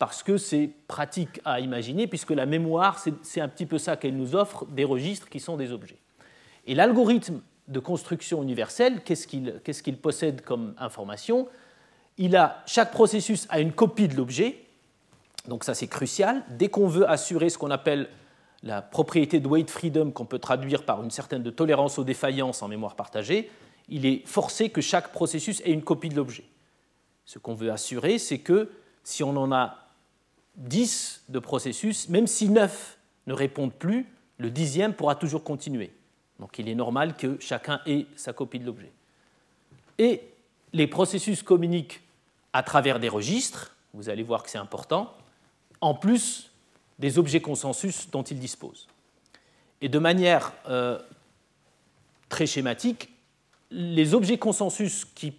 parce 0.04 0.22
que 0.22 0.36
c'est 0.36 0.68
pratique 0.86 1.40
à 1.46 1.60
imaginer, 1.60 2.06
puisque 2.06 2.32
la 2.32 2.44
mémoire, 2.44 3.02
c'est 3.22 3.40
un 3.40 3.48
petit 3.48 3.64
peu 3.64 3.78
ça 3.78 3.96
qu'elle 3.96 4.14
nous 4.14 4.36
offre, 4.36 4.66
des 4.66 4.84
registres 4.84 5.30
qui 5.30 5.40
sont 5.40 5.56
des 5.56 5.72
objets. 5.72 5.96
Et 6.66 6.74
l'algorithme 6.74 7.40
de 7.68 7.78
construction 7.80 8.42
universelle, 8.42 9.00
qu'est-ce 9.02 9.26
qu'il 9.82 9.96
possède 9.96 10.42
comme 10.42 10.74
information? 10.76 11.48
Il 12.18 12.36
a, 12.36 12.62
Chaque 12.66 12.92
processus 12.92 13.46
a 13.48 13.60
une 13.60 13.72
copie 13.72 14.06
de 14.06 14.14
l'objet, 14.14 14.58
donc 15.48 15.64
ça 15.64 15.72
c'est 15.72 15.88
crucial. 15.88 16.44
Dès 16.50 16.68
qu'on 16.68 16.86
veut 16.86 17.08
assurer 17.08 17.48
ce 17.48 17.56
qu'on 17.56 17.70
appelle 17.70 18.10
la 18.62 18.82
propriété 18.82 19.40
de 19.40 19.48
weight 19.48 19.70
freedom, 19.70 20.10
qu'on 20.10 20.26
peut 20.26 20.38
traduire 20.38 20.82
par 20.82 21.02
une 21.02 21.10
certaine 21.10 21.50
tolérance 21.50 21.98
aux 21.98 22.04
défaillances 22.04 22.60
en 22.60 22.68
mémoire 22.68 22.94
partagée, 22.94 23.50
il 23.88 24.04
est 24.04 24.20
forcé 24.26 24.68
que 24.68 24.82
chaque 24.82 25.12
processus 25.12 25.62
ait 25.62 25.72
une 25.72 25.82
copie 25.82 26.10
de 26.10 26.16
l'objet. 26.16 26.44
Ce 27.24 27.38
qu'on 27.38 27.54
veut 27.54 27.72
assurer, 27.72 28.18
c'est 28.18 28.40
que 28.40 28.70
si 29.02 29.22
on 29.22 29.34
en 29.36 29.50
a 29.50 29.83
10 30.56 31.24
de 31.28 31.38
processus, 31.38 32.08
même 32.08 32.26
si 32.26 32.48
9 32.48 32.98
ne 33.26 33.32
répondent 33.32 33.72
plus, 33.72 34.06
le 34.38 34.50
dixième 34.50 34.94
pourra 34.94 35.14
toujours 35.14 35.44
continuer. 35.44 35.92
Donc 36.40 36.58
il 36.58 36.68
est 36.68 36.74
normal 36.74 37.16
que 37.16 37.38
chacun 37.40 37.80
ait 37.86 38.06
sa 38.16 38.32
copie 38.32 38.58
de 38.58 38.66
l'objet. 38.66 38.92
Et 39.98 40.22
les 40.72 40.86
processus 40.86 41.42
communiquent 41.42 42.02
à 42.52 42.62
travers 42.62 43.00
des 43.00 43.08
registres, 43.08 43.74
vous 43.92 44.08
allez 44.08 44.22
voir 44.22 44.42
que 44.42 44.50
c'est 44.50 44.58
important, 44.58 45.14
en 45.80 45.94
plus 45.94 46.50
des 46.98 47.18
objets 47.18 47.40
consensus 47.40 48.10
dont 48.10 48.22
ils 48.22 48.38
disposent. 48.38 48.88
Et 49.80 49.88
de 49.88 49.98
manière 49.98 50.52
euh, 50.68 50.98
très 52.28 52.46
schématique, 52.46 53.10
les 53.70 54.14
objets 54.14 54.38
consensus 54.38 55.04
qui, 55.04 55.34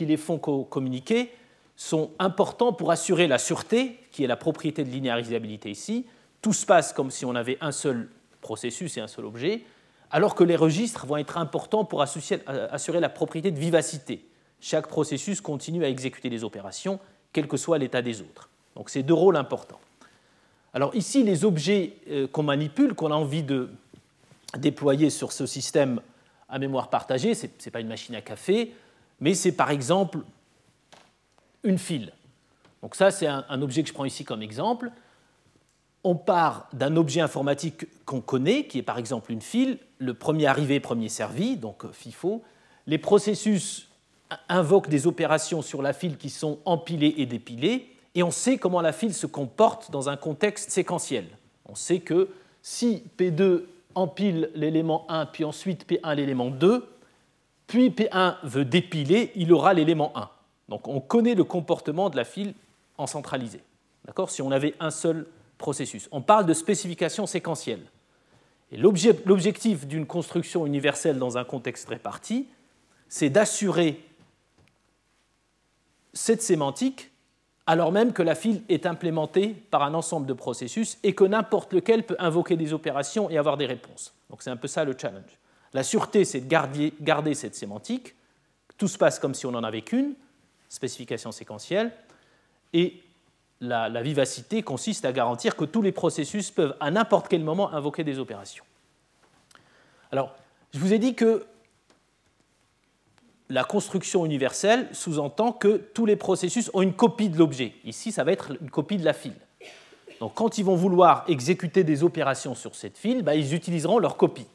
les 0.00 0.16
font 0.16 0.38
communiquer 0.38 1.32
sont 1.76 2.10
importants 2.18 2.72
pour 2.72 2.90
assurer 2.90 3.26
la 3.26 3.38
sûreté, 3.38 3.98
qui 4.10 4.24
est 4.24 4.26
la 4.26 4.36
propriété 4.36 4.84
de 4.84 4.90
linéarisabilité 4.90 5.70
ici. 5.70 6.06
Tout 6.40 6.52
se 6.52 6.66
passe 6.66 6.92
comme 6.92 7.10
si 7.10 7.24
on 7.24 7.34
avait 7.34 7.58
un 7.60 7.72
seul 7.72 8.08
processus 8.40 8.96
et 8.96 9.00
un 9.00 9.06
seul 9.06 9.24
objet, 9.24 9.62
alors 10.10 10.34
que 10.34 10.44
les 10.44 10.56
registres 10.56 11.06
vont 11.06 11.16
être 11.16 11.38
importants 11.38 11.84
pour 11.84 12.02
assurer 12.02 13.00
la 13.00 13.08
propriété 13.08 13.50
de 13.50 13.58
vivacité. 13.58 14.24
Chaque 14.60 14.86
processus 14.86 15.40
continue 15.40 15.84
à 15.84 15.88
exécuter 15.88 16.28
des 16.28 16.44
opérations, 16.44 17.00
quel 17.32 17.48
que 17.48 17.56
soit 17.56 17.78
l'état 17.78 18.02
des 18.02 18.20
autres. 18.20 18.50
Donc 18.76 18.90
c'est 18.90 19.02
deux 19.02 19.14
rôles 19.14 19.36
importants. 19.36 19.80
Alors 20.74 20.94
ici, 20.94 21.22
les 21.22 21.44
objets 21.44 21.94
euh, 22.10 22.26
qu'on 22.26 22.42
manipule, 22.42 22.94
qu'on 22.94 23.10
a 23.10 23.14
envie 23.14 23.42
de 23.42 23.70
déployer 24.58 25.10
sur 25.10 25.32
ce 25.32 25.46
système 25.46 26.00
à 26.48 26.58
mémoire 26.58 26.88
partagée, 26.88 27.34
ce 27.34 27.46
n'est 27.46 27.70
pas 27.70 27.80
une 27.80 27.88
machine 27.88 28.14
à 28.14 28.20
café, 28.20 28.74
mais 29.20 29.34
c'est 29.34 29.52
par 29.52 29.70
exemple 29.70 30.18
une 31.64 31.78
file. 31.78 32.12
Donc 32.82 32.96
ça, 32.96 33.10
c'est 33.10 33.26
un, 33.26 33.62
objet 33.62 33.82
que 33.82 33.88
je 33.88 33.94
prends 33.94 34.04
ici 34.04 34.24
comme 34.24 34.42
exemple. 34.42 34.90
On 36.04 36.16
part 36.16 36.68
d'un 36.72 36.96
objet 36.96 37.20
informatique 37.20 37.86
qu'on 38.04 38.20
connaît, 38.20 38.66
qui 38.66 38.78
est 38.78 38.82
par 38.82 38.98
exemple 38.98 39.30
une 39.30 39.40
file, 39.40 39.78
le 39.98 40.14
premier 40.14 40.46
arrivé, 40.46 40.80
premier 40.80 41.08
servi, 41.08 41.56
donc 41.56 41.84
euh, 41.84 41.92
FIFO. 41.92 42.42
Les 42.88 42.98
processus 42.98 43.88
invoquent 44.48 44.88
des 44.88 45.06
opérations 45.06 45.62
sur 45.62 45.80
la 45.80 45.92
file 45.92 46.16
qui 46.16 46.30
sont 46.30 46.58
empilées 46.64 47.14
et 47.18 47.26
dépilées, 47.26 47.88
et 48.14 48.22
on 48.24 48.32
sait 48.32 48.58
comment 48.58 48.80
la 48.80 48.92
file 48.92 49.14
se 49.14 49.26
comporte 49.26 49.90
dans 49.92 50.08
un 50.08 50.16
contexte 50.16 50.70
séquentiel. 50.70 51.26
On 51.68 51.76
sait 51.76 52.00
que 52.00 52.28
si 52.62 53.04
P2 53.16 53.62
empile 53.94 54.50
l'élément 54.54 55.06
1, 55.08 55.26
puis 55.26 55.44
ensuite 55.44 55.88
P1 55.88 56.14
l'élément 56.16 56.50
2, 56.50 56.88
puis 57.66 57.90
P1 57.90 58.36
veut 58.42 58.64
dépiler, 58.64 59.32
il 59.36 59.52
aura 59.52 59.72
l'élément 59.72 60.12
1. 60.16 60.28
Donc 60.72 60.88
on 60.88 61.00
connaît 61.00 61.34
le 61.34 61.44
comportement 61.44 62.08
de 62.08 62.16
la 62.16 62.24
file 62.24 62.54
en 62.96 63.06
centralisé. 63.06 63.60
D'accord? 64.06 64.30
Si 64.30 64.40
on 64.40 64.50
avait 64.50 64.74
un 64.80 64.90
seul 64.90 65.26
processus. 65.58 66.08
On 66.12 66.22
parle 66.22 66.46
de 66.46 66.54
spécification 66.54 67.26
séquentielle. 67.26 67.82
Et 68.70 68.78
l'objectif 68.78 69.86
d'une 69.86 70.06
construction 70.06 70.64
universelle 70.64 71.18
dans 71.18 71.36
un 71.36 71.44
contexte 71.44 71.90
réparti, 71.90 72.48
c'est 73.10 73.28
d'assurer 73.28 74.02
cette 76.14 76.40
sémantique 76.40 77.10
alors 77.66 77.92
même 77.92 78.14
que 78.14 78.22
la 78.22 78.34
file 78.34 78.62
est 78.70 78.86
implémentée 78.86 79.50
par 79.70 79.82
un 79.82 79.92
ensemble 79.92 80.26
de 80.26 80.32
processus 80.32 80.98
et 81.02 81.14
que 81.14 81.24
n'importe 81.24 81.74
lequel 81.74 82.04
peut 82.04 82.16
invoquer 82.18 82.56
des 82.56 82.72
opérations 82.72 83.28
et 83.28 83.36
avoir 83.36 83.58
des 83.58 83.66
réponses. 83.66 84.14
Donc 84.30 84.42
c'est 84.42 84.50
un 84.50 84.56
peu 84.56 84.68
ça 84.68 84.84
le 84.84 84.96
challenge. 84.98 85.38
La 85.74 85.82
sûreté, 85.82 86.24
c'est 86.24 86.40
de 86.40 86.48
garder, 86.48 86.94
garder 87.00 87.34
cette 87.34 87.54
sémantique. 87.54 88.14
Tout 88.78 88.88
se 88.88 88.98
passe 88.98 89.18
comme 89.18 89.34
si 89.34 89.44
on 89.46 89.52
n'en 89.52 89.62
avait 89.62 89.82
qu'une, 89.82 90.14
spécification 90.72 91.32
séquentielle, 91.32 91.92
et 92.72 93.02
la, 93.60 94.02
vivacité 94.02 94.62
consiste 94.62 95.04
à 95.04 95.12
garantir 95.12 95.54
que 95.54 95.66
tous 95.66 95.82
les 95.82 95.92
processus 95.92 96.50
peuvent 96.50 96.74
à 96.80 96.90
n'importe 96.90 97.28
quel 97.28 97.44
moment 97.44 97.72
invoquer 97.74 98.04
des 98.04 98.18
opérations. 98.18 98.64
Alors, 100.10 100.34
je 100.72 100.78
vous 100.78 100.94
ai 100.94 100.98
dit 100.98 101.14
que 101.14 101.44
la 103.50 103.64
construction 103.64 104.24
universelle 104.24 104.88
sous-entend 104.92 105.52
que 105.52 105.76
tous 105.76 106.06
les 106.06 106.16
processus 106.16 106.70
ont 106.72 106.80
une 106.80 106.94
copie 106.94 107.28
de 107.28 107.36
l'objet. 107.36 107.74
Ici, 107.84 108.10
ça 108.10 108.24
va 108.24 108.32
être 108.32 108.52
une 108.62 108.70
copie 108.70 108.96
de 108.96 109.04
la 109.04 109.12
file. 109.12 109.36
Donc, 110.20 110.32
quand 110.34 110.56
ils 110.56 110.64
vont 110.64 110.74
vouloir 110.76 111.24
exécuter 111.28 111.84
des 111.84 112.02
opérations 112.02 112.54
sur 112.54 112.74
cette 112.74 112.96
file, 112.96 113.22
bah, 113.22 113.34
ils 113.34 113.52
utiliseront 113.52 113.98
leur 113.98 114.16
copie. 114.16 114.46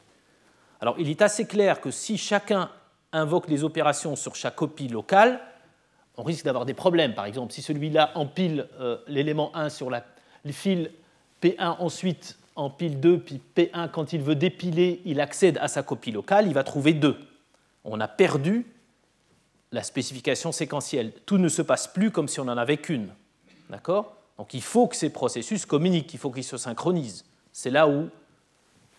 Alors, 0.82 0.96
il 0.98 1.10
est 1.10 1.22
assez 1.22 1.46
clair 1.46 1.80
que 1.80 1.92
si 1.92 2.18
chacun 2.18 2.72
invoque 3.12 3.48
des 3.48 3.64
opérations 3.64 4.16
sur 4.16 4.36
chaque 4.36 4.56
copie 4.56 4.88
locale, 4.88 5.40
on 6.18 6.24
risque 6.24 6.46
d'avoir 6.46 6.66
des 6.66 6.74
problèmes. 6.74 7.14
Par 7.14 7.26
exemple, 7.26 7.54
si 7.54 7.62
celui-là 7.62 8.12
empile 8.16 8.68
euh, 8.80 8.98
l'élément 9.08 9.56
1 9.56 9.70
sur 9.70 9.90
la 9.90 10.04
file 10.52 10.92
P1, 11.42 11.78
ensuite 11.80 12.38
empile 12.56 13.00
2, 13.00 13.20
puis 13.20 13.42
P1, 13.56 13.90
quand 13.92 14.14
il 14.14 14.22
veut 14.22 14.36
dépiler, 14.36 15.02
il 15.06 15.22
accède 15.22 15.58
à 15.60 15.68
sa 15.68 15.84
copie 15.84 16.12
locale, 16.12 16.48
il 16.48 16.54
va 16.54 16.64
trouver 16.64 16.94
2. 16.94 17.18
On 17.84 18.00
a 18.00 18.08
perdu 18.08 18.66
la 19.72 19.84
spécification 19.84 20.52
séquentielle. 20.52 21.12
Tout 21.26 21.38
ne 21.38 21.50
se 21.50 21.62
passe 21.62 21.88
plus 21.88 22.12
comme 22.12 22.28
si 22.28 22.40
on 22.40 22.46
n'en 22.46 22.58
avait 22.58 22.78
qu'une. 22.78 23.10
D'accord? 23.70 24.16
Donc 24.38 24.54
il 24.54 24.62
faut 24.62 24.88
que 24.88 24.96
ces 24.96 25.12
processus 25.12 25.66
communiquent, 25.66 26.14
il 26.14 26.20
faut 26.20 26.32
qu'ils 26.32 26.44
se 26.44 26.58
synchronisent. 26.58 27.26
C'est 27.52 27.70
là 27.70 27.88
où 27.88 28.10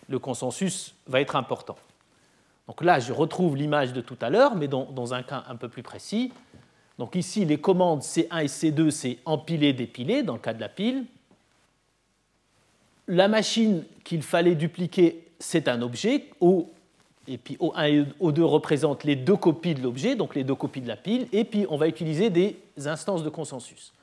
le 0.07 0.19
consensus 0.19 0.95
va 1.07 1.21
être 1.21 1.35
important. 1.35 1.77
Donc 2.67 2.83
là, 2.83 2.99
je 2.99 3.13
retrouve 3.13 3.55
l'image 3.55 3.93
de 3.93 4.01
tout 4.01 4.17
à 4.21 4.29
l'heure, 4.29 4.55
mais 4.55 4.67
dans, 4.67 5.13
un 5.13 5.23
cas 5.23 5.43
un 5.47 5.55
peu 5.55 5.69
plus 5.69 5.81
précis. 5.81 6.31
Donc 6.99 7.15
ici, 7.15 7.45
les 7.45 7.57
commandes 7.57 8.01
C1 8.01 8.43
et 8.43 8.47
C2, 8.47 8.91
c'est 8.91 9.19
empiler, 9.23 9.71
dépiler, 9.71 10.21
dans 10.21 10.33
le 10.33 10.39
cas 10.39 10.53
de 10.53 10.59
la 10.59 10.67
pile. 10.67 11.05
La 13.07 13.29
machine 13.29 13.85
qu'il 14.03 14.21
fallait 14.21 14.53
dupliquer, 14.53 15.23
c'est 15.39 15.69
un 15.69 15.81
objet, 15.81 16.25
O, 16.41 16.69
et 17.25 17.37
puis 17.37 17.55
O1 17.55 17.89
et 17.89 18.03
O2 18.21 18.41
représentent 18.41 19.05
les 19.05 19.15
deux 19.15 19.37
copies 19.37 19.75
de 19.75 19.81
l'objet, 19.81 20.17
donc 20.17 20.35
les 20.35 20.43
deux 20.43 20.55
copies 20.55 20.81
de 20.81 20.89
la 20.89 20.97
pile, 20.97 21.29
et 21.31 21.45
puis 21.45 21.65
on 21.69 21.77
va 21.77 21.87
utiliser 21.87 22.29
des 22.29 22.59
instances 22.85 23.23
de 23.23 23.29
consensus. 23.29 23.93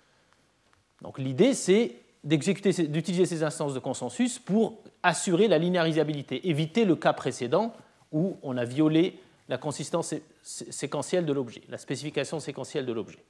Donc 1.03 1.19
l'idée, 1.19 1.53
c'est 1.53 1.97
d'utiliser 2.25 3.27
ces 3.27 3.43
instances 3.43 3.75
de 3.75 3.79
consensus 3.79 4.39
pour 4.39 4.79
assurer 5.03 5.49
la 5.49 5.59
linéarisabilité, 5.59 6.49
éviter 6.49 6.87
le 6.87 6.97
cas 6.97 7.13
précédent 7.13 7.75
où 8.11 8.39
on 8.43 8.57
a 8.57 8.65
violé 8.65 9.19
la 9.49 9.59
consistance 9.59 10.15
séquentielle 10.43 11.25
de 11.25 11.33
l'objet, 11.33 11.63
la 11.69 11.79
spécification 11.79 12.41
séquentielle 12.41 12.87
de 12.87 12.93
l'objet. 12.93 13.23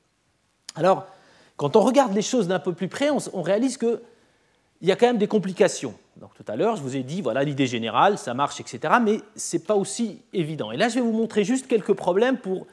Alors, 0.74 1.06
quand 1.56 1.76
on 1.76 1.80
regarde 1.80 2.14
les 2.14 2.22
choses 2.22 2.48
d'un 2.48 2.58
peu 2.58 2.72
plus 2.72 2.88
près, 2.88 3.10
on, 3.10 3.42
réalise 3.42 3.76
qu'il 3.78 3.98
y 4.82 4.92
a 4.92 4.96
quand 4.96 5.06
même 5.06 5.18
des 5.18 5.26
complications. 5.26 5.94
Donc, 6.16 6.34
tout 6.34 6.44
à 6.48 6.56
l'heure, 6.56 6.76
je 6.76 6.82
vous 6.82 6.96
ai 6.96 7.02
dit, 7.02 7.22
voilà 7.22 7.44
l'idée 7.44 7.66
générale, 7.66 8.18
ça 8.18 8.34
marche, 8.34 8.60
etc. 8.60 8.94
Mais 9.02 9.20
ce 9.36 9.56
n'est 9.56 9.62
pas 9.62 9.74
aussi 9.74 10.20
évident. 10.32 10.72
Et 10.72 10.76
là, 10.76 10.88
je 10.88 10.96
vais 10.96 11.00
vous 11.00 11.12
montrer 11.12 11.44
juste 11.44 11.66
quelques 11.66 11.94
problèmes 11.94 12.38
pour 12.38 12.66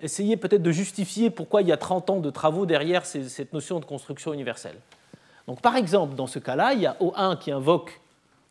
essayer 0.00 0.36
peut-être 0.36 0.62
de 0.62 0.72
justifier 0.72 1.30
pourquoi 1.30 1.62
il 1.62 1.68
y 1.68 1.72
a 1.72 1.76
30 1.76 2.10
ans 2.10 2.20
de 2.20 2.30
travaux 2.30 2.66
derrière 2.66 3.06
cette 3.06 3.52
notion 3.52 3.80
de 3.80 3.84
construction 3.84 4.32
universelle. 4.32 4.76
Donc, 5.46 5.60
par 5.60 5.76
exemple, 5.76 6.14
dans 6.14 6.26
ce 6.26 6.38
cas-là, 6.38 6.74
il 6.74 6.80
y 6.80 6.86
a 6.86 6.96
O1 7.00 7.38
qui 7.38 7.52
invoque 7.52 8.00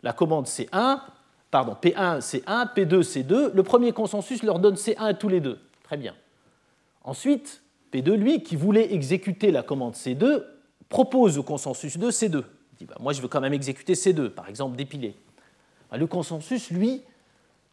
la 0.02 0.14
commande 0.14 0.46
C1, 0.46 1.00
pardon, 1.54 1.78
P1, 1.80 2.20
C1, 2.20 2.74
P2, 2.74 3.04
C2. 3.04 3.52
Le 3.54 3.64
premier 3.64 3.92
consensus 3.92 4.42
leur 4.42 4.58
donne 4.58 4.74
C1 4.74 4.98
à 4.98 5.14
tous 5.14 5.30
les 5.30 5.40
deux. 5.40 5.60
Très 5.84 5.98
bien. 5.98 6.16
Ensuite, 7.04 7.62
P2, 7.94 8.14
lui, 8.14 8.42
qui 8.42 8.56
voulait 8.56 8.92
exécuter 8.92 9.52
la 9.52 9.62
commande 9.62 9.94
C2, 9.94 10.44
propose 10.90 11.38
au 11.38 11.44
consensus 11.44 11.98
2 11.98 12.10
C2. 12.10 12.44
Il 12.72 12.78
dit 12.80 12.86
bah, 12.86 12.96
Moi, 13.00 13.14
je 13.14 13.22
veux 13.22 13.28
quand 13.28 13.40
même 13.40 13.54
exécuter 13.54 13.94
C2, 13.94 14.30
par 14.30 14.50
exemple, 14.50 14.76
dépiler. 14.76 15.16
Bah, 15.92 15.98
le 15.98 16.08
consensus, 16.08 16.72
lui, 16.72 17.04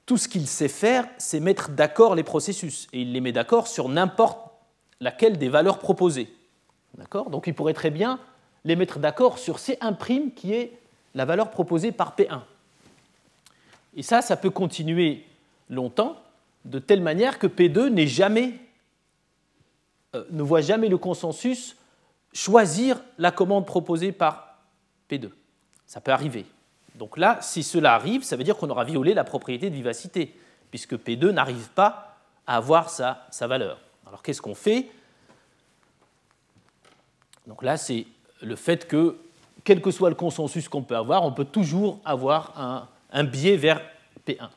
tout 0.05 0.19
ce 0.19 0.29
qu'il 0.29 0.47
sait 0.47 0.69
faire, 0.69 1.09
c'est 1.17 1.41
mettre 1.41 1.71
d'accord 1.71 2.15
les 2.15 2.23
processus. 2.23 2.87
Et 2.93 3.01
il 3.01 3.13
les 3.13 3.23
met 3.23 3.33
d'accord 3.33 3.67
sur 3.67 3.89
n'importe 3.89 4.41
laquelle 5.01 5.39
des 5.39 5.49
valeurs 5.49 5.79
proposées. 5.79 6.31
D'accord? 6.99 7.31
Donc 7.31 7.47
il 7.47 7.55
pourrait 7.55 7.73
très 7.73 7.91
bien 7.91 8.21
les 8.67 8.77
mettre 8.77 8.99
d'accord 8.99 9.39
sur 9.39 9.57
C1' 9.57 10.35
qui 10.35 10.53
est 10.53 10.79
la 11.15 11.25
valeur 11.25 11.51
proposée 11.51 11.93
par 11.93 12.15
P1. 12.15 12.43
Et 13.95 14.03
ça, 14.03 14.23
ça 14.23 14.37
peut 14.37 14.51
continuer 14.51 15.25
longtemps, 15.69 16.17
de 16.65 16.79
telle 16.79 17.01
manière 17.01 17.39
que 17.39 17.47
P2 17.47 18.07
jamais, 18.07 18.55
euh, 20.15 20.25
ne 20.31 20.43
voit 20.43 20.61
jamais 20.61 20.89
le 20.89 20.99
consensus 20.99 21.77
choisir 22.33 23.01
la 23.19 23.31
commande 23.31 23.67
proposée 23.67 24.13
par 24.13 24.59
P2. 25.11 25.31
Ça 25.87 26.01
peut 26.01 26.13
arriver. 26.13 26.47
Donc 26.95 27.17
là, 27.17 27.39
si 27.41 27.63
cela 27.63 27.95
arrive, 27.95 28.23
ça 28.23 28.37
veut 28.37 28.45
dire 28.45 28.57
qu'on 28.57 28.71
aura 28.71 28.85
violé 28.85 29.15
la 29.15 29.25
propriété 29.25 29.71
de 29.71 29.75
vivacité, 29.75 30.37
puisque 30.71 30.95
P2 30.95 31.31
n'arrive 31.31 31.71
pas 31.71 32.19
à 32.47 32.57
avoir 32.57 32.91
sa, 32.91 33.27
sa 33.31 33.47
valeur. 33.47 33.81
Alors 34.07 34.23
qu'est-ce 34.23 34.43
qu'on 34.43 34.55
fait? 34.55 34.89
Donc 37.47 37.63
là, 37.63 37.77
c'est 37.77 38.07
le 38.43 38.57
fait 38.57 38.87
que, 38.87 39.17
quel 39.65 39.81
que 39.81 39.91
soit 39.91 40.11
le 40.11 40.15
consensus 40.15 40.69
qu'on 40.69 40.83
peut 40.83 40.97
avoir, 40.97 41.25
on 41.25 41.33
peut 41.33 41.45
toujours 41.45 42.01
avoir 42.05 42.59
un, 42.59 42.89
un 43.13 43.25
biais 43.25 43.57
vers 43.57 43.81
P1. 44.27 44.49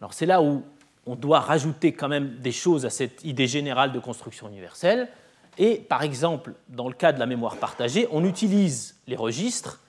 Alors 0.00 0.14
c'est 0.14 0.26
là 0.26 0.42
où 0.42 0.64
on 1.06 1.16
doit 1.16 1.40
rajouter 1.40 1.92
quand 1.92 2.08
même 2.08 2.36
des 2.38 2.52
choses 2.52 2.86
à 2.86 2.90
cette 2.90 3.24
idée 3.24 3.46
générale 3.46 3.92
de 3.92 3.98
construction 3.98 4.48
universelle. 4.48 5.08
Et 5.58 5.76
par 5.76 6.02
exemple, 6.02 6.54
dans 6.68 6.88
le 6.88 6.94
cas 6.94 7.12
de 7.12 7.18
la 7.18 7.26
mémoire 7.26 7.56
partagée, 7.56 8.06
on 8.12 8.24
utilise 8.24 8.96
les 9.06 9.16
registres 9.16 9.80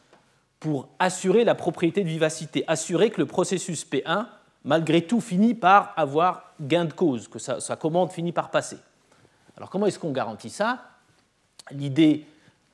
pour 0.59 0.89
assurer 0.99 1.43
la 1.43 1.55
propriété 1.55 2.03
de 2.03 2.09
vivacité, 2.09 2.63
assurer 2.67 3.09
que 3.09 3.19
le 3.19 3.25
processus 3.25 3.85
P1, 3.85 4.27
malgré 4.63 5.01
tout, 5.01 5.21
finit 5.21 5.53
par 5.53 5.93
avoir 5.97 6.53
gain 6.61 6.85
de 6.85 6.93
cause, 6.93 7.27
que 7.27 7.39
sa, 7.39 7.75
commande 7.75 8.11
finit 8.11 8.31
par 8.31 8.51
passer. 8.51 8.77
Alors 9.57 9.69
comment 9.69 9.87
est-ce 9.87 9.99
qu'on 9.99 10.11
garantit 10.11 10.49
ça? 10.49 10.83
L'idée, 11.71 12.25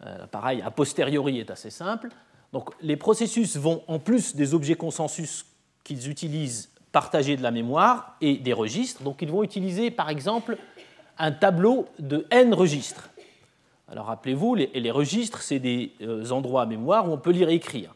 euh, 0.05 0.27
pareil, 0.27 0.61
a 0.61 0.71
posteriori 0.71 1.39
est 1.39 1.49
assez 1.49 1.69
simple. 1.69 2.09
Donc 2.53 2.69
les 2.81 2.97
processus 2.97 3.57
vont, 3.57 3.83
en 3.87 3.99
plus 3.99 4.35
des 4.35 4.53
objets 4.53 4.75
consensus 4.75 5.45
qu'ils 5.83 6.09
utilisent, 6.09 6.69
partager 6.91 7.37
de 7.37 7.43
la 7.43 7.51
mémoire 7.51 8.15
et 8.21 8.37
des 8.37 8.53
registres. 8.53 9.03
Donc 9.03 9.21
ils 9.21 9.29
vont 9.29 9.43
utiliser, 9.43 9.91
par 9.91 10.09
exemple, 10.09 10.57
un 11.17 11.31
tableau 11.31 11.87
de 11.99 12.25
n 12.29 12.53
registres. 12.53 13.09
Alors 13.89 14.07
rappelez-vous, 14.07 14.55
les, 14.55 14.67
les 14.73 14.91
registres, 14.91 15.41
c'est 15.41 15.59
des 15.59 15.93
euh, 16.01 16.29
endroits 16.31 16.63
à 16.63 16.65
mémoire 16.65 17.07
où 17.07 17.13
on 17.13 17.17
peut 17.17 17.31
lire 17.31 17.49
et 17.49 17.55
écrire. 17.55 17.95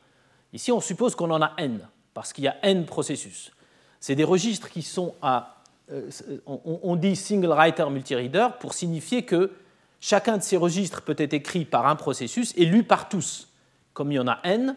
Ici, 0.53 0.71
on 0.71 0.81
suppose 0.81 1.15
qu'on 1.15 1.31
en 1.31 1.41
a 1.41 1.53
n, 1.57 1.87
parce 2.13 2.33
qu'il 2.33 2.43
y 2.43 2.47
a 2.47 2.55
n 2.63 2.85
processus. 2.85 3.51
C'est 3.99 4.15
des 4.15 4.23
registres 4.23 4.69
qui 4.69 4.81
sont 4.81 5.13
à... 5.21 5.57
Euh, 5.91 6.09
on, 6.45 6.95
dit 6.95 7.17
single 7.17 7.49
writer 7.49 7.89
multi-reader 7.89 8.57
pour 8.59 8.73
signifier 8.73 9.23
que 9.23 9.51
chacun 9.99 10.37
de 10.37 10.41
ces 10.41 10.55
registres 10.55 11.01
peut 11.01 11.15
être 11.17 11.33
écrit 11.33 11.65
par 11.65 11.85
un 11.85 11.97
processus 11.97 12.53
et 12.55 12.65
lu 12.65 12.83
par 12.83 13.09
tous. 13.09 13.50
Comme 13.93 14.11
il 14.11 14.15
y 14.15 14.19
en 14.19 14.27
a 14.27 14.39
n, 14.43 14.75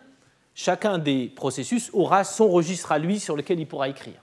chacun 0.54 0.98
des 0.98 1.28
processus 1.28 1.90
aura 1.92 2.24
son 2.24 2.48
registre 2.48 2.92
à 2.92 2.98
lui 2.98 3.20
sur 3.20 3.36
lequel 3.36 3.60
il 3.60 3.66
pourra 3.66 3.88
écrire. 3.88 4.22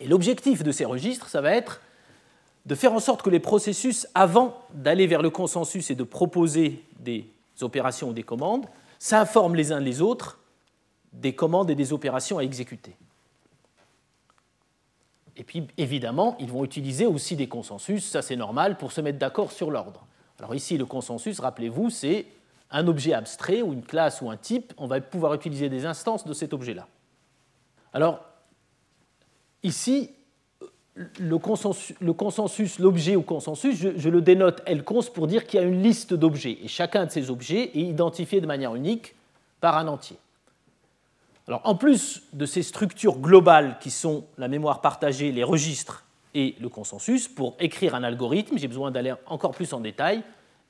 Et 0.00 0.06
l'objectif 0.06 0.62
de 0.62 0.72
ces 0.72 0.84
registres, 0.84 1.28
ça 1.28 1.40
va 1.40 1.52
être 1.54 1.80
de 2.64 2.74
faire 2.74 2.92
en 2.92 3.00
sorte 3.00 3.22
que 3.22 3.30
les 3.30 3.40
processus, 3.40 4.06
avant 4.14 4.56
d'aller 4.72 5.06
vers 5.06 5.22
le 5.22 5.30
consensus 5.30 5.90
et 5.90 5.94
de 5.94 6.04
proposer 6.04 6.84
des 7.00 7.26
opérations 7.60 8.10
ou 8.10 8.12
des 8.12 8.22
commandes, 8.22 8.66
s'informent 8.98 9.56
les 9.56 9.72
uns 9.72 9.80
les 9.80 10.00
autres 10.00 10.38
des 11.12 11.34
commandes 11.34 11.70
et 11.70 11.74
des 11.74 11.92
opérations 11.92 12.38
à 12.38 12.42
exécuter. 12.42 12.96
Et 15.36 15.44
puis, 15.44 15.66
évidemment, 15.76 16.36
ils 16.38 16.50
vont 16.50 16.64
utiliser 16.64 17.06
aussi 17.06 17.36
des 17.36 17.48
consensus, 17.48 18.04
ça 18.04 18.22
c'est 18.22 18.36
normal, 18.36 18.78
pour 18.78 18.92
se 18.92 19.00
mettre 19.00 19.18
d'accord 19.18 19.50
sur 19.50 19.70
l'ordre. 19.70 20.06
Alors 20.38 20.54
ici, 20.54 20.76
le 20.76 20.86
consensus, 20.86 21.40
rappelez-vous, 21.40 21.90
c'est 21.90 22.26
un 22.72 22.86
objet 22.88 23.12
abstrait 23.12 23.62
ou 23.62 23.72
une 23.72 23.82
classe 23.82 24.22
ou 24.22 24.30
un 24.30 24.36
type, 24.36 24.72
on 24.78 24.86
va 24.86 25.00
pouvoir 25.00 25.34
utiliser 25.34 25.68
des 25.68 25.86
instances 25.86 26.26
de 26.26 26.32
cet 26.32 26.52
objet-là. 26.52 26.88
Alors, 27.92 28.24
ici, 29.62 30.10
le 30.94 31.38
consensus, 31.38 32.78
l'objet 32.78 33.16
ou 33.16 33.22
consensus, 33.22 33.76
je, 33.76 34.08
le 34.08 34.20
dénote 34.20 34.62
L-cons 34.66 35.02
pour 35.14 35.26
dire 35.26 35.46
qu'il 35.46 35.60
y 35.60 35.62
a 35.62 35.66
une 35.66 35.82
liste 35.82 36.14
d'objets. 36.14 36.58
Et 36.62 36.68
chacun 36.68 37.06
de 37.06 37.10
ces 37.10 37.30
objets 37.30 37.70
est 37.74 37.82
identifié 37.82 38.40
de 38.40 38.46
manière 38.46 38.74
unique 38.74 39.14
par 39.60 39.76
un 39.76 39.88
entier. 39.88 40.16
Alors, 41.48 41.60
en 41.64 41.74
plus 41.74 42.22
de 42.32 42.46
ces 42.46 42.62
structures 42.62 43.18
globales 43.18 43.78
qui 43.80 43.90
sont 43.90 44.24
la 44.38 44.48
mémoire 44.48 44.80
partagée, 44.80 45.32
les 45.32 45.44
registres 45.44 46.04
et 46.34 46.54
le 46.60 46.68
consensus, 46.68 47.28
pour 47.28 47.56
écrire 47.58 47.94
un 47.94 48.04
algorithme, 48.04 48.58
j'ai 48.58 48.68
besoin 48.68 48.90
d'aller 48.90 49.12
encore 49.26 49.50
plus 49.50 49.72
en 49.72 49.80
détail 49.80 50.22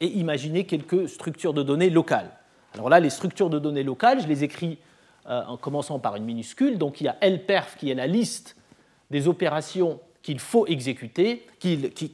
et 0.02 0.08
imaginer 0.18 0.64
quelques 0.64 1.08
structures 1.08 1.54
de 1.54 1.62
données 1.62 1.88
locales. 1.88 2.30
Alors 2.74 2.90
là, 2.90 2.98
les 2.98 3.08
structures 3.08 3.48
de 3.48 3.60
données 3.60 3.84
locales, 3.84 4.20
je 4.20 4.26
les 4.26 4.42
écris 4.42 4.78
euh, 5.28 5.42
en 5.46 5.56
commençant 5.56 6.00
par 6.00 6.16
une 6.16 6.24
minuscule. 6.24 6.76
Donc 6.76 7.00
il 7.00 7.04
y 7.04 7.08
a 7.08 7.16
LPerf 7.22 7.76
qui 7.76 7.88
est 7.88 7.94
la 7.94 8.08
liste 8.08 8.56
des 9.12 9.28
opérations 9.28 10.00
qu'il 10.20 10.40
faut 10.40 10.66
exécuter, 10.66 11.46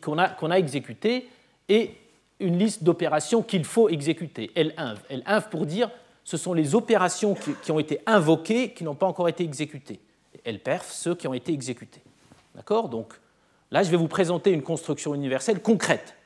qu'on 0.02 0.18
a, 0.18 0.24
a 0.26 0.58
exécutées, 0.58 1.28
et 1.70 1.94
une 2.40 2.58
liste 2.58 2.84
d'opérations 2.84 3.42
qu'il 3.42 3.64
faut 3.64 3.88
exécuter, 3.88 4.50
L1. 4.54 4.96
L1 5.10 5.48
pour 5.48 5.64
dire 5.64 5.90
ce 6.24 6.36
sont 6.36 6.52
les 6.52 6.74
opérations 6.74 7.34
qui, 7.34 7.72
ont 7.72 7.78
été 7.78 8.00
invoquées 8.04 8.74
qui 8.74 8.84
n'ont 8.84 8.94
pas 8.94 9.06
encore 9.06 9.30
été 9.30 9.44
exécutées. 9.44 9.98
Lperf, 10.44 10.90
ceux 10.92 11.14
qui 11.14 11.26
ont 11.26 11.32
été 11.32 11.54
exécutés. 11.54 12.02
D'accord? 12.54 12.90
Donc 12.90 13.14
là, 13.70 13.82
je 13.82 13.90
vais 13.90 13.96
vous 13.96 14.08
présenter 14.08 14.50
une 14.50 14.62
construction 14.62 15.14
universelle 15.14 15.62
concrète. 15.62 16.17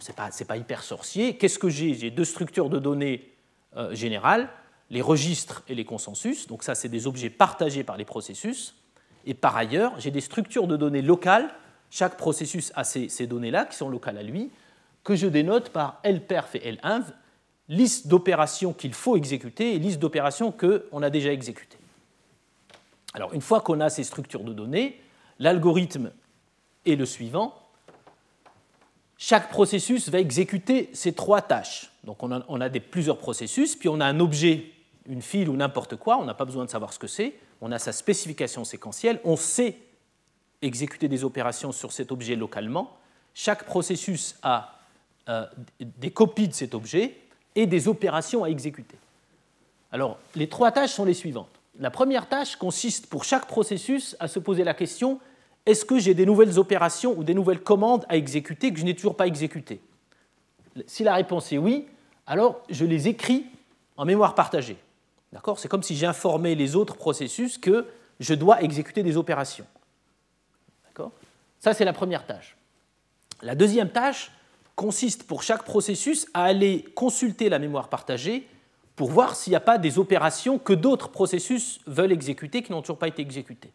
Ce 0.00 0.10
n'est 0.10 0.46
pas, 0.46 0.56
hyper 0.56 0.82
sorcier. 0.82 1.36
Qu'est-ce 1.36 1.58
que 1.58 1.68
j'ai? 1.68 1.94
J'ai 1.94 2.10
deux 2.10 2.24
structures 2.24 2.68
de 2.68 2.78
données 2.78 3.32
euh, 3.76 3.94
générales, 3.94 4.48
les 4.90 5.02
registres 5.02 5.62
et 5.68 5.74
les 5.74 5.84
consensus. 5.84 6.46
Donc 6.46 6.62
ça, 6.62 6.74
c'est 6.74 6.88
des 6.88 7.06
objets 7.06 7.30
partagés 7.30 7.84
par 7.84 7.96
les 7.96 8.04
processus. 8.04 8.74
Et 9.26 9.34
par 9.34 9.56
ailleurs, 9.56 9.98
j'ai 9.98 10.10
des 10.10 10.20
structures 10.20 10.66
de 10.66 10.76
données 10.76 11.02
locales. 11.02 11.50
Chaque 11.90 12.16
processus 12.16 12.72
a 12.74 12.84
ces, 12.84 13.26
données-là, 13.26 13.66
qui 13.66 13.76
sont 13.76 13.88
locales 13.88 14.18
à 14.18 14.22
lui, 14.22 14.50
que 15.04 15.16
je 15.16 15.26
dénote 15.26 15.70
par 15.70 16.00
lperf 16.04 16.54
et 16.54 16.78
linv, 16.82 17.12
liste 17.68 18.08
d'opérations 18.08 18.72
qu'il 18.72 18.94
faut 18.94 19.16
exécuter 19.16 19.74
et 19.74 19.78
liste 19.78 19.98
d'opérations 19.98 20.52
qu'on 20.52 21.02
a 21.02 21.10
déjà 21.10 21.32
exécutées. 21.32 21.78
Alors, 23.14 23.34
une 23.34 23.40
fois 23.40 23.60
qu'on 23.60 23.80
a 23.80 23.90
ces 23.90 24.04
structures 24.04 24.44
de 24.44 24.52
données, 24.52 25.00
l'algorithme 25.38 26.12
est 26.86 26.96
le 26.96 27.06
suivant. 27.06 27.54
Chaque 29.18 29.50
processus 29.50 30.08
va 30.08 30.20
exécuter 30.20 30.88
ces 30.94 31.12
trois 31.12 31.42
tâches. 31.42 31.90
Donc, 32.04 32.22
on 32.22 32.30
a, 32.30 32.70
plusieurs 32.70 33.18
processus, 33.18 33.76
puis 33.76 33.88
on 33.88 34.00
a 34.00 34.06
un 34.06 34.20
objet, 34.20 34.70
une 35.06 35.22
file 35.22 35.48
ou 35.48 35.56
n'importe 35.56 35.96
quoi, 35.96 36.18
on 36.18 36.24
n'a 36.24 36.34
pas 36.34 36.44
besoin 36.44 36.64
de 36.64 36.70
savoir 36.70 36.92
ce 36.92 36.98
que 36.98 37.08
c'est 37.08 37.34
on 37.60 37.72
a 37.72 37.78
sa 37.78 37.92
spécification 37.92 38.64
séquentielle, 38.64 39.20
on 39.24 39.36
sait 39.36 39.76
exécuter 40.62 41.08
des 41.08 41.24
opérations 41.24 41.72
sur 41.72 41.92
cet 41.92 42.12
objet 42.12 42.36
localement. 42.36 42.96
Chaque 43.34 43.64
processus 43.64 44.36
a 44.42 44.78
euh, 45.28 45.46
des 45.80 46.10
copies 46.10 46.48
de 46.48 46.54
cet 46.54 46.74
objet 46.74 47.16
et 47.54 47.66
des 47.66 47.88
opérations 47.88 48.44
à 48.44 48.48
exécuter. 48.48 48.96
Alors, 49.92 50.18
les 50.34 50.48
trois 50.48 50.72
tâches 50.72 50.92
sont 50.92 51.04
les 51.04 51.14
suivantes. 51.14 51.48
La 51.78 51.90
première 51.90 52.28
tâche 52.28 52.56
consiste 52.56 53.06
pour 53.06 53.24
chaque 53.24 53.46
processus 53.46 54.16
à 54.20 54.28
se 54.28 54.38
poser 54.38 54.64
la 54.64 54.74
question 54.74 55.20
est-ce 55.68 55.84
que 55.84 55.98
j'ai 55.98 56.14
des 56.14 56.24
nouvelles 56.24 56.58
opérations 56.58 57.14
ou 57.14 57.22
des 57.22 57.34
nouvelles 57.34 57.60
commandes 57.60 58.06
à 58.08 58.16
exécuter 58.16 58.72
que 58.72 58.80
je 58.80 58.84
n'ai 58.84 58.94
toujours 58.94 59.16
pas 59.16 59.26
exécutées? 59.26 59.82
Si 60.86 61.04
la 61.04 61.14
réponse 61.14 61.52
est 61.52 61.58
oui, 61.58 61.86
alors 62.26 62.62
je 62.70 62.86
les 62.86 63.06
écris 63.06 63.44
en 63.98 64.06
mémoire 64.06 64.34
partagée. 64.34 64.78
C'est 65.58 65.68
comme 65.68 65.82
si 65.82 65.94
j'informais 65.94 66.54
les 66.54 66.74
autres 66.74 66.96
processus 66.96 67.58
que 67.58 67.86
je 68.18 68.32
dois 68.32 68.62
exécuter 68.62 69.02
des 69.02 69.18
opérations. 69.18 69.66
Ça, 71.60 71.74
c'est 71.74 71.84
la 71.84 71.92
première 71.92 72.24
tâche. 72.24 72.56
La 73.42 73.54
deuxième 73.54 73.90
tâche 73.90 74.32
consiste 74.74 75.24
pour 75.24 75.42
chaque 75.42 75.64
processus 75.64 76.26
à 76.32 76.44
aller 76.44 76.84
consulter 76.94 77.48
la 77.48 77.58
mémoire 77.58 77.88
partagée 77.88 78.48
pour 78.96 79.10
voir 79.10 79.36
s'il 79.36 79.50
n'y 79.50 79.56
a 79.56 79.60
pas 79.60 79.76
des 79.76 79.98
opérations 79.98 80.58
que 80.58 80.72
d'autres 80.72 81.08
processus 81.08 81.80
veulent 81.86 82.12
exécuter 82.12 82.62
qui 82.62 82.72
n'ont 82.72 82.80
toujours 82.80 82.98
pas 82.98 83.08
été 83.08 83.22
exécutées. 83.22 83.72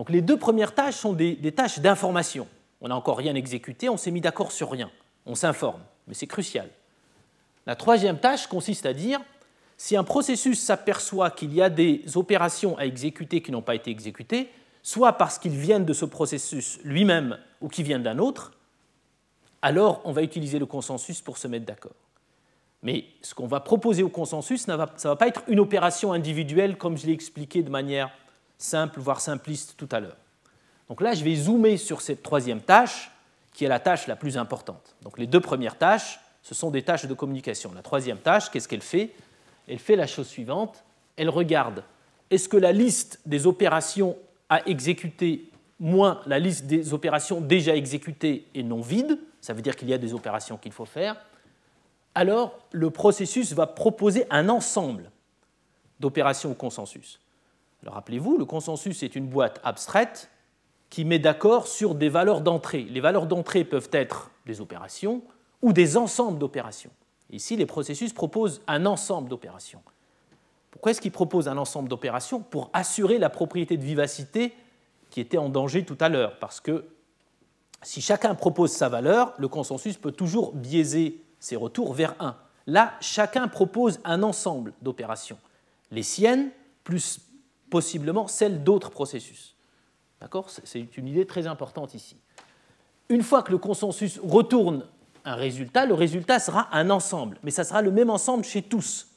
Donc 0.00 0.08
les 0.08 0.22
deux 0.22 0.38
premières 0.38 0.74
tâches 0.74 0.94
sont 0.94 1.12
des, 1.12 1.52
tâches 1.52 1.78
d'information. 1.78 2.48
On 2.80 2.88
n'a 2.88 2.96
encore 2.96 3.18
rien 3.18 3.34
exécuté, 3.34 3.90
on 3.90 3.98
s'est 3.98 4.10
mis 4.10 4.22
d'accord 4.22 4.50
sur 4.50 4.70
rien. 4.70 4.90
On 5.26 5.34
s'informe, 5.34 5.82
mais 6.06 6.14
c'est 6.14 6.26
crucial. 6.26 6.70
La 7.66 7.76
troisième 7.76 8.18
tâche 8.18 8.46
consiste 8.46 8.86
à 8.86 8.94
dire 8.94 9.20
si 9.76 9.98
un 9.98 10.02
processus 10.02 10.58
s'aperçoit 10.58 11.30
qu'il 11.30 11.52
y 11.52 11.60
a 11.60 11.68
des 11.68 12.02
opérations 12.14 12.78
à 12.78 12.86
exécuter 12.86 13.42
qui 13.42 13.52
n'ont 13.52 13.60
pas 13.60 13.74
été 13.74 13.90
exécutées, 13.90 14.48
soit 14.82 15.12
parce 15.18 15.38
qu'ils 15.38 15.58
viennent 15.58 15.84
de 15.84 15.92
ce 15.92 16.06
processus 16.06 16.80
lui-même 16.82 17.36
ou 17.60 17.68
qu'ils 17.68 17.84
viennent 17.84 18.02
d'un 18.02 18.20
autre, 18.20 18.52
alors 19.60 20.00
on 20.06 20.12
va 20.12 20.22
utiliser 20.22 20.58
le 20.58 20.64
consensus 20.64 21.20
pour 21.20 21.36
se 21.36 21.46
mettre 21.46 21.66
d'accord. 21.66 21.92
Mais 22.82 23.04
ce 23.20 23.34
qu'on 23.34 23.46
va 23.46 23.60
proposer 23.60 24.02
au 24.02 24.08
consensus, 24.08 24.62
ça 24.62 24.72
ne 24.72 24.78
va 24.78 25.16
pas 25.16 25.28
être 25.28 25.42
une 25.46 25.60
opération 25.60 26.14
individuelle 26.14 26.78
comme 26.78 26.96
je 26.96 27.04
l'ai 27.04 27.12
expliqué 27.12 27.62
de 27.62 27.68
manière 27.68 28.10
simple, 28.62 29.00
voire 29.00 29.20
simpliste 29.20 29.74
tout 29.76 29.88
à 29.90 30.00
l'heure. 30.00 30.16
Donc 30.88 31.00
là, 31.00 31.14
je 31.14 31.24
vais 31.24 31.34
zoomer 31.34 31.76
sur 31.76 32.00
cette 32.00 32.22
troisième 32.22 32.60
tâche, 32.60 33.10
qui 33.52 33.64
est 33.64 33.68
la 33.68 33.80
tâche 33.80 34.06
la 34.06 34.16
plus 34.16 34.36
importante. 34.36 34.94
Donc 35.02 35.18
les 35.18 35.26
deux 35.26 35.40
premières 35.40 35.78
tâches, 35.78 36.20
ce 36.42 36.54
sont 36.54 36.70
des 36.70 36.82
tâches 36.82 37.06
de 37.06 37.14
communication. 37.14 37.72
La 37.74 37.82
troisième 37.82 38.18
tâche, 38.18 38.50
qu'est-ce 38.50 38.68
qu'elle 38.68 38.82
fait? 38.82 39.12
Elle 39.68 39.78
fait 39.78 39.96
la 39.96 40.06
chose 40.06 40.26
suivante, 40.26 40.82
elle 41.16 41.28
regarde 41.28 41.84
est-ce 42.30 42.48
que 42.48 42.56
la 42.56 42.72
liste 42.72 43.20
des 43.26 43.46
opérations 43.46 44.16
à 44.48 44.66
exécuter 44.66 45.50
moins 45.80 46.20
la 46.26 46.38
liste 46.38 46.66
des 46.66 46.92
opérations 46.92 47.40
déjà 47.40 47.74
exécutées 47.74 48.46
est 48.54 48.62
non 48.62 48.80
vide, 48.80 49.18
ça 49.40 49.54
veut 49.54 49.62
dire 49.62 49.74
qu'il 49.74 49.88
y 49.88 49.94
a 49.94 49.98
des 49.98 50.12
opérations 50.12 50.58
qu'il 50.58 50.72
faut 50.72 50.84
faire, 50.84 51.16
alors 52.14 52.58
le 52.70 52.90
processus 52.90 53.52
va 53.52 53.66
proposer 53.66 54.26
un 54.30 54.48
ensemble 54.48 55.10
d'opérations 55.98 56.52
au 56.52 56.54
consensus. 56.54 57.20
Alors 57.82 57.94
rappelez-vous, 57.94 58.36
le 58.36 58.44
consensus 58.44 59.02
est 59.02 59.16
une 59.16 59.26
boîte 59.26 59.60
abstraite 59.64 60.30
qui 60.90 61.04
met 61.04 61.18
d'accord 61.18 61.66
sur 61.66 61.94
des 61.94 62.08
valeurs 62.08 62.40
d'entrée. 62.40 62.82
Les 62.82 63.00
valeurs 63.00 63.26
d'entrée 63.26 63.64
peuvent 63.64 63.88
être 63.92 64.30
des 64.46 64.60
opérations 64.60 65.22
ou 65.62 65.72
des 65.72 65.96
ensembles 65.96 66.38
d'opérations. 66.38 66.90
Ici, 67.30 67.56
les 67.56 67.66
processus 67.66 68.12
proposent 68.12 68.60
un 68.66 68.86
ensemble 68.86 69.28
d'opérations. 69.28 69.82
Pourquoi 70.70 70.90
est-ce 70.90 71.00
qu'ils 71.00 71.12
proposent 71.12 71.48
un 71.48 71.58
ensemble 71.58 71.88
d'opérations? 71.88 72.40
Pour 72.40 72.70
assurer 72.72 73.18
la 73.18 73.30
propriété 73.30 73.76
de 73.76 73.84
vivacité 73.84 74.52
qui 75.10 75.20
était 75.20 75.38
en 75.38 75.48
danger 75.48 75.84
tout 75.84 75.98
à 76.00 76.08
l'heure, 76.08 76.38
parce 76.38 76.60
que 76.60 76.86
si 77.82 78.00
chacun 78.00 78.34
propose 78.34 78.72
sa 78.72 78.88
valeur, 78.88 79.32
le 79.38 79.48
consensus 79.48 79.96
peut 79.96 80.12
toujours 80.12 80.52
biaiser 80.52 81.24
ses 81.38 81.56
retours 81.56 81.94
vers 81.94 82.14
1. 82.20 82.36
Là, 82.66 82.92
chacun 83.00 83.48
propose 83.48 84.00
un 84.04 84.22
ensemble 84.22 84.72
d'opérations, 84.82 85.38
les 85.90 86.02
siennes 86.02 86.50
plus 86.84 87.20
possiblement 87.70 88.26
celles 88.26 88.62
d'autres 88.62 88.90
processus. 88.90 89.56
D'accord? 90.20 90.50
C'est 90.50 90.96
une 90.96 91.08
idée 91.08 91.26
très 91.26 91.46
importante 91.46 91.94
ici. 91.94 92.16
Une 93.08 93.22
fois 93.22 93.42
que 93.42 93.50
le 93.50 93.58
consensus 93.58 94.20
retourne 94.22 94.84
un 95.24 95.34
résultat, 95.34 95.86
le 95.86 95.94
résultat 95.94 96.38
sera 96.38 96.68
un 96.76 96.90
ensemble, 96.90 97.38
mais 97.42 97.50
ça 97.50 97.64
sera 97.64 97.82
le 97.82 97.90
même 97.90 98.10
ensemble 98.10 98.44
chez 98.44 98.62
tous. 98.62 99.08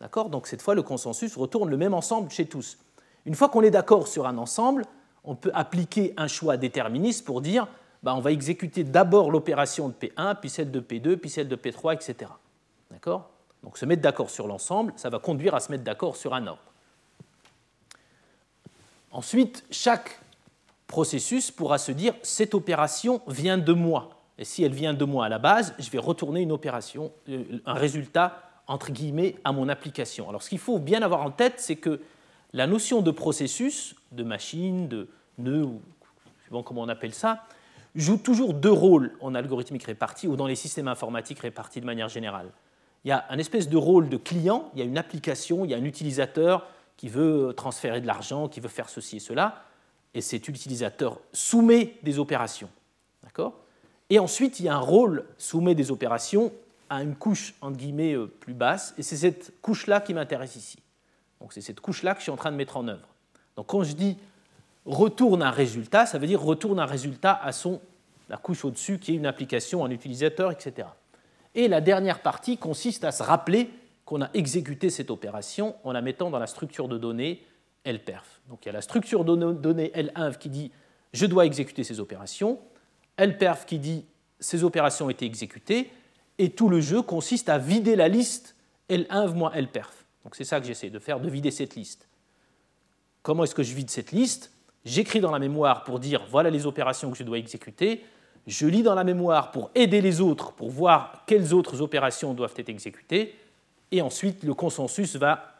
D'accord? 0.00 0.28
Donc 0.28 0.46
cette 0.46 0.62
fois, 0.62 0.74
le 0.74 0.82
consensus 0.82 1.36
retourne 1.36 1.70
le 1.70 1.76
même 1.76 1.94
ensemble 1.94 2.30
chez 2.30 2.46
tous. 2.46 2.78
Une 3.24 3.34
fois 3.34 3.48
qu'on 3.48 3.62
est 3.62 3.70
d'accord 3.70 4.08
sur 4.08 4.26
un 4.26 4.38
ensemble, 4.38 4.84
on 5.24 5.34
peut 5.34 5.50
appliquer 5.54 6.14
un 6.16 6.28
choix 6.28 6.56
déterministe 6.56 7.24
pour 7.24 7.40
dire 7.40 7.66
bah, 8.02 8.14
on 8.14 8.20
va 8.20 8.30
exécuter 8.30 8.84
d'abord 8.84 9.30
l'opération 9.30 9.88
de 9.88 9.94
P1, 9.94 10.36
puis 10.36 10.50
celle 10.50 10.70
de 10.70 10.80
P2, 10.80 11.16
puis 11.16 11.30
celle 11.30 11.48
de 11.48 11.56
P3, 11.56 11.94
etc. 11.94 12.30
D'accord? 12.90 13.30
Donc 13.62 13.78
se 13.78 13.84
mettre 13.84 14.02
d'accord 14.02 14.30
sur 14.30 14.46
l'ensemble, 14.46 14.92
ça 14.96 15.10
va 15.10 15.18
conduire 15.18 15.54
à 15.54 15.60
se 15.60 15.72
mettre 15.72 15.82
d'accord 15.82 16.14
sur 16.14 16.34
un 16.34 16.46
ordre. 16.46 16.65
Ensuite, 19.16 19.64
chaque 19.70 20.20
processus 20.86 21.50
pourra 21.50 21.78
se 21.78 21.90
dire 21.90 22.12
cette 22.20 22.54
opération 22.54 23.22
vient 23.26 23.56
de 23.56 23.72
moi. 23.72 24.10
Et 24.36 24.44
si 24.44 24.62
elle 24.62 24.74
vient 24.74 24.92
de 24.92 25.06
moi 25.06 25.24
à 25.24 25.30
la 25.30 25.38
base, 25.38 25.74
je 25.78 25.88
vais 25.88 25.98
retourner 25.98 26.42
une 26.42 26.52
opération, 26.52 27.10
euh, 27.30 27.42
un 27.64 27.72
résultat 27.72 28.42
entre 28.66 28.92
guillemets 28.92 29.36
à 29.42 29.52
mon 29.52 29.70
application. 29.70 30.28
Alors 30.28 30.42
ce 30.42 30.50
qu'il 30.50 30.58
faut 30.58 30.78
bien 30.78 31.00
avoir 31.00 31.22
en 31.22 31.30
tête, 31.30 31.54
c'est 31.56 31.76
que 31.76 32.02
la 32.52 32.66
notion 32.66 33.00
de 33.00 33.10
processus, 33.10 33.94
de 34.12 34.22
machine, 34.22 34.86
de 34.86 35.08
nœud, 35.38 35.64
ou 35.64 35.80
suivant 36.42 36.62
comment 36.62 36.82
on 36.82 36.88
appelle 36.90 37.14
ça, 37.14 37.44
joue 37.94 38.18
toujours 38.18 38.52
deux 38.52 38.70
rôles 38.70 39.16
en 39.22 39.34
algorithmique 39.34 39.84
répartie 39.84 40.28
ou 40.28 40.36
dans 40.36 40.46
les 40.46 40.56
systèmes 40.56 40.88
informatiques 40.88 41.40
répartis 41.40 41.80
de 41.80 41.86
manière 41.86 42.10
générale. 42.10 42.50
Il 43.06 43.08
y 43.08 43.12
a 43.12 43.24
un 43.30 43.38
espèce 43.38 43.70
de 43.70 43.78
rôle 43.78 44.10
de 44.10 44.18
client, 44.18 44.70
il 44.74 44.80
y 44.80 44.82
a 44.82 44.84
une 44.84 44.98
application, 44.98 45.64
il 45.64 45.70
y 45.70 45.74
a 45.74 45.78
un 45.78 45.84
utilisateur 45.84 46.66
qui 46.96 47.08
veut 47.08 47.52
transférer 47.56 48.00
de 48.00 48.06
l'argent, 48.06 48.48
qui 48.48 48.60
veut 48.60 48.68
faire 48.68 48.88
ceci 48.88 49.16
et 49.16 49.20
cela, 49.20 49.62
et 50.14 50.20
cet 50.20 50.48
utilisateur 50.48 51.20
soumet 51.32 51.94
des 52.02 52.18
opérations. 52.18 52.70
D'accord? 53.22 53.54
Et 54.08 54.18
ensuite, 54.18 54.60
il 54.60 54.66
y 54.66 54.68
a 54.68 54.74
un 54.74 54.80
rôle 54.80 55.24
soumet 55.36 55.74
des 55.74 55.90
opérations 55.90 56.52
à 56.88 57.02
une 57.02 57.16
couche 57.16 57.54
entre 57.60 57.76
guillemets 57.76 58.14
euh, 58.14 58.26
plus 58.26 58.54
basse, 58.54 58.94
et 58.96 59.02
c'est 59.02 59.16
cette 59.16 59.60
couche-là 59.60 60.00
qui 60.00 60.14
m'intéresse 60.14 60.56
ici. 60.56 60.78
Donc 61.40 61.52
c'est 61.52 61.60
cette 61.60 61.80
couche-là 61.80 62.14
que 62.14 62.20
je 62.20 62.24
suis 62.24 62.32
en 62.32 62.36
train 62.36 62.52
de 62.52 62.56
mettre 62.56 62.76
en 62.76 62.88
œuvre. 62.88 63.06
Donc 63.56 63.66
quand 63.66 63.82
je 63.82 63.92
dis 63.92 64.16
retourne 64.84 65.42
un 65.42 65.50
résultat, 65.50 66.06
ça 66.06 66.18
veut 66.18 66.26
dire 66.26 66.40
retourne 66.40 66.78
un 66.78 66.86
résultat 66.86 67.38
à 67.42 67.52
son, 67.52 67.80
la 68.28 68.36
couche 68.36 68.64
au-dessus 68.64 68.98
qui 68.98 69.12
est 69.12 69.16
une 69.16 69.26
application, 69.26 69.84
un 69.84 69.90
utilisateur, 69.90 70.52
etc. 70.52 70.88
Et 71.54 71.68
la 71.68 71.80
dernière 71.80 72.20
partie 72.20 72.56
consiste 72.56 73.04
à 73.04 73.12
se 73.12 73.22
rappeler 73.22 73.70
qu'on 74.06 74.22
a 74.22 74.30
exécuté 74.32 74.88
cette 74.88 75.10
opération 75.10 75.74
en 75.84 75.92
la 75.92 76.00
mettant 76.00 76.30
dans 76.30 76.38
la 76.38 76.46
structure 76.46 76.88
de 76.88 76.96
données 76.96 77.42
LPERF. 77.84 78.40
Donc 78.48 78.64
il 78.64 78.66
y 78.66 78.70
a 78.70 78.72
la 78.72 78.80
structure 78.80 79.24
de 79.24 79.52
données 79.52 79.92
L1 79.94 80.38
qui 80.38 80.48
dit 80.48 80.70
je 81.12 81.26
dois 81.26 81.44
exécuter 81.44 81.84
ces 81.84 82.00
opérations, 82.00 82.60
LPERF 83.18 83.66
qui 83.66 83.78
dit 83.78 84.06
ces 84.38 84.64
opérations 84.64 85.06
ont 85.06 85.10
été 85.10 85.26
exécutées, 85.26 85.90
et 86.38 86.50
tout 86.50 86.68
le 86.68 86.80
jeu 86.80 87.02
consiste 87.02 87.48
à 87.48 87.58
vider 87.58 87.96
la 87.96 88.08
liste 88.08 88.54
L1 88.90 89.34
moins 89.34 89.50
LPERF. 89.54 90.06
Donc 90.22 90.36
c'est 90.36 90.44
ça 90.44 90.60
que 90.60 90.66
j'essaie 90.66 90.90
de 90.90 90.98
faire, 90.98 91.18
de 91.18 91.28
vider 91.28 91.50
cette 91.50 91.74
liste. 91.74 92.08
Comment 93.22 93.42
est-ce 93.42 93.54
que 93.54 93.64
je 93.64 93.74
vide 93.74 93.90
cette 93.90 94.12
liste? 94.12 94.52
J'écris 94.84 95.20
dans 95.20 95.32
la 95.32 95.40
mémoire 95.40 95.82
pour 95.82 95.98
dire 95.98 96.24
voilà 96.30 96.50
les 96.50 96.66
opérations 96.66 97.10
que 97.10 97.18
je 97.18 97.24
dois 97.24 97.38
exécuter. 97.38 98.04
Je 98.46 98.68
lis 98.68 98.84
dans 98.84 98.94
la 98.94 99.02
mémoire 99.02 99.50
pour 99.50 99.72
aider 99.74 100.00
les 100.00 100.20
autres, 100.20 100.52
pour 100.52 100.70
voir 100.70 101.24
quelles 101.26 101.52
autres 101.52 101.80
opérations 101.80 102.34
doivent 102.34 102.54
être 102.56 102.68
exécutées 102.68 103.34
et 103.92 104.02
ensuite 104.02 104.42
le 104.42 104.54
consensus 104.54 105.16
va 105.16 105.52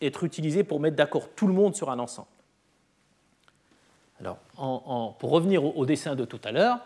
être 0.00 0.24
utilisé 0.24 0.64
pour 0.64 0.80
mettre 0.80 0.96
d'accord 0.96 1.28
tout 1.34 1.46
le 1.46 1.52
monde 1.52 1.74
sur 1.74 1.90
un 1.90 1.98
ensemble. 1.98 2.28
Alors, 4.20 4.38
pour 5.18 5.30
revenir 5.30 5.64
au, 5.64 5.86
dessin 5.86 6.16
de 6.16 6.24
tout 6.24 6.40
à 6.42 6.50
l'heure, 6.50 6.80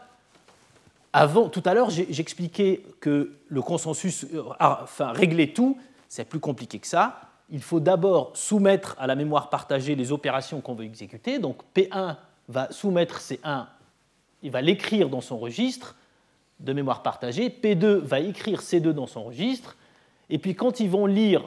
avant, 1.15 1.49
tout 1.49 1.63
à 1.65 1.75
l'heure, 1.75 1.91
j'expliquais 1.91 2.83
que 3.01 3.33
le 3.49 3.63
consensus, 3.63 4.27
euh, 4.35 4.43
enfin, 4.61 5.13
régler 5.13 5.53
tout, 5.53 5.79
c'est 6.09 6.25
plus 6.25 6.41
compliqué 6.41 6.79
que 6.79 6.87
ça. 6.87 7.21
Il 7.51 7.63
faut 7.63 7.81
d'abord 7.81 8.33
soumettre 8.35 8.97
à 8.99 9.07
la 9.07 9.15
mémoire 9.15 9.51
partagée 9.51 9.95
les 9.95 10.11
opérations 10.13 10.61
qu'on 10.61 10.75
veut 10.75 10.85
exécuter. 10.85 11.39
Donc, 11.39 11.59
P1 11.75 12.17
va 12.49 12.73
soumettre 12.73 13.21
C1, 13.21 13.67
il 14.43 14.51
va 14.51 14.61
l'écrire 14.61 15.09
dans 15.09 15.21
son 15.21 15.39
registre 15.39 15.97
de 16.61 16.73
mémoire 16.73 17.03
partagée. 17.03 17.49
P2 17.49 17.99
va 17.99 18.21
écrire 18.21 18.61
C2 18.61 18.91
dans 18.91 19.07
son 19.07 19.25
registre. 19.25 19.77
Et 20.33 20.39
puis 20.39 20.55
quand 20.55 20.81
ils 20.81 20.89
vont 20.89 21.05
lire 21.05 21.45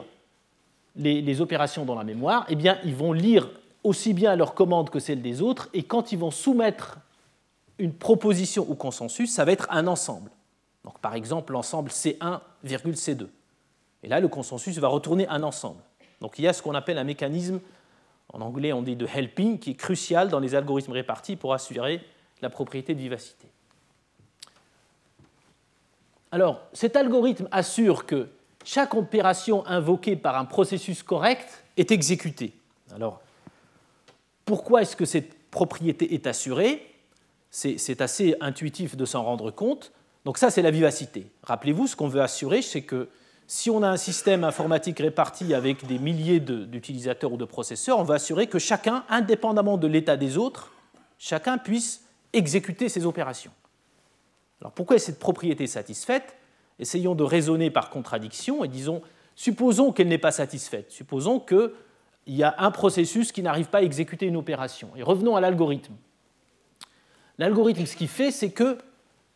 les, 0.94 1.40
opérations 1.40 1.84
dans 1.84 1.96
la 1.96 2.04
mémoire, 2.04 2.46
eh 2.48 2.54
bien, 2.54 2.78
ils 2.84 2.94
vont 2.94 3.12
lire 3.12 3.50
aussi 3.82 4.14
bien 4.14 4.36
leurs 4.36 4.54
commandes 4.54 4.90
que 4.90 5.00
celles 5.00 5.20
des 5.20 5.42
autres, 5.42 5.68
et 5.74 5.82
quand 5.82 6.12
ils 6.12 6.18
vont 6.18 6.30
soumettre 6.30 6.98
une 7.78 7.92
proposition 7.92 8.64
ou 8.68 8.76
consensus, 8.76 9.30
ça 9.32 9.44
va 9.44 9.50
être 9.50 9.66
un 9.70 9.88
ensemble. 9.88 10.30
Donc, 10.84 11.00
par 11.00 11.14
exemple, 11.16 11.52
l'ensemble 11.52 11.90
C1, 11.90 12.40
C2. 12.64 13.26
Et 14.04 14.08
là, 14.08 14.20
le 14.20 14.28
consensus 14.28 14.78
va 14.78 14.86
retourner 14.86 15.26
un 15.28 15.42
ensemble. 15.42 15.82
Donc, 16.20 16.38
il 16.38 16.44
y 16.44 16.48
a 16.48 16.52
ce 16.52 16.62
qu'on 16.62 16.74
appelle 16.74 16.98
un 16.98 17.04
mécanisme, 17.04 17.60
en 18.32 18.40
anglais 18.40 18.72
on 18.72 18.82
dit 18.82 18.94
de 18.94 19.06
helping, 19.06 19.58
qui 19.58 19.72
est 19.72 19.74
crucial 19.74 20.28
dans 20.28 20.38
les 20.38 20.54
algorithmes 20.54 20.92
répartis 20.92 21.34
pour 21.34 21.52
assurer 21.52 22.00
la 22.40 22.50
propriété 22.50 22.94
de 22.94 23.00
vivacité. 23.00 23.48
Alors, 26.30 26.60
cet 26.72 26.94
algorithme 26.94 27.48
assure 27.50 28.06
que 28.06 28.28
chaque 28.66 28.94
opération 28.94 29.64
invoquée 29.66 30.16
par 30.16 30.36
un 30.36 30.44
processus 30.44 31.04
correct 31.04 31.64
est 31.76 31.92
exécutée. 31.92 32.52
Alors, 32.94 33.22
pourquoi 34.44 34.82
est-ce 34.82 34.96
que 34.96 35.04
cette 35.04 35.50
propriété 35.50 36.14
est 36.14 36.26
assurée? 36.26 36.84
C'est 37.50 38.00
assez 38.00 38.34
intuitif 38.40 38.96
de 38.96 39.04
s'en 39.04 39.22
rendre 39.22 39.52
compte. 39.52 39.92
Donc 40.24 40.36
ça, 40.36 40.50
c'est 40.50 40.62
la 40.62 40.72
vivacité. 40.72 41.30
Rappelez-vous, 41.44 41.86
ce 41.86 41.94
qu'on 41.94 42.08
veut 42.08 42.20
assurer, 42.20 42.60
c'est 42.60 42.82
que 42.82 43.08
si 43.46 43.70
on 43.70 43.84
a 43.84 43.88
un 43.88 43.96
système 43.96 44.42
informatique 44.42 44.98
réparti 44.98 45.54
avec 45.54 45.86
des 45.86 46.00
milliers 46.00 46.40
d'utilisateurs 46.40 47.32
ou 47.32 47.36
de 47.36 47.44
processeurs, 47.44 48.00
on 48.00 48.02
veut 48.02 48.16
assurer 48.16 48.48
que 48.48 48.58
chacun, 48.58 49.04
indépendamment 49.08 49.76
de 49.76 49.86
l'état 49.86 50.16
des 50.16 50.36
autres, 50.36 50.72
chacun 51.18 51.56
puisse 51.56 52.02
exécuter 52.32 52.88
ses 52.88 53.06
opérations. 53.06 53.52
Alors 54.60 54.72
pourquoi 54.72 54.96
est 54.96 54.98
cette 54.98 55.20
propriété 55.20 55.68
satisfaite? 55.68 56.34
Essayons 56.78 57.14
de 57.14 57.24
raisonner 57.24 57.70
par 57.70 57.90
contradiction 57.90 58.64
et 58.64 58.68
disons, 58.68 59.02
supposons 59.34 59.92
qu'elle 59.92 60.08
n'est 60.08 60.18
pas 60.18 60.32
satisfaite, 60.32 60.90
supposons 60.90 61.40
qu'il 61.40 61.70
y 62.26 62.42
a 62.42 62.54
un 62.58 62.70
processus 62.70 63.32
qui 63.32 63.42
n'arrive 63.42 63.68
pas 63.68 63.78
à 63.78 63.82
exécuter 63.82 64.26
une 64.26 64.36
opération. 64.36 64.90
Et 64.96 65.02
revenons 65.02 65.36
à 65.36 65.40
l'algorithme. 65.40 65.94
L'algorithme, 67.38 67.86
ce 67.86 67.96
qu'il 67.96 68.08
fait, 68.08 68.30
c'est 68.30 68.50
que 68.50 68.78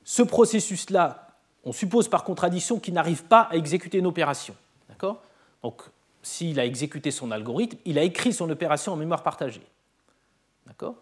ce 0.04 0.22
processus-là, 0.22 1.28
on 1.64 1.72
suppose 1.72 2.08
par 2.08 2.24
contradiction 2.24 2.78
qu'il 2.78 2.94
n'arrive 2.94 3.24
pas 3.24 3.42
à 3.42 3.56
exécuter 3.56 3.98
une 3.98 4.06
opération. 4.06 4.54
D'accord? 4.88 5.22
Donc, 5.62 5.82
s'il 6.22 6.58
a 6.58 6.64
exécuté 6.64 7.10
son 7.10 7.30
algorithme, 7.30 7.78
il 7.84 7.98
a 7.98 8.02
écrit 8.02 8.32
son 8.32 8.48
opération 8.48 8.92
en 8.92 8.96
mémoire 8.96 9.22
partagée. 9.22 9.62
D'accord? 10.66 10.96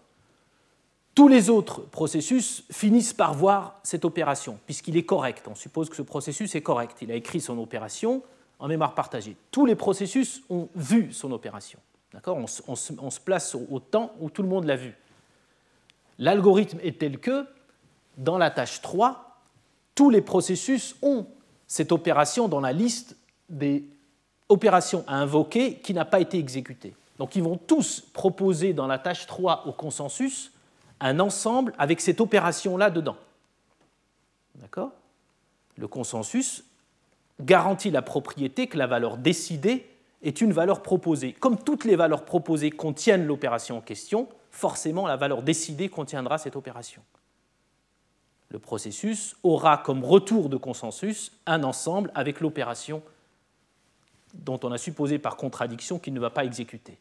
Tous 1.18 1.26
les 1.26 1.50
autres 1.50 1.80
processus 1.80 2.62
finissent 2.70 3.12
par 3.12 3.34
voir 3.34 3.80
cette 3.82 4.04
opération, 4.04 4.56
puisqu'il 4.66 4.96
est 4.96 5.02
correct. 5.02 5.48
On 5.50 5.56
suppose 5.56 5.90
que 5.90 5.96
ce 5.96 6.02
processus 6.02 6.54
est 6.54 6.60
correct. 6.60 6.98
Il 7.00 7.10
a 7.10 7.16
écrit 7.16 7.40
son 7.40 7.58
opération 7.58 8.22
en 8.60 8.68
mémoire 8.68 8.94
partagée. 8.94 9.36
Tous 9.50 9.66
les 9.66 9.74
processus 9.74 10.42
ont 10.48 10.68
vu 10.76 11.12
son 11.12 11.32
opération. 11.32 11.80
D'accord? 12.12 12.38
On, 12.38 12.76
se 12.76 13.18
place 13.18 13.56
au 13.56 13.80
temps 13.80 14.12
où 14.20 14.30
tout 14.30 14.44
le 14.44 14.48
monde 14.48 14.64
l'a 14.64 14.76
vu. 14.76 14.94
L'algorithme 16.20 16.78
est 16.84 17.00
tel 17.00 17.18
que, 17.18 17.48
dans 18.16 18.38
la 18.38 18.52
tâche 18.52 18.80
3, 18.80 19.40
tous 19.96 20.10
les 20.10 20.22
processus 20.22 20.94
ont 21.02 21.26
cette 21.66 21.90
opération 21.90 22.46
dans 22.46 22.60
la 22.60 22.72
liste 22.72 23.16
des 23.48 23.84
opérations 24.48 25.02
à 25.08 25.16
invoquer 25.16 25.80
qui 25.80 25.94
n'a 25.94 26.04
pas 26.04 26.20
été 26.20 26.38
exécutée. 26.38 26.94
Donc 27.18 27.34
ils 27.34 27.42
vont 27.42 27.56
tous 27.56 28.04
proposer 28.12 28.72
dans 28.72 28.86
la 28.86 29.00
tâche 29.00 29.26
3 29.26 29.66
au 29.66 29.72
consensus 29.72 30.52
un 31.00 31.20
ensemble 31.20 31.72
avec 31.78 32.00
cette 32.00 32.20
opération-là 32.20 32.90
dedans. 32.90 33.16
D'accord? 34.56 34.92
Le 35.76 35.86
consensus 35.86 36.64
garantit 37.40 37.90
la 37.90 38.02
propriété 38.02 38.66
que 38.66 38.78
la 38.78 38.86
valeur 38.86 39.16
décidée 39.16 39.86
est 40.22 40.40
une 40.40 40.52
valeur 40.52 40.82
proposée. 40.82 41.32
Comme 41.32 41.58
toutes 41.58 41.84
les 41.84 41.96
valeurs 41.96 42.24
proposées 42.24 42.70
contiennent 42.70 43.26
l'opération 43.26 43.78
en 43.78 43.80
question, 43.80 44.28
forcément 44.50 45.06
la 45.06 45.16
valeur 45.16 45.42
décidée 45.42 45.88
contiendra 45.88 46.38
cette 46.38 46.56
opération. 46.56 47.02
Le 48.50 48.58
processus 48.58 49.36
aura 49.42 49.78
comme 49.78 50.04
retour 50.04 50.48
de 50.48 50.56
consensus 50.56 51.32
un 51.46 51.62
ensemble 51.62 52.10
avec 52.14 52.40
l'opération 52.40 53.02
dont 54.34 54.58
on 54.62 54.72
a 54.72 54.78
supposé 54.78 55.18
par 55.18 55.36
contradiction 55.36 55.98
qu'il 55.98 56.14
ne 56.14 56.20
va 56.20 56.30
pas 56.30 56.44
exécuter. 56.44 56.98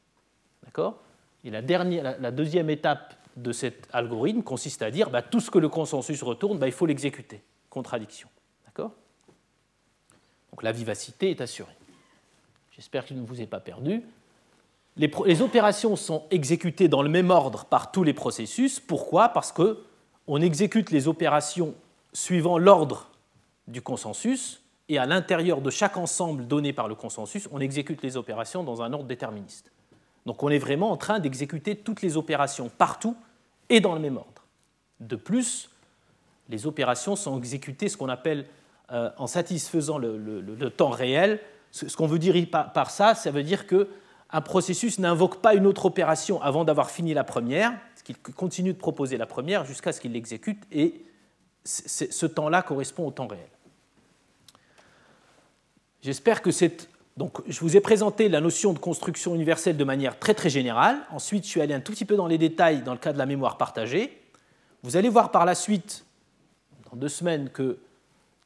D'accord? 0.63 1.01
Et 1.43 1.49
la, 1.49 2.31
deuxième 2.31 2.69
étape 2.69 3.13
de 3.37 3.51
cet 3.51 3.87
algorithme 3.93 4.41
consiste 4.41 4.81
à 4.81 4.91
dire 4.91 5.09
bah, 5.09 5.21
tout 5.21 5.39
ce 5.39 5.49
que 5.49 5.59
le 5.59 5.69
consensus 5.69 6.21
retourne, 6.23 6.57
bah, 6.57 6.67
il 6.67 6.73
faut 6.73 6.85
l'exécuter. 6.85 7.41
Contradiction. 7.69 8.27
D'accord? 8.65 8.91
Donc 10.51 10.63
la 10.63 10.71
vivacité 10.71 11.29
est 11.29 11.39
assurée. 11.39 11.75
J'espère 12.71 13.03
que 13.03 13.09
je 13.09 13.13
ne 13.13 13.25
vous 13.25 13.41
ai 13.41 13.45
pas 13.47 13.59
perdu. 13.59 14.03
Les, 14.97 15.11
les, 15.25 15.41
opérations 15.41 15.95
sont 15.95 16.25
exécutées 16.31 16.87
dans 16.87 17.03
le 17.03 17.09
même 17.09 17.29
ordre 17.29 17.65
par 17.65 17.91
tous 17.91 18.03
les 18.03 18.13
processus. 18.13 18.79
Pourquoi? 18.79 19.29
Parce 19.29 19.51
qu'on 19.51 20.41
exécute 20.41 20.89
les 20.89 21.07
opérations 21.07 21.75
suivant 22.13 22.57
l'ordre 22.57 23.11
du 23.67 23.81
consensus, 23.81 24.63
et 24.89 24.97
à 24.97 25.05
l'intérieur 25.05 25.61
de 25.61 25.69
chaque 25.69 25.97
ensemble 25.97 26.47
donné 26.47 26.73
par 26.73 26.87
le 26.87 26.95
consensus, 26.95 27.47
on 27.51 27.59
exécute 27.59 28.01
les 28.01 28.17
opérations 28.17 28.63
dans 28.63 28.81
un 28.81 28.93
ordre 28.93 29.05
déterministe. 29.05 29.71
Donc 30.25 30.43
on 30.43 30.49
est 30.49 30.57
vraiment 30.57 30.91
en 30.91 30.97
train 30.97 31.19
d'exécuter 31.19 31.75
toutes 31.75 32.01
les 32.01 32.17
opérations 32.17 32.69
partout 32.69 33.15
et 33.69 33.79
dans 33.79 33.93
le 33.93 33.99
même 33.99 34.17
ordre. 34.17 34.43
De 34.99 35.15
plus, 35.15 35.69
les 36.49 36.65
opérations 36.65 37.15
sont 37.15 37.37
exécutées 37.37 37.89
ce 37.89 37.97
qu'on 37.97 38.09
appelle 38.09 38.45
euh, 38.91 39.09
en 39.17 39.27
satisfaisant 39.27 39.97
le, 39.97 40.69
temps 40.69 40.89
réel. 40.89 41.39
Ce, 41.71 41.95
qu'on 41.95 42.07
veut 42.07 42.19
dire 42.19 42.35
par, 42.49 42.89
ça, 42.89 43.15
ça 43.15 43.31
veut 43.31 43.43
dire 43.43 43.67
qu'un 43.67 44.41
processus 44.41 44.99
n'invoque 44.99 45.41
pas 45.41 45.53
une 45.53 45.67
autre 45.67 45.85
opération 45.85 46.41
avant 46.41 46.63
d'avoir 46.63 46.89
fini 46.89 47.13
la 47.13 47.23
première, 47.23 47.73
qu'il 48.07 48.17
continue 48.17 48.71
de 48.71 48.77
proposer 48.77 49.17
la 49.17 49.25
première 49.25 49.65
jusqu'à 49.65 49.91
ce 49.91 49.99
qu'il 49.99 50.13
l'exécute, 50.13 50.63
et 50.71 51.03
ce 51.65 52.25
temps-là 52.25 52.61
correspond 52.61 53.07
au 53.07 53.11
temps 53.11 53.27
réel. 53.27 53.49
J'espère 56.01 56.41
que 56.41 56.51
c'est. 56.51 56.87
Donc, 57.17 57.41
je 57.47 57.59
vous 57.61 57.75
ai 57.75 57.81
présenté 57.81 58.29
la 58.29 58.41
notion 58.41 58.73
de 58.73 58.79
construction 58.79 59.33
universelle 59.33 59.75
de 59.75 59.83
manière 59.83 60.19
très 60.19 60.35
très 60.35 60.51
générale. 60.51 60.99
Ensuite, 61.11 61.45
je 61.45 61.49
suis 61.49 61.61
allé 61.61 61.73
un 61.73 61.79
tout 61.79 61.91
petit 61.91 62.05
peu 62.05 62.15
dans 62.15 62.27
les 62.27 62.37
détails 62.37 62.83
dans 62.83 62.91
le 62.91 62.99
cas 62.99 63.11
de 63.11 63.17
la 63.17 63.25
mémoire 63.25 63.57
partagée. 63.57 64.21
Vous 64.83 64.97
allez 64.97 65.09
voir 65.09 65.31
par 65.31 65.43
la 65.43 65.55
suite, 65.55 66.05
dans 66.91 66.97
deux 66.97 67.09
semaines, 67.09 67.49
que 67.49 67.79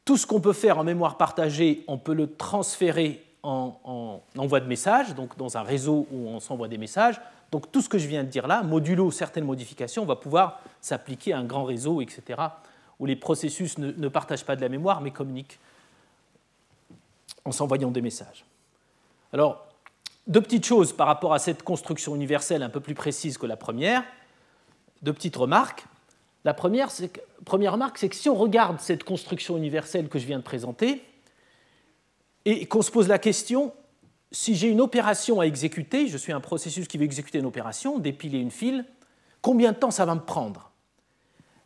tout 0.05 0.15
ce 0.15 0.25
qu'on 0.25 0.39
peut 0.39 0.53
faire 0.53 0.77
en 0.77 0.85
mémoire 0.85 1.17
partagée, 1.17 1.83
on 1.87 1.97
peut 1.97 2.13
le 2.13 2.33
transférer 2.33 3.25
en, 3.43 3.77
en 3.83 4.21
envoi 4.37 4.61
de 4.61 4.67
messages, 4.67 5.15
donc 5.15 5.37
dans 5.37 5.57
un 5.57 5.63
réseau 5.63 6.07
où 6.11 6.29
on 6.29 6.39
s'envoie 6.39 6.69
des 6.69 6.77
messages. 6.77 7.19
Donc 7.51 7.69
tout 7.73 7.81
ce 7.81 7.89
que 7.89 7.97
je 7.97 8.07
viens 8.07 8.23
de 8.23 8.29
dire 8.29 8.47
là, 8.47 8.63
modulo 8.63 9.11
certaines 9.11 9.43
modifications, 9.43 10.05
va 10.05 10.15
pouvoir 10.15 10.61
s'appliquer 10.79 11.33
à 11.33 11.39
un 11.39 11.43
grand 11.43 11.65
réseau, 11.65 11.99
etc., 12.01 12.39
où 12.99 13.05
les 13.05 13.17
processus 13.17 13.77
ne 13.79 14.07
partagent 14.07 14.45
pas 14.45 14.55
de 14.55 14.61
la 14.61 14.69
mémoire, 14.69 15.01
mais 15.01 15.11
communiquent 15.11 15.59
en 17.43 17.51
s'envoyant 17.51 17.89
des 17.89 18.01
messages. 18.01 18.45
Alors, 19.33 19.67
deux 20.27 20.41
petites 20.41 20.65
choses 20.65 20.93
par 20.93 21.07
rapport 21.07 21.33
à 21.33 21.39
cette 21.39 21.63
construction 21.63 22.15
universelle 22.15 22.63
un 22.63 22.69
peu 22.69 22.79
plus 22.79 22.95
précise 22.95 23.37
que 23.37 23.45
la 23.45 23.57
première. 23.57 24.03
Deux 25.01 25.13
petites 25.13 25.35
remarques. 25.35 25.85
La 26.43 26.53
première, 26.53 26.89
remarque, 27.47 27.97
c'est 27.97 28.09
que 28.09 28.15
si 28.15 28.29
on 28.29 28.35
regarde 28.35 28.79
cette 28.79 29.03
construction 29.03 29.57
universelle 29.57 30.09
que 30.09 30.19
je 30.19 30.25
viens 30.25 30.39
de 30.39 30.43
présenter, 30.43 31.03
et 32.45 32.65
qu'on 32.65 32.81
se 32.81 32.89
pose 32.89 33.07
la 33.07 33.19
question, 33.19 33.73
si 34.31 34.55
j'ai 34.55 34.67
une 34.67 34.81
opération 34.81 35.39
à 35.39 35.43
exécuter, 35.45 36.07
je 36.07 36.17
suis 36.17 36.33
un 36.33 36.39
processus 36.39 36.87
qui 36.87 36.97
veut 36.97 37.03
exécuter 37.03 37.37
une 37.37 37.45
opération, 37.45 37.99
dépiler 37.99 38.39
une 38.39 38.49
file, 38.49 38.85
combien 39.41 39.71
de 39.71 39.77
temps 39.77 39.91
ça 39.91 40.05
va 40.05 40.15
me 40.15 40.21
prendre? 40.21 40.71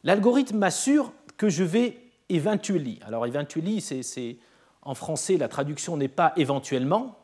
L'algorithme 0.04 0.58
m'assure 0.58 1.14
que 1.38 1.48
je 1.48 1.64
vais 1.64 1.98
eventually. 2.28 3.00
Alors 3.06 3.26
eventually, 3.26 3.80
c'est 3.80 4.38
en 4.82 4.96
français, 4.96 5.38
la 5.38 5.48
traduction 5.48 5.96
n'est 5.96 6.10
pas 6.10 6.34
éventuellement, 6.36 7.18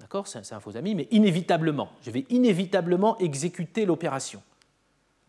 d'accord, 0.00 0.26
c'est 0.26 0.52
un 0.52 0.60
faux 0.60 0.76
ami, 0.76 0.94
mais 0.94 1.06
inévitablement. 1.10 1.90
Je 2.02 2.10
vais 2.10 2.24
inévitablement 2.30 3.18
exécuter 3.18 3.86
l'opération. 3.86 4.42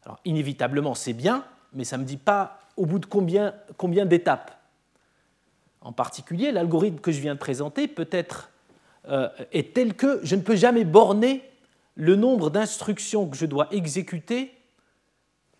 Alors, 0.05 0.19
inévitablement, 0.26 0.95
c'est 0.95 1.13
bien, 1.13 1.45
mais 1.74 1.84
ça 1.84 1.97
ne 1.97 2.03
me 2.03 2.07
dit 2.07 2.17
pas 2.17 2.59
au 2.78 2.86
bout 2.86 2.99
de 2.99 3.05
combien, 3.05 3.53
d'étapes. 4.05 4.57
En 5.82 5.91
particulier, 5.91 6.51
l'algorithme 6.51 6.99
que 6.99 7.11
je 7.11 7.19
viens 7.19 7.36
de 7.36 7.39
présenter 7.39 7.88
peut 7.88 8.07
être 8.11 8.49
euh, 9.09 9.30
est 9.51 9.74
tel 9.74 9.95
que 9.95 10.19
je 10.24 10.36
ne 10.36 10.41
peux 10.41 10.55
jamais 10.55 10.86
borner 10.86 11.43
le 11.95 12.15
nombre 12.15 12.49
d'instructions 12.49 13.28
que 13.28 13.36
je 13.36 13.45
dois 13.45 13.67
exécuter 13.72 14.55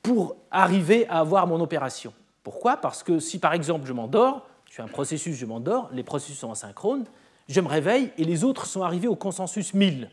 pour 0.02 0.36
arriver 0.52 1.08
à 1.08 1.20
avoir 1.20 1.48
mon 1.48 1.60
opération. 1.60 2.14
Pourquoi? 2.44 2.78
Parce 2.78 3.04
que 3.04 3.20
si 3.20 3.40
par 3.40 3.54
exemple 3.54 3.86
je 3.86 3.94
m'endors, 3.94 4.48
je 4.70 4.74
fais 4.76 4.82
un 4.82 4.88
processus, 4.88 5.36
je 5.36 5.46
m'endors, 5.46 5.90
les 5.92 6.04
processus 6.04 6.40
sont 6.40 6.52
asynchrones, 6.52 7.06
je 7.52 7.62
me 7.62 7.68
réveille 7.68 8.12
et 8.18 8.24
les 8.24 8.44
autres 8.44 8.66
sont 8.66 8.84
arrivés 8.84 9.08
au 9.08 9.16
consensus 9.16 9.74
1000. 9.74 10.10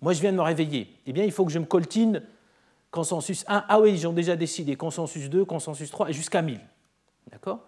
Moi, 0.00 0.12
je 0.12 0.20
viens 0.20 0.32
de 0.32 0.36
me 0.36 0.42
réveiller. 0.42 0.88
Eh 1.06 1.12
bien, 1.12 1.24
il 1.24 1.32
faut 1.32 1.44
que 1.44 1.52
je 1.52 1.58
me 1.58 1.64
coltine 1.64 2.22
consensus 2.90 3.44
1. 3.46 3.64
Ah 3.68 3.80
oui, 3.80 3.92
ils 3.92 4.06
ont 4.06 4.12
déjà 4.12 4.36
décidé 4.36 4.76
consensus 4.76 5.30
2, 5.30 5.44
consensus 5.44 5.90
3, 5.90 6.10
et 6.10 6.12
jusqu'à 6.12 6.42
1000. 6.42 6.60
D'accord? 7.30 7.60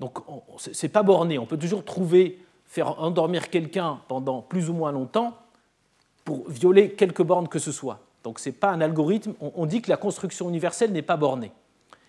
Donc, 0.00 0.18
ce 0.58 0.70
n'est 0.70 0.92
pas 0.92 1.02
borné. 1.02 1.38
On 1.38 1.46
peut 1.46 1.58
toujours 1.58 1.84
trouver, 1.84 2.40
faire 2.64 3.00
endormir 3.00 3.50
quelqu'un 3.50 4.00
pendant 4.08 4.42
plus 4.42 4.68
ou 4.68 4.74
moins 4.74 4.92
longtemps 4.92 5.36
pour 6.24 6.48
violer 6.48 6.92
quelques 6.92 7.22
bornes 7.22 7.48
que 7.48 7.58
ce 7.58 7.72
soit. 7.72 8.00
Donc, 8.24 8.40
ce 8.40 8.48
n'est 8.48 8.54
pas 8.54 8.70
un 8.70 8.80
algorithme. 8.80 9.34
On 9.40 9.66
dit 9.66 9.80
que 9.82 9.90
la 9.90 9.96
construction 9.96 10.48
universelle 10.48 10.92
n'est 10.92 11.02
pas 11.02 11.16
bornée. 11.16 11.52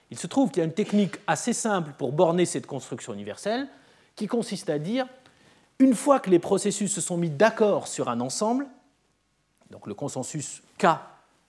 Il 0.09 0.17
se 0.17 0.28
trouve 0.28 0.49
qu'il 0.49 0.59
y 0.59 0.61
a 0.61 0.65
une 0.65 0.73
technique 0.73 1.17
assez 1.28 1.53
simple 1.53 1.91
pour 1.97 2.11
borner 2.11 2.45
cette 2.45 2.65
construction 2.65 3.13
universelle 3.13 3.67
qui 4.15 4.28
consiste 4.28 4.69
à 4.69 4.80
dire, 4.80 5.05
une 5.80 5.93
fois 5.93 6.19
que 6.19 6.30
les 6.30 6.39
processus 6.39 6.91
se 6.91 7.01
sont 7.01 7.17
mis 7.17 7.30
d'accord 7.30 7.88
sur 7.88 8.09
un 8.09 8.19
ensemble, 8.19 8.67
donc 9.69 9.88
le 9.88 9.93
consensus 9.93 10.63
K 10.78 10.88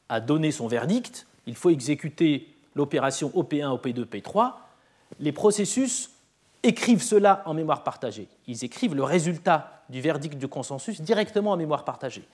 a 0.08 0.20
donné 0.20 0.50
son 0.50 0.66
verdict, 0.66 1.26
il 1.46 1.54
faut 1.54 1.70
exécuter 1.70 2.48
l'opération 2.74 3.30
OP1, 3.30 3.78
OP2, 3.78 4.04
P3, 4.04 4.52
les 5.20 5.32
processus 5.32 6.10
écrivent 6.62 7.02
cela 7.02 7.42
en 7.46 7.54
mémoire 7.54 7.84
partagée. 7.84 8.28
Ils 8.46 8.64
écrivent 8.64 8.94
le 8.94 9.04
résultat 9.04 9.82
du 9.88 10.00
verdict 10.00 10.36
du 10.36 10.48
consensus 10.48 11.00
directement 11.00 11.52
en 11.52 11.56
mémoire 11.56 11.84
partagée. 11.84 12.24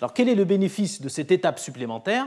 Alors 0.00 0.14
quel 0.14 0.28
est 0.28 0.34
le 0.34 0.44
bénéfice 0.44 1.02
de 1.02 1.08
cette 1.08 1.30
étape 1.30 1.58
supplémentaire? 1.58 2.26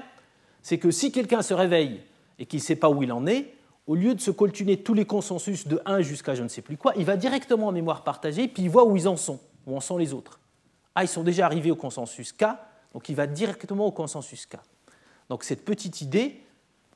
C'est 0.61 0.77
que 0.77 0.91
si 0.91 1.11
quelqu'un 1.11 1.41
se 1.41 1.53
réveille 1.53 2.01
et 2.37 2.45
qu'il 2.45 2.59
ne 2.59 2.63
sait 2.63 2.75
pas 2.75 2.89
où 2.89 3.01
il 3.01 3.11
en 3.11 3.25
est, 3.25 3.54
au 3.87 3.95
lieu 3.95 4.15
de 4.15 4.21
se 4.21 4.31
coltiner 4.31 4.77
tous 4.77 4.93
les 4.93 5.05
consensus 5.05 5.67
de 5.67 5.81
1 5.85 6.01
jusqu'à 6.01 6.35
je 6.35 6.43
ne 6.43 6.47
sais 6.47 6.61
plus 6.61 6.77
quoi, 6.77 6.93
il 6.95 7.05
va 7.05 7.17
directement 7.17 7.67
en 7.67 7.71
mémoire 7.71 8.03
partagée, 8.03 8.47
puis 8.47 8.63
il 8.63 8.69
voit 8.69 8.85
où 8.85 8.95
ils 8.95 9.07
en 9.07 9.17
sont, 9.17 9.39
où 9.67 9.75
en 9.75 9.79
sont 9.79 9.97
les 9.97 10.13
autres. 10.13 10.39
Ah, 10.95 11.03
ils 11.03 11.09
sont 11.09 11.23
déjà 11.23 11.45
arrivés 11.45 11.71
au 11.71 11.75
consensus 11.75 12.31
K, 12.31 12.45
donc 12.93 13.09
il 13.09 13.15
va 13.15 13.27
directement 13.27 13.85
au 13.85 13.91
consensus 13.91 14.45
K. 14.45 14.55
Donc 15.29 15.43
cette 15.43 15.65
petite 15.65 16.01
idée, 16.01 16.41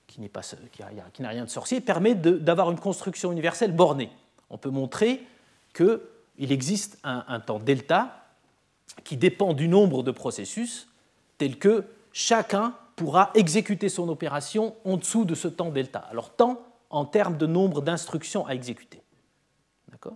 qui 0.07 0.21
n'a 0.21 1.29
rien 1.29 1.45
de 1.45 1.49
sorcier, 1.49 1.81
permet 1.81 2.15
d'avoir 2.15 2.71
une 2.71 2.79
construction 2.79 3.31
universelle 3.31 3.71
bornée. 3.71 4.09
On 4.49 4.57
peut 4.57 4.71
montrer 4.71 5.21
qu'il 5.73 6.51
existe 6.51 6.97
un, 7.03 7.23
un 7.27 7.39
temps 7.39 7.59
delta 7.59 8.25
qui 9.03 9.17
dépend 9.17 9.53
du 9.53 9.67
nombre 9.67 10.01
de 10.01 10.11
processus, 10.11 10.87
tel 11.37 11.59
que 11.59 11.85
chacun 12.11 12.73
pourra 12.95 13.29
exécuter 13.35 13.87
son 13.87 14.09
opération 14.09 14.75
en 14.83 14.97
dessous 14.97 15.25
de 15.25 15.35
ce 15.35 15.47
temps 15.47 15.69
delta. 15.69 15.99
Alors 16.09 16.31
temps 16.31 16.59
en 16.89 17.05
termes 17.05 17.37
de 17.37 17.45
nombre 17.45 17.81
d'instructions 17.81 18.45
à 18.45 18.51
exécuter. 18.51 19.01
D'accord? 19.89 20.15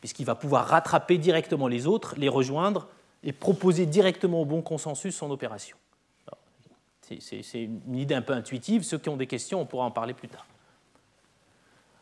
Puisqu'il 0.00 0.24
va 0.24 0.34
pouvoir 0.34 0.66
rattraper 0.66 1.18
directement 1.18 1.68
les 1.68 1.86
autres, 1.86 2.14
les 2.16 2.28
rejoindre 2.28 2.88
et 3.22 3.32
proposer 3.32 3.86
directement 3.86 4.42
au 4.42 4.44
bon 4.44 4.62
consensus 4.62 5.16
son 5.16 5.30
opération. 5.30 5.76
C'est 7.18 7.62
une 7.64 7.96
idée 7.96 8.14
un 8.14 8.22
peu 8.22 8.32
intuitive. 8.32 8.84
Ceux 8.84 8.98
qui 8.98 9.08
ont 9.08 9.16
des 9.16 9.26
questions, 9.26 9.60
on 9.60 9.66
pourra 9.66 9.84
en 9.84 9.90
parler 9.90 10.14
plus 10.14 10.28
tard. 10.28 10.46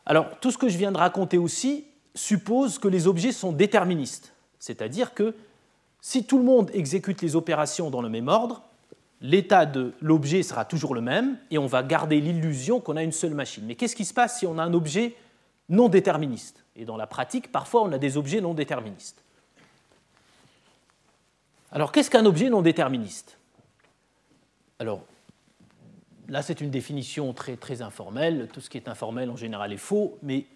Alors, 0.04 0.38
tout 0.40 0.50
ce 0.50 0.58
que 0.58 0.68
je 0.68 0.76
viens 0.76 0.92
de 0.92 0.98
raconter 0.98 1.38
aussi 1.38 1.86
suppose 2.14 2.78
que 2.78 2.88
les 2.88 3.06
objets 3.06 3.32
sont 3.32 3.52
déterministes. 3.52 4.34
C'est-à-dire 4.58 5.14
que 5.14 5.34
si 6.00 6.24
tout 6.24 6.38
le 6.38 6.44
monde 6.44 6.70
exécute 6.74 7.22
les 7.22 7.36
opérations 7.36 7.90
dans 7.90 8.02
le 8.02 8.08
même 8.08 8.28
ordre, 8.28 8.62
l'état 9.20 9.66
de 9.66 9.94
l'objet 10.00 10.42
sera 10.42 10.64
toujours 10.64 10.94
le 10.94 11.00
même 11.00 11.38
et 11.50 11.58
on 11.58 11.66
va 11.66 11.82
garder 11.82 12.20
l'illusion 12.20 12.80
qu'on 12.80 12.96
a 12.96 13.02
une 13.02 13.12
seule 13.12 13.34
machine. 13.34 13.64
Mais 13.66 13.74
qu'est-ce 13.74 13.96
qui 13.96 14.04
se 14.04 14.14
passe 14.14 14.38
si 14.38 14.46
on 14.46 14.58
a 14.58 14.62
un 14.62 14.74
objet 14.74 15.14
non 15.68 15.88
déterministe? 15.88 16.64
Et 16.76 16.84
dans 16.84 16.96
la 16.96 17.06
pratique, 17.06 17.50
parfois, 17.50 17.82
on 17.82 17.92
a 17.92 17.98
des 17.98 18.16
objets 18.16 18.40
non 18.40 18.54
déterministes. 18.54 19.22
Alors, 21.72 21.92
qu'est-ce 21.92 22.10
qu'un 22.10 22.24
objet 22.24 22.48
non 22.48 22.62
déterministe? 22.62 23.36
Alors, 24.78 25.02
là, 26.28 26.40
c'est 26.40 26.60
une 26.60 26.70
définition 26.70 27.32
très, 27.32 27.56
très 27.56 27.82
informelle. 27.82 28.48
Tout 28.52 28.60
ce 28.60 28.70
qui 28.70 28.78
est 28.78 28.88
informel, 28.88 29.28
en 29.28 29.36
général, 29.36 29.72
est 29.72 29.78
faux, 29.78 30.16
mais 30.22 30.46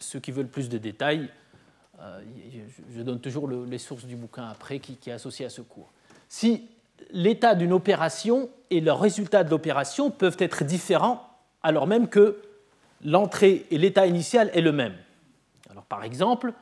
ceux 0.00 0.20
qui 0.20 0.32
veulent 0.32 0.48
plus 0.48 0.70
de 0.70 0.78
détails, 0.78 1.28
euh, 2.00 2.22
je, 2.94 3.02
donne 3.02 3.20
toujours 3.20 3.48
les 3.48 3.78
sources 3.78 4.06
du 4.06 4.16
bouquin 4.16 4.48
après 4.48 4.78
qui, 4.78 4.96
qui 4.96 5.10
est 5.10 5.12
associé 5.12 5.44
à 5.44 5.50
ce 5.50 5.60
cours. 5.60 5.90
Si 6.28 6.68
l'état 7.10 7.54
d'une 7.54 7.72
opération 7.72 8.48
et 8.70 8.80
le 8.80 8.92
résultat 8.92 9.44
de 9.44 9.50
l'opération 9.50 10.10
peuvent 10.10 10.36
être 10.38 10.64
différents 10.64 11.28
alors 11.62 11.86
même 11.86 12.08
que 12.08 12.38
l'entrée 13.04 13.66
et 13.70 13.78
l'état 13.78 14.06
initial 14.06 14.50
est 14.54 14.60
le 14.60 14.72
même. 14.72 14.94
Alors, 15.70 15.84
par 15.84 16.04
exemple, 16.04 16.52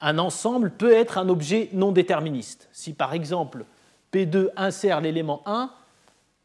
un 0.00 0.18
ensemble 0.18 0.70
peut 0.70 0.92
être 0.92 1.18
un 1.18 1.28
objet 1.28 1.68
non 1.72 1.92
déterministe. 1.92 2.68
Si 2.72 2.92
par 2.92 3.14
exemple 3.14 3.64
P2 4.12 4.50
insère 4.56 5.00
l'élément 5.00 5.42
1, 5.46 5.70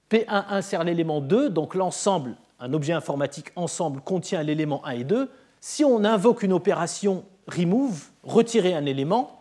P1 0.10 0.46
insère 0.50 0.84
l'élément 0.84 1.22
2, 1.22 1.50
donc 1.50 1.76
l'ensemble, 1.76 2.36
un 2.60 2.74
objet 2.74 2.94
informatique 2.94 3.52
ensemble 3.56 4.02
contient 4.02 4.44
l'élément 4.44 4.86
1 4.86 4.92
et 4.92 5.04
2. 5.04 5.30
Si 5.62 5.84
on 5.84 6.04
invoque 6.04 6.44
une 6.44 6.54
opération 6.54 7.26
remove, 7.48 8.10
retirer 8.24 8.74
un 8.74 8.86
élément, 8.86 9.39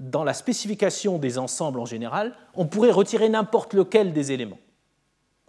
dans 0.00 0.24
la 0.24 0.34
spécification 0.34 1.18
des 1.18 1.38
ensembles 1.38 1.78
en 1.78 1.84
général, 1.84 2.34
on 2.54 2.66
pourrait 2.66 2.90
retirer 2.90 3.28
n'importe 3.28 3.74
lequel 3.74 4.12
des 4.12 4.32
éléments. 4.32 4.58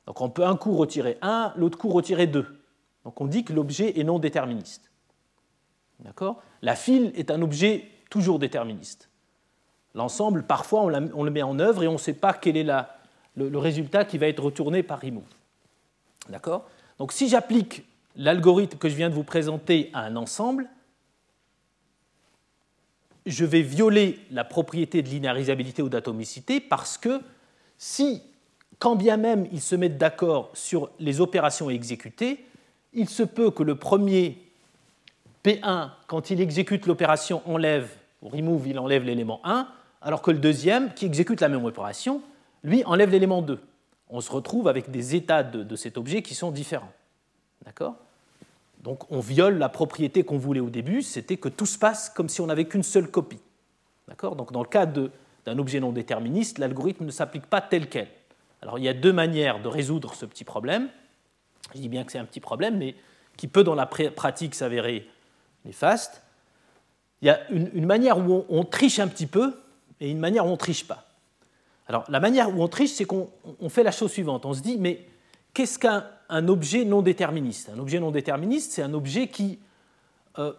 Donc 0.06 0.20
on 0.22 0.30
peut 0.30 0.46
un 0.46 0.58
coup 0.58 0.76
retirer 0.76 1.18
1, 1.22 1.54
l'autre 1.56 1.78
coup 1.78 1.90
retirer 1.90 2.28
2. 2.28 2.46
Donc 3.06 3.20
on 3.22 3.28
dit 3.28 3.46
que 3.46 3.54
l'objet 3.54 4.00
est 4.00 4.04
non 4.04 4.20
déterministe. 4.20 4.92
D'accord? 6.02 6.42
La 6.62 6.76
file 6.76 7.12
est 7.16 7.32
un 7.32 7.42
objet 7.42 7.88
toujours 8.10 8.40
déterministe. 8.40 9.10
L'ensemble, 9.96 10.44
parfois, 10.44 10.84
on, 10.84 11.24
le 11.24 11.32
met 11.32 11.42
en 11.42 11.60
œuvre 11.60 11.84
et 11.84 11.88
on 11.88 11.94
ne 11.94 11.98
sait 11.98 12.14
pas 12.14 12.34
quel 12.34 12.58
est 12.58 12.68
le, 13.36 13.58
résultat 13.58 14.06
qui 14.06 14.18
va 14.18 14.28
être 14.28 14.44
retourné 14.44 14.84
par 14.84 15.02
remove. 15.02 15.24
D'accord? 16.30 16.68
Donc 16.98 17.12
si 17.12 17.30
j'applique 17.30 17.86
l'algorithme 18.16 18.78
que 18.78 18.90
je 18.90 18.96
viens 18.96 19.10
de 19.10 19.16
vous 19.16 19.24
présenter 19.24 19.90
à 19.94 20.02
un 20.02 20.16
ensemble, 20.16 20.70
je 23.26 23.46
vais 23.46 23.62
violer 23.62 24.20
la 24.32 24.44
propriété 24.44 25.02
de 25.02 25.10
linéarisabilité 25.10 25.82
ou 25.82 25.90
d'atomicité 25.90 26.60
parce 26.60 26.98
que 26.98 27.22
si, 27.78 28.22
quand 28.80 28.96
bien 28.96 29.18
même 29.18 29.48
ils 29.52 29.62
se 29.62 29.76
mettent 29.76 29.98
d'accord 29.98 30.50
sur 30.54 30.90
les 31.00 31.22
opérations 31.22 31.68
à 31.68 31.72
exécuter, 31.72 32.46
il 32.94 33.10
se 33.10 33.24
peut 33.24 33.52
que 33.52 33.64
le 33.64 33.76
premier 33.76 34.38
P1, 35.44 35.90
quand 36.08 36.30
il 36.30 36.42
exécute 36.42 36.86
l'opération 36.86 37.42
enlève 37.46 37.90
ou 38.22 38.30
remove, 38.30 38.68
il 38.68 38.80
enlève 38.80 39.04
l'élément 39.04 39.42
1, 39.44 39.68
alors 40.02 40.22
que 40.22 40.32
le 40.32 40.38
deuxième, 40.38 40.94
qui 40.94 41.06
exécute 41.06 41.42
la 41.42 41.50
même 41.50 41.66
opération, 41.66 42.22
lui 42.64 42.84
enlève 42.86 43.10
l'élément 43.10 43.42
2. 43.42 43.60
On 44.10 44.22
se 44.22 44.32
retrouve 44.32 44.68
avec 44.68 44.92
des 44.92 45.16
états 45.16 45.44
de, 45.44 45.64
de 45.64 45.76
cet 45.76 45.98
objet 45.98 46.22
qui 46.22 46.36
sont 46.36 46.52
différents. 46.52 46.92
D'accord? 47.66 47.96
Donc 48.84 49.12
on 49.12 49.20
viole 49.20 49.58
la 49.58 49.70
propriété 49.70 50.24
qu'on 50.24 50.38
voulait 50.38 50.60
au 50.60 50.70
début, 50.70 51.02
c'était 51.04 51.38
que 51.38 51.50
tout 51.50 51.66
se 51.66 51.78
passe 51.78 52.10
comme 52.10 52.30
si 52.30 52.42
on 52.42 52.48
n'avait 52.48 52.66
qu'une 52.66 52.84
seule 52.84 53.10
copie. 53.10 53.40
Donc 54.22 54.52
dans 54.52 54.62
le 54.62 54.68
cas 54.68 54.86
d'un 54.86 55.58
objet 55.58 55.80
non 55.80 55.92
déterministe, 55.92 56.58
l'algorithme 56.58 57.06
ne 57.06 57.12
s'applique 57.12 57.46
pas 57.46 57.62
tel 57.62 57.88
quel. 57.88 58.08
Alors 58.62 58.78
il 58.78 58.84
y 58.84 58.90
a 58.90 58.94
deux 58.94 59.14
manières 59.14 59.62
de 59.62 59.68
résoudre 59.68 60.14
ce 60.16 60.26
petit 60.26 60.44
problème. 60.44 60.90
Je 61.74 61.80
dis 61.80 61.90
bien 61.90 62.04
que 62.04 62.12
c'est 62.12 62.20
un 62.20 62.26
petit 62.26 62.40
problème, 62.40 62.78
mais 62.78 62.96
qui 63.38 63.48
peut 63.48 63.64
dans 63.64 63.76
la 63.76 63.86
pratique 63.86 64.56
s'avérer 64.56 65.08
néfaste. 65.64 66.24
Il 67.22 67.28
y 67.28 67.30
a 67.30 67.50
une, 67.52 67.86
manière 67.86 68.18
où 68.18 68.46
on, 68.50 68.64
triche 68.64 69.00
un 69.00 69.08
petit 69.08 69.28
peu 69.28 69.60
et 70.00 70.10
une 70.10 70.20
manière 70.20 70.46
où 70.46 70.50
on 70.50 70.54
ne 70.54 70.58
triche 70.58 70.88
pas. 70.88 71.08
Alors 71.88 72.04
la 72.10 72.20
manière 72.20 72.50
où 72.50 72.62
on 72.62 72.68
triche, 72.68 72.92
c'est 72.92 73.06
qu'on 73.06 73.30
fait 73.70 73.84
la 73.84 73.92
chose 73.92 74.12
suivante. 74.12 74.46
On 74.46 74.54
se 74.54 74.62
dit, 74.62 74.78
mais 74.78 75.06
qu'est-ce 75.54 75.78
qu'un 75.78 76.06
un 76.32 76.48
objet 76.48 76.86
non 76.86 77.02
déterministe. 77.02 77.70
Un 77.70 77.78
objet 77.78 78.00
non 78.00 78.10
déterministe, 78.10 78.72
c'est 78.72 78.82
un 78.82 78.94
objet 78.94 79.28
qui, 79.28 79.60
euh, 80.40 80.54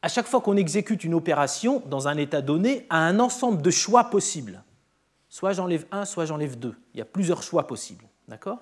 à 0.00 0.08
chaque 0.08 0.26
fois 0.26 0.40
qu'on 0.40 0.56
exécute 0.56 1.04
une 1.04 1.12
opération 1.12 1.82
dans 1.86 2.08
un 2.08 2.16
état 2.16 2.40
donné, 2.40 2.86
a 2.88 2.98
un 2.98 3.18
ensemble 3.18 3.60
de 3.60 3.70
choix 3.70 4.04
possibles. 4.04 4.62
Soit 5.28 5.52
j'enlève 5.52 5.86
un, 5.90 6.04
soit 6.04 6.24
j'enlève 6.24 6.58
deux. 6.58 6.76
Il 6.94 6.98
y 6.98 7.02
a 7.02 7.04
plusieurs 7.04 7.42
choix 7.42 7.66
possibles. 7.66 8.04
D'accord? 8.28 8.58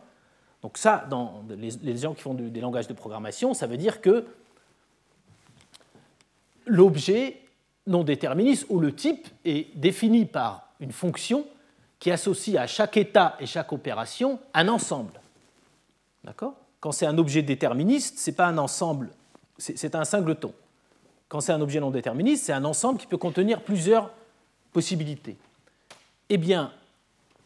Donc 0.63 0.79
ça, 0.79 1.07
dans 1.11 1.45
les, 1.49 1.97
gens 1.97 2.15
qui 2.15 2.23
font 2.23 2.35
des 2.35 2.61
langages 2.61 2.89
de 2.89 2.95
programmation, 2.95 3.55
ça 3.55 3.67
veut 3.67 3.77
dire 3.77 4.01
que 4.01 4.27
l'objet 6.67 7.41
non 7.87 8.03
déterministe 8.03 8.67
ou 8.69 8.79
le 8.81 8.95
type 8.95 9.29
est 9.45 9.77
défini 9.77 10.25
par 10.25 10.69
une 10.81 10.93
fonction 10.93 11.47
qui 11.99 12.11
associe 12.11 12.57
à 12.57 12.67
chaque 12.67 12.97
état 12.97 13.37
et 13.41 13.47
chaque 13.47 13.73
opération 13.73 14.39
un 14.55 14.69
ensemble. 14.69 15.20
D'accord? 16.25 16.55
Quand 16.81 16.93
c'est 16.93 17.07
un 17.07 17.19
objet 17.19 17.43
déterministe, 17.43 18.19
ce 18.19 18.31
n'est 18.31 18.37
pas 18.37 18.47
un 18.47 18.59
ensemble, 18.59 19.11
c'est 19.59 19.95
un 19.95 20.05
singleton. 20.05 20.53
Quand 21.29 21.41
c'est 21.41 21.53
un 21.53 21.61
objet 21.61 21.81
non 21.81 21.91
déterministe, 21.91 22.47
c'est 22.47 22.53
un 22.53 22.65
ensemble 22.65 22.99
qui 22.99 23.07
peut 23.07 23.19
contenir 23.19 23.63
plusieurs 23.63 24.11
possibilités. 24.73 25.37
Eh 26.29 26.39
bien, 26.39 26.73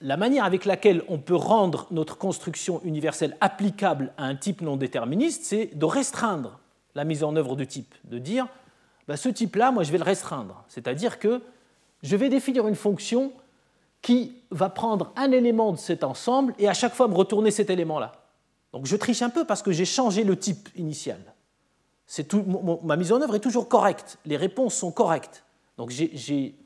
la 0.01 0.17
manière 0.17 0.45
avec 0.45 0.65
laquelle 0.65 1.03
on 1.09 1.19
peut 1.19 1.35
rendre 1.35 1.87
notre 1.91 2.17
construction 2.17 2.81
universelle 2.85 3.37
applicable 3.41 4.13
à 4.17 4.25
un 4.25 4.37
type 4.37 4.61
non 4.61 4.77
déterministe, 4.77 5.45
c'est 5.45 5.71
de 5.75 5.85
restreindre 5.85 6.59
la 6.95 7.05
mise 7.05 7.25
en 7.25 7.35
œuvre 7.37 7.57
du 7.57 7.67
type, 7.67 7.95
de 8.05 8.19
dire 8.19 8.47
bah, 9.09 9.17
ce 9.17 9.29
type-là, 9.29 9.71
moi 9.71 9.83
je 9.83 9.93
vais 9.93 9.99
le 9.99 10.05
restreindre. 10.05 10.65
C'est-à-dire 10.69 11.19
que 11.19 11.43
je 12.03 12.17
vais 12.17 12.29
définir 12.29 12.69
une 12.69 12.75
fonction 12.75 13.33
qui 14.03 14.37
va 14.51 14.69
prendre 14.69 15.13
un 15.17 15.33
élément 15.33 15.73
de 15.73 15.79
cet 15.79 16.05
ensemble 16.05 16.55
et 16.59 16.69
à 16.69 16.75
chaque 16.75 16.95
fois 16.95 17.09
me 17.09 17.15
retourner 17.15 17.51
cet 17.51 17.71
élément-là. 17.71 18.24
Donc 18.75 18.87
je 18.87 18.97
triche 18.97 19.23
un 19.23 19.31
peu 19.31 19.45
parce 19.45 19.63
que 19.63 19.71
j'ai 19.71 19.85
changé 19.85 20.25
le 20.25 20.37
type 20.37 20.69
initial. 20.75 21.21
ma 22.83 22.97
mise 22.97 23.13
en 23.13 23.23
œuvre 23.23 23.37
est 23.37 23.41
toujours 23.41 23.69
correcte, 23.69 24.19
les 24.27 24.37
réponses 24.37 24.75
sont 24.75 24.91
correctes. 24.91 25.45
Donc 25.79 25.91
j'ai 25.91 26.57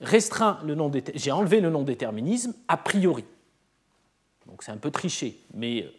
restreint 0.00 0.58
le 0.64 0.74
nom, 0.74 0.90
j'ai 1.14 1.30
enlevé 1.30 1.60
le 1.60 1.68
nom 1.68 1.82
déterminisme 1.82 2.54
a 2.68 2.78
priori. 2.78 3.26
Donc 4.46 4.62
c'est 4.62 4.72
un 4.72 4.78
peu 4.78 4.90
triché, 4.90 5.38
mais 5.52 5.92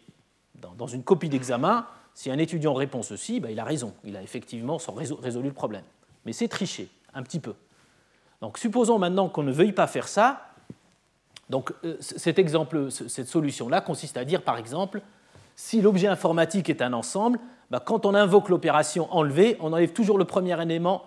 dans, 0.76 0.88
une 0.88 1.04
copie 1.04 1.28
d'examen, 1.28 1.86
si 2.14 2.32
un 2.32 2.38
étudiant 2.38 2.74
répond 2.74 3.02
ceci, 3.04 3.38
ben, 3.38 3.50
il 3.50 3.60
a 3.60 3.64
raison, 3.64 3.94
il 4.02 4.16
a 4.16 4.22
effectivement 4.24 4.78
résolu 5.22 5.50
le 5.50 5.54
problème. 5.54 5.84
Mais 6.24 6.32
c'est 6.32 6.48
triché, 6.48 6.88
un 7.14 7.22
petit 7.22 7.38
peu. 7.38 7.54
Donc 8.40 8.58
supposons 8.58 8.98
maintenant 8.98 9.28
qu'on 9.28 9.44
ne 9.44 9.52
veuille 9.52 9.72
pas 9.72 9.86
faire 9.86 10.08
ça. 10.08 10.48
Donc 11.48 11.72
euh, 11.84 11.96
cet 12.00 12.40
exemple, 12.40 12.90
cette 12.90 13.28
solution-là 13.28 13.80
consiste 13.80 14.16
à 14.16 14.24
dire 14.24 14.42
par 14.42 14.58
exemple, 14.58 15.00
si 15.56 15.80
l'objet 15.80 16.08
informatique 16.08 16.68
est 16.68 16.82
un 16.82 16.92
ensemble, 16.92 17.38
bah, 17.70 17.80
quand 17.84 18.06
on 18.06 18.14
invoque 18.14 18.48
l'opération 18.48 19.12
enlever, 19.12 19.56
on 19.60 19.72
enlève 19.72 19.92
toujours 19.92 20.18
le 20.18 20.24
premier 20.24 20.60
élément, 20.60 21.04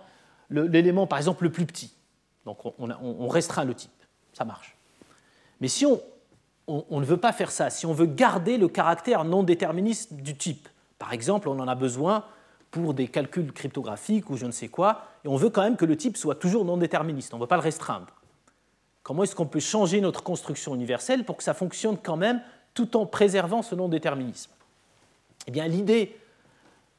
l'élément 0.50 1.08
par 1.08 1.18
exemple 1.18 1.44
le 1.44 1.52
plus 1.52 1.66
petit. 1.66 1.94
Donc 2.46 2.60
on, 2.80 3.28
restreint 3.28 3.66
le 3.66 3.74
type. 3.74 3.92
Ça 4.34 4.46
marche. 4.46 4.78
Mais 5.60 5.68
si 5.68 5.86
on, 5.86 6.02
on, 6.68 7.00
ne 7.00 7.06
veut 7.06 7.18
pas 7.18 7.34
faire 7.34 7.52
ça, 7.52 7.70
si 7.70 7.86
on 7.86 7.94
veut 7.94 8.06
garder 8.06 8.58
le 8.58 8.70
caractère 8.70 9.26
non 9.26 9.44
déterministe 9.44 10.14
du 10.14 10.38
type, 10.38 10.70
par 10.98 11.12
exemple, 11.12 11.50
on 11.50 11.60
en 11.60 11.68
a 11.68 11.76
besoin 11.76 12.24
pour 12.72 12.94
des 12.94 13.08
calculs 13.08 13.52
cryptographiques 13.52 14.30
ou 14.30 14.38
je 14.38 14.46
ne 14.46 14.52
sais 14.52 14.68
quoi, 14.68 15.04
et 15.26 15.28
on 15.28 15.36
veut 15.36 15.50
quand 15.50 15.62
même 15.62 15.78
que 15.78 15.86
le 15.86 15.98
type 15.98 16.18
soit 16.18 16.36
toujours 16.36 16.64
non 16.64 16.78
déterministe, 16.78 17.34
on 17.34 17.38
ne 17.38 17.42
veut 17.42 17.48
pas 17.48 17.56
le 17.56 17.62
restreindre. 17.62 18.08
Comment 19.04 19.24
est-ce 19.24 19.36
qu'on 19.36 19.46
peut 19.46 19.62
changer 19.62 20.02
notre 20.02 20.22
construction 20.22 20.76
universelle 20.76 21.24
pour 21.24 21.38
que 21.38 21.44
ça 21.44 21.54
fonctionne 21.54 21.98
quand 21.98 22.18
même 22.18 22.42
tout 22.78 22.96
en 22.96 23.08
préservant 23.08 23.64
ce 23.64 23.74
non-déterminisme 23.74 24.52
Eh 25.48 25.52
bien, 25.52 25.68
l'idée, 25.68 26.16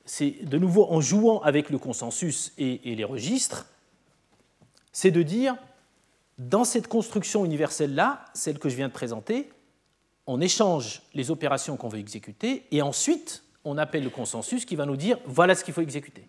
c'est 0.05 0.45
de 0.45 0.59
nouveau 0.59 0.91
en 0.91 1.01
jouant 1.01 1.41
avec 1.43 1.71
le 1.71 1.79
consensus 1.79 2.53
et, 2.59 2.97
les 2.97 3.05
registres, 3.05 3.67
c'est 4.91 5.13
de 5.13 5.23
dire, 5.23 5.57
dans 6.37 6.65
cette 6.65 6.89
construction 6.89 7.45
universelle-là, 7.45 8.25
celle 8.35 8.59
que 8.59 8.69
je 8.69 8.75
viens 8.75 8.89
de 8.89 8.93
présenter, 8.93 9.51
on 10.27 10.41
échange 10.41 11.03
les 11.15 11.31
opérations 11.31 11.77
qu'on 11.77 11.89
veut 11.89 12.01
exécuter 12.01 12.67
et 12.73 12.83
ensuite 12.83 13.45
on 13.65 13.79
appelle 13.79 14.03
le 14.03 14.11
consensus 14.11 14.65
qui 14.65 14.75
va 14.75 14.85
nous 14.85 14.97
dire 14.97 15.19
voilà 15.27 15.55
ce 15.55 15.63
qu'il 15.63 15.75
faut 15.75 15.81
exécuter. 15.81 16.27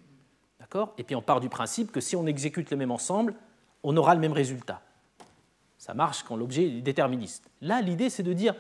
D'accord? 0.60 0.94
Et 1.00 1.04
puis 1.04 1.16
on 1.16 1.24
part 1.24 1.40
du 1.40 1.50
principe 1.50 1.92
que 1.92 2.02
si 2.02 2.16
on 2.16 2.28
exécute 2.28 2.70
le 2.70 2.78
même 2.78 2.92
ensemble, 2.92 3.34
on 3.82 3.98
aura 3.98 4.14
le 4.14 4.22
même 4.22 4.34
résultat. 4.34 4.84
Ça 5.80 5.96
marche 5.96 6.22
quand 6.22 6.36
l'objet 6.36 6.66
est 6.66 6.82
déterministe. 6.82 7.50
Là, 7.62 7.82
l'idée, 7.82 8.12
c'est 8.12 8.24
de 8.24 8.34
dire 8.34 8.54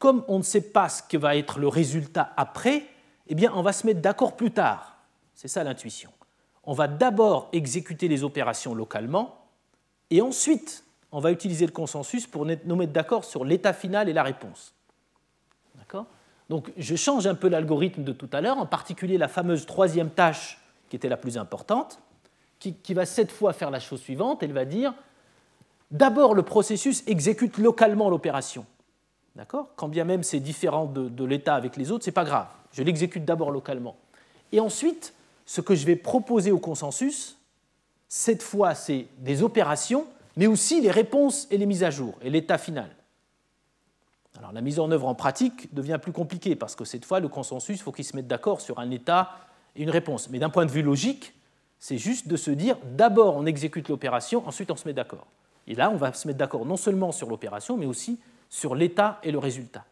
comme 0.00 0.24
on 0.26 0.38
ne 0.38 0.42
sait 0.42 0.72
pas 0.72 0.88
ce 0.88 1.04
que 1.04 1.16
va 1.16 1.36
être 1.36 1.60
le 1.60 1.68
résultat 1.68 2.32
après, 2.36 2.86
eh 3.28 3.48
on 3.50 3.62
va 3.62 3.72
se 3.72 3.86
mettre 3.86 4.00
d'accord 4.00 4.34
plus 4.34 4.50
tard. 4.50 4.96
C'est 5.34 5.46
ça 5.46 5.62
l'intuition. 5.62 6.10
On 6.64 6.72
va 6.72 6.88
d'abord 6.88 7.48
exécuter 7.52 8.08
les 8.08 8.24
opérations 8.24 8.74
localement, 8.74 9.46
et 10.10 10.22
ensuite, 10.22 10.84
on 11.12 11.20
va 11.20 11.30
utiliser 11.30 11.66
le 11.66 11.72
consensus 11.72 12.26
pour 12.26 12.44
nous 12.46 12.76
mettre 12.76 12.92
d'accord 12.92 13.24
sur 13.24 13.44
l'état 13.44 13.72
final 13.72 14.08
et 14.08 14.12
la 14.12 14.22
réponse. 14.22 14.74
D'accord? 15.76 16.06
Donc, 16.48 16.72
je 16.76 16.96
change 16.96 17.26
un 17.26 17.34
peu 17.34 17.48
l'algorithme 17.48 18.02
de 18.02 18.12
tout 18.12 18.28
à 18.32 18.40
l'heure, 18.40 18.58
en 18.58 18.66
particulier 18.66 19.18
la 19.18 19.28
fameuse 19.28 19.66
troisième 19.66 20.10
tâche 20.10 20.58
qui 20.88 20.96
était 20.96 21.08
la 21.08 21.16
plus 21.16 21.38
importante, 21.38 22.00
qui, 22.58 22.74
qui 22.74 22.94
va 22.94 23.06
cette 23.06 23.30
fois 23.30 23.52
faire 23.52 23.70
la 23.70 23.80
chose 23.80 24.00
suivante. 24.00 24.42
Elle 24.42 24.52
va 24.52 24.64
dire 24.64 24.94
d'abord, 25.90 26.34
le 26.34 26.42
processus 26.42 27.04
exécute 27.06 27.58
localement 27.58 28.08
l'opération. 28.08 28.66
Quand 29.46 29.88
bien 29.88 30.04
même 30.04 30.22
c'est 30.22 30.40
différent 30.40 30.86
de, 30.86 31.24
l'état 31.24 31.54
avec 31.54 31.76
les 31.76 31.90
autres, 31.90 32.04
ce 32.04 32.10
n'est 32.10 32.14
pas 32.14 32.24
grave. 32.24 32.48
Je 32.72 32.82
l'exécute 32.82 33.24
d'abord 33.24 33.50
localement. 33.50 33.96
Et 34.52 34.60
ensuite, 34.60 35.14
ce 35.46 35.60
que 35.60 35.74
je 35.74 35.86
vais 35.86 35.96
proposer 35.96 36.50
au 36.50 36.58
consensus, 36.58 37.38
cette 38.08 38.42
fois, 38.42 38.74
c'est 38.74 39.06
des 39.18 39.42
opérations, 39.42 40.06
mais 40.36 40.46
aussi 40.46 40.80
les 40.80 40.90
réponses 40.90 41.46
et 41.50 41.58
les 41.58 41.66
mises 41.66 41.84
à 41.84 41.90
jour, 41.90 42.14
et 42.22 42.30
l'état 42.30 42.58
final. 42.58 42.90
Alors 44.38 44.52
la 44.52 44.60
mise 44.60 44.78
en 44.78 44.90
œuvre 44.90 45.06
en 45.06 45.14
pratique 45.14 45.72
devient 45.74 45.98
plus 46.00 46.12
compliquée, 46.12 46.56
parce 46.56 46.74
que 46.74 46.84
cette 46.84 47.04
fois, 47.04 47.20
le 47.20 47.28
consensus, 47.28 47.78
il 47.78 47.82
faut 47.82 47.92
qu'il 47.92 48.04
se 48.04 48.16
mette 48.16 48.26
d'accord 48.26 48.60
sur 48.60 48.78
un 48.78 48.90
état 48.90 49.30
et 49.76 49.82
une 49.82 49.90
réponse. 49.90 50.30
Mais 50.30 50.38
d'un 50.38 50.50
point 50.50 50.66
de 50.66 50.70
vue 50.70 50.82
logique, 50.82 51.34
c'est 51.78 51.98
juste 51.98 52.28
de 52.28 52.36
se 52.36 52.50
dire, 52.50 52.76
d'abord 52.96 53.36
on 53.36 53.46
exécute 53.46 53.88
l'opération, 53.88 54.46
ensuite 54.46 54.70
on 54.70 54.76
se 54.76 54.86
met 54.86 54.94
d'accord. 54.94 55.26
Et 55.66 55.74
là, 55.74 55.90
on 55.90 55.96
va 55.96 56.12
se 56.12 56.26
mettre 56.26 56.38
d'accord 56.38 56.66
non 56.66 56.76
seulement 56.76 57.12
sur 57.12 57.28
l'opération, 57.28 57.76
mais 57.76 57.86
aussi 57.86 58.18
sur 58.50 58.74
l'état 58.74 59.18
et 59.22 59.30
le 59.30 59.38
résultat. 59.38 59.84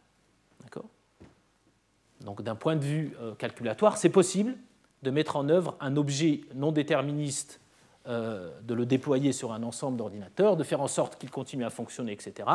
Donc 2.25 2.43
d'un 2.43 2.55
point 2.55 2.77
de 2.77 2.85
vue 2.85 3.17
euh, 3.21 3.35
calculatoire, 3.35 3.97
c'est 3.97 4.09
possible 4.09 4.57
de 5.03 5.11
mettre 5.11 5.37
en 5.37 5.49
œuvre 5.49 5.77
un 5.81 5.97
objet 5.97 6.41
non 6.55 6.73
déterministe, 6.73 7.61
euh, 8.07 8.51
de 8.63 8.75
le 8.75 8.87
déployer 8.87 9.33
sur 9.33 9.53
un 9.53 9.63
ensemble 9.63 9.97
d'ordinateurs, 9.97 10.57
de 10.57 10.65
faire 10.65 10.81
en 10.81 10.89
sorte 10.89 11.19
qu'il 11.19 11.31
continue 11.31 11.65
à 11.65 11.71
fonctionner, 11.71 12.13
etc., 12.13 12.49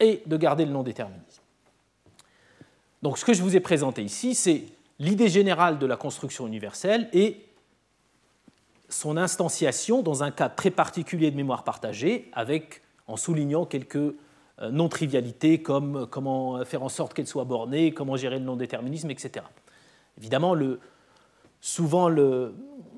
et 0.00 0.22
de 0.26 0.36
garder 0.36 0.64
le 0.64 0.72
non 0.72 0.82
déterminisme. 0.82 1.42
Donc 3.02 3.18
ce 3.18 3.24
que 3.24 3.32
je 3.32 3.42
vous 3.42 3.56
ai 3.56 3.60
présenté 3.60 4.02
ici, 4.02 4.34
c'est 4.34 4.64
l'idée 4.98 5.28
générale 5.28 5.78
de 5.78 5.86
la 5.86 5.96
construction 5.96 6.46
universelle 6.46 7.08
et 7.12 7.44
son 8.88 9.16
instantiation 9.16 10.02
dans 10.02 10.22
un 10.22 10.30
cas 10.30 10.48
très 10.48 10.70
particulier 10.70 11.30
de 11.30 11.36
mémoire 11.36 11.62
partagée, 11.62 12.30
en 13.06 13.16
soulignant 13.16 13.66
quelques 13.66 14.14
non-trivialités 14.60 15.62
comme 15.62 16.06
comment 16.10 16.64
faire 16.64 16.82
en 16.82 16.88
sorte 16.88 17.14
qu'elle 17.14 17.26
soit 17.26 17.44
bornée, 17.44 17.92
comment 17.92 18.16
gérer 18.16 18.38
le 18.38 18.44
non-déterminisme, 18.44 19.10
etc. 19.10 19.44
Évidemment, 20.18 20.56
souvent 21.60 22.08
le, 22.08 22.54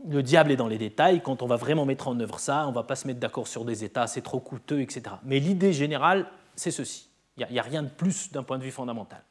le, 0.08 0.22
diable 0.22 0.52
est 0.52 0.56
dans 0.56 0.68
les 0.68 0.78
détails. 0.78 1.22
Quand 1.22 1.42
on 1.42 1.46
va 1.46 1.56
vraiment 1.56 1.84
mettre 1.84 2.08
en 2.08 2.18
œuvre 2.20 2.38
ça, 2.38 2.66
on 2.66 2.70
ne 2.70 2.74
va 2.74 2.82
pas 2.82 2.96
se 2.96 3.06
mettre 3.06 3.20
d'accord 3.20 3.46
sur 3.46 3.64
des 3.64 3.84
états, 3.84 4.06
c'est 4.06 4.22
trop 4.22 4.40
coûteux, 4.40 4.80
etc. 4.80 5.02
Mais 5.24 5.38
l'idée 5.38 5.72
générale, 5.72 6.26
c'est 6.56 6.70
ceci. 6.70 7.08
Il 7.36 7.46
n'y 7.50 7.58
a, 7.58 7.62
a, 7.62 7.64
rien 7.64 7.82
de 7.82 7.88
plus 7.88 8.32
d'un 8.32 8.42
point 8.42 8.58
de 8.58 8.64
vue 8.64 8.70
fondamental. 8.70 9.22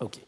OK. 0.00 0.18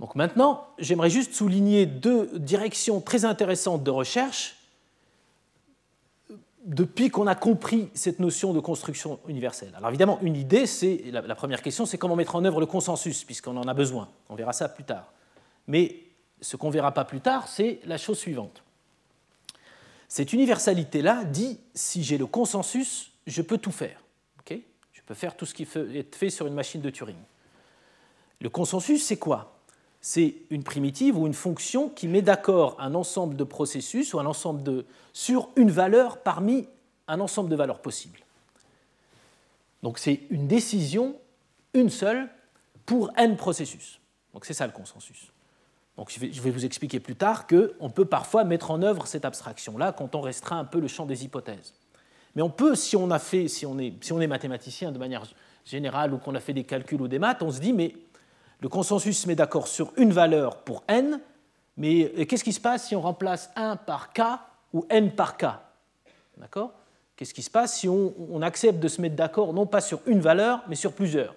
Donc 0.00 0.14
maintenant, 0.16 0.66
j'aimerais 0.78 1.10
juste 1.10 1.34
souligner 1.34 1.86
deux 1.86 2.38
directions 2.38 3.00
très 3.00 3.24
intéressantes 3.24 3.84
de 3.84 3.90
recherche 3.90 4.56
depuis 6.64 7.10
qu'on 7.10 7.26
a 7.26 7.34
compris 7.34 7.90
cette 7.94 8.20
notion 8.20 8.52
de 8.52 8.60
construction 8.60 9.20
universelle. 9.28 9.72
Alors 9.76 9.90
évidemment, 9.90 10.18
une 10.22 10.36
idée, 10.36 10.66
c'est 10.66 11.04
la, 11.10 11.34
première 11.34 11.62
question, 11.62 11.86
c'est 11.86 11.98
comment 11.98 12.16
mettre 12.16 12.36
en 12.36 12.44
œuvre 12.44 12.60
le 12.60 12.66
consensus, 12.66 13.24
puisqu'on 13.24 13.56
en 13.56 13.68
a 13.68 13.74
besoin. 13.74 14.08
On 14.28 14.34
verra 14.34 14.52
ça 14.52 14.68
plus 14.68 14.84
tard. 14.84 15.12
Mais 15.66 16.00
ce 16.40 16.56
qu'on 16.56 16.70
verra 16.70 16.92
pas 16.92 17.04
plus 17.04 17.20
tard, 17.20 17.48
c'est 17.48 17.80
la 17.84 17.98
chose 17.98 18.18
suivante. 18.18 18.62
Cette 20.08 20.32
universalité-là 20.32 21.24
dit 21.24 21.60
si 21.74 22.02
j'ai 22.02 22.18
le 22.18 22.26
consensus, 22.26 23.12
je 23.26 23.42
peux 23.42 23.58
tout 23.58 23.72
faire. 23.72 24.00
Je 25.04 25.08
peux 25.08 25.14
faire 25.14 25.36
tout 25.36 25.44
ce 25.44 25.52
qui 25.52 25.66
peut 25.66 25.94
être 25.94 26.14
fait 26.14 26.30
sur 26.30 26.46
une 26.46 26.54
machine 26.54 26.80
de 26.80 26.88
Turing. 26.88 27.18
Le 28.40 28.48
consensus, 28.48 29.04
c'est 29.04 29.18
quoi? 29.18 29.53
C'est 30.06 30.34
une 30.50 30.62
primitive 30.62 31.16
ou 31.16 31.26
une 31.26 31.32
fonction 31.32 31.88
qui 31.88 32.08
met 32.08 32.20
d'accord 32.20 32.76
un 32.78 32.94
ensemble 32.94 33.36
de 33.36 33.44
processus 33.44 34.12
ou 34.12 34.20
un 34.20 34.26
ensemble 34.26 34.62
de 34.62 34.84
sur 35.14 35.48
une 35.56 35.70
valeur 35.70 36.18
parmi 36.18 36.68
un 37.08 37.20
ensemble 37.20 37.48
de 37.48 37.56
valeurs 37.56 37.80
possibles. 37.80 38.20
Donc 39.82 39.98
c'est 39.98 40.20
une 40.28 40.46
décision, 40.46 41.16
une 41.72 41.88
seule, 41.88 42.28
pour 42.84 43.12
n 43.16 43.38
processus. 43.38 43.98
Donc 44.34 44.44
c'est 44.44 44.52
ça 44.52 44.66
le 44.66 44.74
consensus. 44.74 45.32
Donc 45.96 46.12
je 46.12 46.20
vais, 46.20 46.50
vous 46.50 46.66
expliquer 46.66 47.00
plus 47.00 47.16
tard 47.16 47.46
qu'on 47.46 47.88
peut 47.88 48.04
parfois 48.04 48.44
mettre 48.44 48.72
en 48.72 48.82
œuvre 48.82 49.06
cette 49.06 49.24
abstraction-là 49.24 49.92
quand 49.92 50.14
on 50.14 50.20
restreint 50.20 50.58
un 50.58 50.66
peu 50.66 50.80
le 50.80 50.88
champ 50.88 51.06
des 51.06 51.24
hypothèses. 51.24 51.72
Mais 52.36 52.42
on 52.42 52.50
peut, 52.50 52.74
si 52.74 52.94
on, 52.94 53.10
a 53.10 53.18
fait, 53.18 53.48
si 53.48 53.64
on, 53.64 53.78
est, 53.78 53.94
si 54.04 54.12
on 54.12 54.20
est 54.20 54.26
mathématicien 54.26 54.92
de 54.92 54.98
manière 54.98 55.24
générale 55.64 56.12
ou 56.12 56.18
qu'on 56.18 56.34
a 56.34 56.40
fait 56.40 56.52
des 56.52 56.64
calculs 56.64 57.00
ou 57.00 57.08
des 57.08 57.18
maths, 57.18 57.42
on 57.42 57.50
se 57.50 57.58
dit 57.58 57.72
mais 57.72 57.94
le 58.60 58.68
consensus 58.68 59.18
se 59.18 59.28
met 59.28 59.34
d'accord 59.34 59.68
sur 59.68 59.92
une 59.96 60.12
valeur 60.12 60.58
pour 60.58 60.84
n, 60.88 61.20
mais 61.76 62.26
qu'est-ce 62.26 62.44
qui 62.44 62.52
se 62.52 62.60
passe 62.60 62.86
si 62.86 62.96
on 62.96 63.00
remplace 63.00 63.50
1 63.56 63.76
par 63.76 64.12
k 64.12 64.22
ou 64.72 64.86
n 64.88 65.12
par 65.12 65.36
k? 65.36 65.46
Qu'est-ce 67.16 67.34
qui 67.34 67.42
se 67.42 67.50
passe 67.50 67.78
si 67.78 67.88
on, 67.88 68.12
on 68.30 68.42
accepte 68.42 68.80
de 68.80 68.88
se 68.88 69.00
mettre 69.00 69.16
d'accord 69.16 69.52
non 69.52 69.66
pas 69.66 69.80
sur 69.80 70.00
une 70.06 70.20
valeur, 70.20 70.62
mais 70.68 70.76
sur 70.76 70.92
plusieurs? 70.92 71.34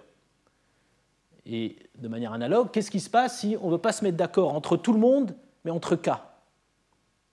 Et 1.45 1.78
de 1.95 2.07
manière 2.07 2.34
analogue, 2.34 2.72
qu'est-ce 2.72 2.91
qui 2.91 2.99
se 2.99 3.09
passe 3.09 3.39
si 3.39 3.57
on 3.61 3.68
ne 3.68 3.72
veut 3.72 3.78
pas 3.78 3.93
se 3.93 4.03
mettre 4.03 4.18
d'accord 4.18 4.53
entre 4.53 4.76
tout 4.76 4.93
le 4.93 4.99
monde, 4.99 5.36
mais 5.63 5.72
entre 5.72 5.95
k? 5.95 6.09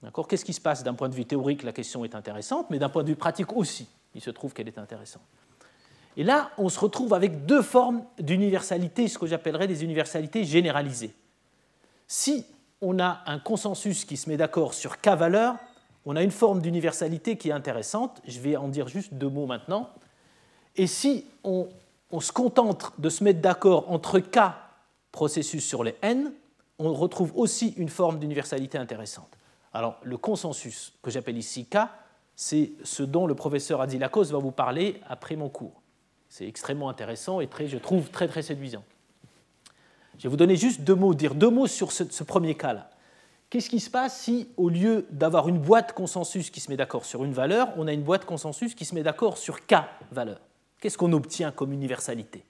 D'accord? 0.05 0.29
Qu'est-ce 0.29 0.45
qui 0.45 0.53
se 0.53 0.61
passe? 0.61 0.85
D'un 0.85 0.93
point 0.93 1.09
de 1.09 1.15
vue 1.15 1.25
théorique 1.25 1.63
La 1.63 1.73
question 1.73 2.05
est 2.05 2.15
intéressante, 2.15 2.69
mais 2.71 2.79
d'un 2.79 2.91
point 2.91 3.03
de 3.03 3.09
vue 3.09 3.17
pratique 3.17 3.53
aussi, 3.55 3.89
il 4.15 4.21
se 4.21 4.31
trouve 4.31 4.53
qu'elle 4.53 4.69
est 4.69 4.79
intéressante. 4.79 5.23
Et 6.17 6.25
là, 6.25 6.51
on 6.59 6.69
se 6.69 6.79
retrouve 6.79 7.13
avec 7.13 7.47
deux 7.47 7.63
formes 7.63 8.05
d'universalité, 8.19 9.09
ce 9.09 9.19
que 9.19 9.27
j'appellerais 9.27 9.67
des 9.67 9.83
universalités 9.83 10.45
généralisées. 10.45 11.15
Si 12.07 12.47
on 12.81 12.99
a 12.99 13.23
un 13.27 13.39
consensus 13.39 14.05
qui 14.05 14.17
se 14.17 14.29
met 14.29 14.37
d'accord 14.37 14.75
sur 14.75 15.01
K 15.01 15.09
valeur, 15.09 15.57
on 16.07 16.17
a 16.17 16.23
une 16.23 16.31
forme 16.31 16.61
d'universalité 16.61 17.37
qui 17.37 17.49
est 17.49 17.53
intéressante. 17.53 18.21
Je 18.27 18.39
vais 18.41 18.57
en 18.57 18.69
dire 18.69 18.89
juste 18.89 19.15
deux 19.15 19.29
mots 19.29 19.47
maintenant. 19.47 19.91
Et 20.77 20.87
si 20.87 21.27
on, 21.43 21.69
on 22.11 22.21
se 22.21 22.33
contente 22.33 22.93
de 22.99 23.09
se 23.09 23.25
mettre 23.25 23.41
d'accord 23.41 23.91
entre 23.91 24.21
K 24.21 24.39
processus 25.11 25.65
sur 25.65 25.83
les 25.83 25.97
N, 26.03 26.33
on 26.79 26.93
retrouve 26.93 27.33
aussi 27.37 27.75
une 27.77 27.89
forme 27.89 28.19
d'universalité 28.19 28.79
intéressante. 28.79 29.31
Alors, 29.73 29.97
le 30.03 30.17
consensus 30.17 30.93
que 31.03 31.11
j'appelle 31.11 31.39
ici 31.39 31.67
K, 31.67 31.79
c'est 32.37 32.73
ce 32.83 33.03
dont 33.03 33.27
le 33.27 33.35
professeur 33.35 33.81
Adilakos 33.81 34.25
va 34.25 34.39
vous 34.39 34.51
parler 34.51 35.01
après 35.09 35.37
mon 35.37 35.49
cours. 35.49 35.83
C'est 36.35 36.49
extrêmement 36.49 36.89
intéressant 36.89 37.41
et 37.41 37.49
je 37.65 37.79
trouve 37.79 38.11
très 38.11 38.27
très 38.27 38.43
séduisant. 38.43 38.83
Je 40.19 40.25
vais 40.25 40.29
vous 40.29 40.37
donner 40.37 40.57
juste 40.57 40.81
deux 40.81 40.97
mots, 40.97 41.15
dire 41.15 41.37
deux 41.37 41.49
mots 41.49 41.69
sur 41.69 41.93
ce, 41.93 42.25
premier 42.25 42.57
cas-là. 42.57 42.91
Qu'est-ce 43.51 43.71
qui 43.71 43.79
se 43.79 43.89
passe 43.89 44.19
si, 44.19 44.49
au 44.57 44.69
lieu 44.69 45.07
d'avoir 45.11 45.47
une 45.49 45.61
boîte 45.61 45.93
consensus 45.93 46.51
qui 46.51 46.59
se 46.59 46.73
met 46.73 46.77
d'accord 46.77 47.05
sur 47.05 47.23
une 47.23 47.33
valeur, 47.33 47.69
on 47.77 47.87
a 47.87 47.93
une 47.93 48.03
boîte 48.03 48.25
consensus 48.25 48.75
qui 48.75 48.85
se 48.85 48.97
met 48.97 49.05
d'accord 49.05 49.39
sur 49.39 49.65
K 49.65 49.77
valeur 50.11 50.41
Qu'est-ce 50.81 50.99
qu'on 50.99 51.13
obtient 51.13 51.53
comme 51.53 51.73
universalité? 51.73 52.43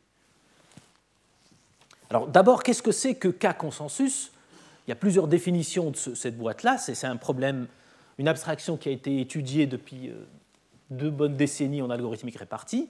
Alors 2.09 2.27
d'abord, 2.27 2.63
qu'est-ce 2.63 2.83
que 2.83 2.91
c'est 2.91 3.17
que 3.17 3.29
K 3.29 3.55
consensus? 3.55 4.33
Il 4.87 4.93
y 4.93 4.93
a 4.93 4.97
plusieurs 4.97 5.29
définitions 5.29 5.91
de 5.91 5.97
ce, 5.97 6.15
cette 6.15 6.39
boîte-là. 6.39 6.79
C'est 6.79 7.07
un 7.07 7.17
problème, 7.17 7.67
une 8.17 8.29
abstraction 8.29 8.79
qui 8.79 8.89
a 8.89 8.93
été 8.93 9.21
étudiée 9.21 9.67
depuis 9.67 10.09
euh, 10.09 10.15
deux 10.89 11.11
bonnes 11.11 11.37
décennies 11.37 11.83
en 11.83 11.91
algorithmique 11.91 12.39
répartie. 12.39 12.89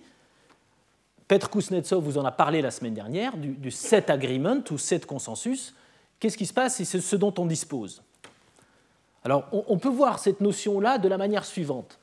Petr 1.28 1.48
Kuznetsov 1.50 2.02
vous 2.02 2.18
en 2.18 2.24
a 2.24 2.32
parlé 2.32 2.60
la 2.62 2.70
semaine 2.70 2.94
dernière, 2.94 3.36
du, 3.36 3.48
du 3.48 3.70
set 3.70 4.10
agreement 4.10 4.62
ou 4.70 4.78
set 4.78 5.06
consensus. 5.06 5.74
Qu'est-ce 6.20 6.36
qui 6.36 6.46
se 6.46 6.54
passe 6.54 6.82
C'est 6.82 7.00
ce 7.00 7.16
dont 7.16 7.34
on 7.38 7.46
dispose? 7.46 8.02
Alors, 9.24 9.48
on, 9.52 9.78
peut 9.78 9.88
voir 9.88 10.18
cette 10.18 10.42
notion-là 10.42 10.98
de 10.98 11.08
la 11.08 11.16
manière 11.16 11.46
suivante. 11.46 11.98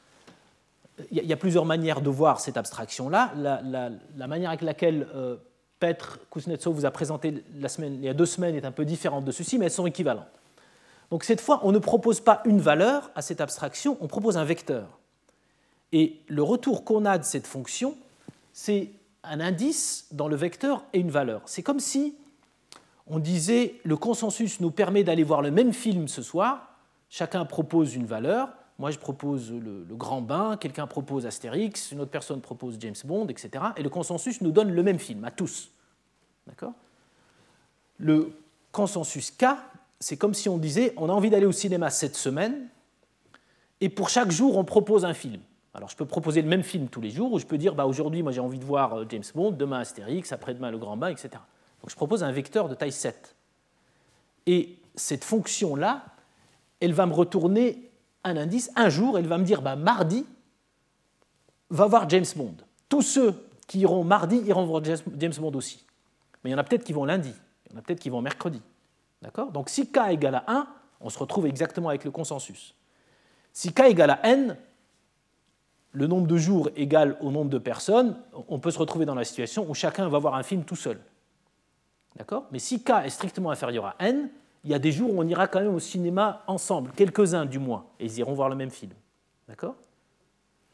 Il 1.11 1.23
y, 1.23 1.33
a, 1.33 1.37
plusieurs 1.37 1.65
manières 1.65 2.01
de 2.01 2.09
voir 2.09 2.39
cette 2.39 2.57
abstraction-là. 2.57 3.31
La, 3.35 4.27
manière 4.27 4.49
avec 4.49 4.63
laquelle 4.63 5.07
euh, 5.13 5.37
Petr 5.79 6.17
Kuznetsov 6.31 6.73
vous 6.73 6.85
a 6.85 6.91
présenté 6.91 7.43
la 7.59 7.69
semaine, 7.69 7.93
il 7.93 8.03
y 8.03 8.09
a 8.09 8.15
deux 8.15 8.25
semaines 8.25 8.55
est 8.55 8.65
un 8.65 8.71
peu 8.71 8.85
différente 8.85 9.23
de 9.23 9.31
ceci, 9.31 9.59
mais 9.59 9.65
elles 9.65 9.71
sont 9.71 9.85
équivalentes. 9.85 10.25
Donc 11.11 11.23
cette 11.23 11.41
fois, 11.41 11.59
on 11.63 11.71
ne 11.71 11.77
propose 11.77 12.21
pas 12.21 12.41
une 12.45 12.59
valeur 12.59 13.11
à 13.13 13.21
cette 13.21 13.41
abstraction, 13.41 13.97
on 14.01 14.07
propose 14.07 14.37
un 14.37 14.43
vecteur. 14.43 14.87
Et 15.91 16.21
le 16.27 16.41
retour 16.41 16.83
qu'on 16.83 17.05
a 17.05 17.19
de 17.19 17.23
cette 17.23 17.45
fonction, 17.45 17.95
c'est 18.51 18.89
un 19.23 19.39
indice 19.39 20.07
dans 20.11 20.27
le 20.27 20.35
vecteur 20.35 20.83
et 20.93 20.99
une 20.99 21.11
valeur. 21.11 21.41
C'est 21.45 21.63
comme 21.63 21.79
si 21.79 22.15
on 23.07 23.19
disait 23.19 23.75
le 23.83 23.97
consensus 23.97 24.59
nous 24.59 24.71
permet 24.71 25.03
d'aller 25.03 25.23
voir 25.23 25.41
le 25.41 25.51
même 25.51 25.73
film 25.73 26.07
ce 26.07 26.21
soir, 26.21 26.75
chacun 27.09 27.45
propose 27.45 27.95
une 27.95 28.05
valeur, 28.05 28.49
moi 28.79 28.89
je 28.89 28.97
propose 28.97 29.51
le, 29.51 29.85
grand 29.91 30.21
bain, 30.21 30.57
quelqu'un 30.57 30.87
propose 30.87 31.25
Astérix, 31.25 31.91
une 31.91 31.99
autre 31.99 32.11
personne 32.11 32.41
propose 32.41 32.77
James 32.79 32.95
Bond, 33.05 33.27
etc. 33.27 33.65
Et 33.77 33.83
le 33.83 33.89
consensus 33.89 34.41
nous 34.41 34.51
donne 34.51 34.71
le 34.71 34.83
même 34.83 34.97
film 34.97 35.23
à 35.23 35.31
tous. 35.31 35.69
D'accord? 36.47 36.73
Le 37.97 38.33
consensus 38.71 39.29
K, 39.29 39.45
c'est 39.99 40.17
comme 40.17 40.33
si 40.33 40.49
on 40.49 40.57
disait 40.57 40.93
on 40.97 41.09
a 41.09 41.11
envie 41.11 41.29
d'aller 41.29 41.45
au 41.45 41.51
cinéma 41.51 41.89
cette 41.89 42.15
semaine, 42.15 42.69
et 43.81 43.89
pour 43.89 44.09
chaque 44.09 44.31
jour 44.31 44.57
on 44.57 44.63
propose 44.63 45.05
un 45.05 45.13
film. 45.13 45.41
Alors 45.73 45.89
je 45.89 45.95
peux 45.95 46.05
proposer 46.05 46.41
le 46.41 46.47
même 46.47 46.63
film 46.63 46.87
tous 46.87 47.01
les 47.01 47.11
jours, 47.11 47.31
ou 47.31 47.39
je 47.39 47.45
peux 47.45 47.57
dire 47.57 47.75
bah, 47.75 47.85
aujourd'hui 47.85 48.23
moi 48.23 48.31
j'ai 48.31 48.41
envie 48.41 48.59
de 48.59 48.65
voir 48.65 48.93
euh, 48.93 49.05
James 49.09 49.23
Bond, 49.33 49.51
demain 49.51 49.79
Astérix, 49.79 50.31
après-demain 50.31 50.71
Le 50.71 50.77
Grand 50.77 50.97
Bain, 50.97 51.09
etc. 51.09 51.29
Donc 51.81 51.89
je 51.89 51.95
propose 51.95 52.23
un 52.23 52.31
vecteur 52.31 52.67
de 52.67 52.75
taille 52.75 52.91
7. 52.91 53.35
Et 54.47 54.77
cette 54.95 55.23
fonction-là, 55.23 56.03
elle 56.79 56.93
va 56.93 57.05
me 57.05 57.13
retourner 57.13 57.89
un 58.23 58.37
indice. 58.37 58.71
Un 58.75 58.89
jour, 58.89 59.17
elle 59.17 59.27
va 59.27 59.37
me 59.37 59.45
dire 59.45 59.61
bah, 59.61 59.75
mardi, 59.75 60.25
va 61.69 61.87
voir 61.87 62.09
James 62.09 62.25
Bond. 62.35 62.55
Tous 62.89 63.01
ceux 63.01 63.33
qui 63.67 63.79
iront 63.79 64.03
mardi 64.03 64.37
iront 64.37 64.65
voir 64.65 64.83
James 64.83 65.33
Bond 65.39 65.53
aussi. 65.53 65.85
Mais 66.43 66.49
il 66.49 66.53
y 66.53 66.55
en 66.55 66.59
a 66.59 66.63
peut-être 66.63 66.83
qui 66.83 66.93
vont 66.93 67.05
lundi, 67.05 67.33
il 67.65 67.71
y 67.71 67.75
en 67.75 67.79
a 67.79 67.81
peut-être 67.81 67.99
qui 67.99 68.09
vont 68.09 68.21
mercredi. 68.21 68.61
D'accord? 69.21 69.51
Donc 69.51 69.69
si 69.69 69.87
k 69.89 69.99
égale 70.09 70.35
à 70.35 70.43
1, 70.47 70.67
on 70.99 71.09
se 71.09 71.17
retrouve 71.17 71.45
exactement 71.45 71.89
avec 71.89 72.03
le 72.03 72.11
consensus. 72.11 72.75
Si 73.53 73.73
k 73.73 73.81
égale 73.81 74.11
à 74.11 74.19
n, 74.27 74.57
le 75.93 76.07
nombre 76.07 76.27
de 76.27 76.37
jours 76.37 76.69
égal 76.75 77.17
au 77.21 77.31
nombre 77.31 77.49
de 77.49 77.57
personnes, 77.57 78.17
on 78.47 78.59
peut 78.59 78.71
se 78.71 78.79
retrouver 78.79 79.05
dans 79.05 79.15
la 79.15 79.23
situation 79.23 79.69
où 79.69 79.73
chacun 79.73 80.07
va 80.07 80.19
voir 80.19 80.35
un 80.35 80.43
film 80.43 80.63
tout 80.63 80.75
seul. 80.75 80.99
D'accord? 82.15 82.45
Mais 82.51 82.59
si 82.59 82.83
k 82.83 82.91
est 83.03 83.09
strictement 83.09 83.51
inférieur 83.51 83.85
à 83.85 83.95
n, 83.99 84.29
il 84.63 84.69
y 84.69 84.73
a 84.73 84.79
des 84.79 84.91
jours 84.91 85.13
où 85.13 85.19
on 85.19 85.27
ira 85.27 85.47
quand 85.47 85.59
même 85.59 85.73
au 85.73 85.79
cinéma 85.79 86.43
ensemble, 86.47 86.91
quelques-uns 86.95 87.45
du 87.45 87.59
moins, 87.59 87.85
et 87.99 88.05
ils 88.05 88.19
iront 88.19 88.33
voir 88.33 88.49
le 88.49 88.55
même 88.55 88.69
film. 88.69 88.91
D'accord? 89.47 89.75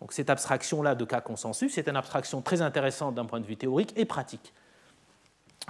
Donc 0.01 0.13
cette 0.13 0.30
abstraction-là 0.30 0.93
de 0.93 1.05
cas 1.05 1.22
consensus, 1.22 1.74
c'est 1.74 1.88
une 1.88 1.95
abstraction 1.95 2.41
très 2.41 2.61
intéressante 2.61 3.15
d'un 3.15 3.26
point 3.26 3.39
de 3.39 3.45
vue 3.45 3.57
théorique 3.57 3.93
et 3.95 4.05
pratique. 4.05 4.53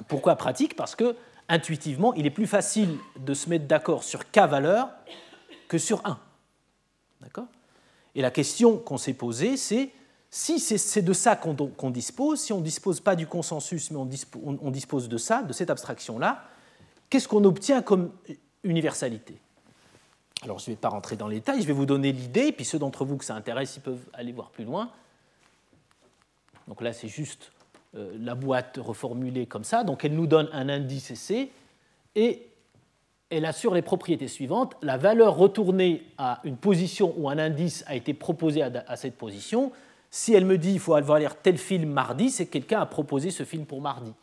Pourquoi 0.07 0.35
pratique? 0.35 0.75
Parce 0.75 0.95
que 0.95 1.15
intuitivement, 1.47 2.13
il 2.13 2.25
est 2.25 2.31
plus 2.31 2.47
facile 2.47 2.97
de 3.19 3.33
se 3.33 3.49
mettre 3.49 3.65
d'accord 3.67 4.03
sur 4.03 4.29
k 4.29 4.39
valeur 4.39 4.89
que 5.67 5.77
sur 5.77 6.05
1. 6.05 6.19
D'accord? 7.21 7.47
Et 8.17 8.21
la 8.21 8.31
question 8.31 8.79
qu'on 8.79 8.97
s'est 8.97 9.13
posée, 9.13 9.57
c'est 9.57 9.91
si 10.31 10.59
c'est 10.59 11.03
de 11.03 11.13
ça 11.13 11.35
qu'on 11.35 11.91
dispose, 11.91 12.41
si 12.41 12.51
on 12.51 12.57
ne 12.57 12.63
dispose 12.63 12.99
pas 12.99 13.15
du 13.15 13.27
consensus, 13.27 13.91
mais 13.91 13.97
on 13.97 14.71
dispose 14.71 15.07
de 15.07 15.17
ça, 15.17 15.43
de 15.43 15.53
cette 15.53 15.69
abstraction-là, 15.69 16.43
qu'est-ce 17.11 17.27
qu'on 17.27 17.43
obtient 17.43 17.83
comme 17.83 18.11
universalité? 18.63 19.37
Alors 20.41 20.57
je 20.57 20.65
ne 20.65 20.75
vais 20.75 20.81
pas 20.81 20.89
rentrer 20.89 21.15
dans 21.15 21.27
les 21.27 21.35
détails, 21.35 21.61
je 21.61 21.67
vais 21.67 21.73
vous 21.73 21.85
donner 21.85 22.11
l'idée, 22.11 22.51
puis 22.51 22.65
ceux 22.65 22.79
d'entre 22.79 23.05
vous 23.05 23.17
que 23.17 23.25
ça 23.25 23.35
intéresse, 23.35 23.77
ils 23.77 23.81
peuvent 23.81 24.09
aller 24.13 24.31
voir 24.31 24.49
plus 24.49 24.65
loin. 24.65 24.91
Donc 26.67 26.81
là, 26.81 26.93
c'est 26.93 27.07
juste 27.07 27.51
euh, 27.95 28.17
la 28.19 28.33
boîte 28.33 28.79
reformulée 28.81 29.45
comme 29.45 29.63
ça. 29.63 29.83
Donc 29.83 30.03
elle 30.03 30.15
nous 30.15 30.27
donne 30.27 30.49
un 30.53 30.69
indice 30.69 31.13
C 31.13 31.51
et 32.15 32.46
elle 33.29 33.45
assure 33.45 33.73
les 33.73 33.81
propriétés 33.81 34.27
suivantes. 34.27 34.75
La 34.81 34.97
valeur 34.97 35.35
retournée 35.35 36.03
à 36.17 36.39
une 36.43 36.57
position 36.57 37.13
où 37.17 37.29
un 37.29 37.37
indice 37.37 37.83
a 37.87 37.95
été 37.95 38.13
proposé 38.13 38.61
à, 38.61 38.95
cette 38.95 39.17
position, 39.17 39.71
si 40.09 40.33
elle 40.33 40.45
me 40.45 40.57
dit 40.57 40.73
il 40.73 40.79
faut 40.79 40.93
aller 40.93 41.19
lire 41.19 41.35
tel 41.35 41.57
film 41.57 41.91
mardi, 41.91 42.29
c'est 42.29 42.45
que 42.45 42.53
quelqu'un 42.53 42.79
a 42.79 42.85
proposé 42.85 43.31
ce 43.31 43.43
film 43.43 43.65
pour 43.65 43.81
mardi. 43.81 44.13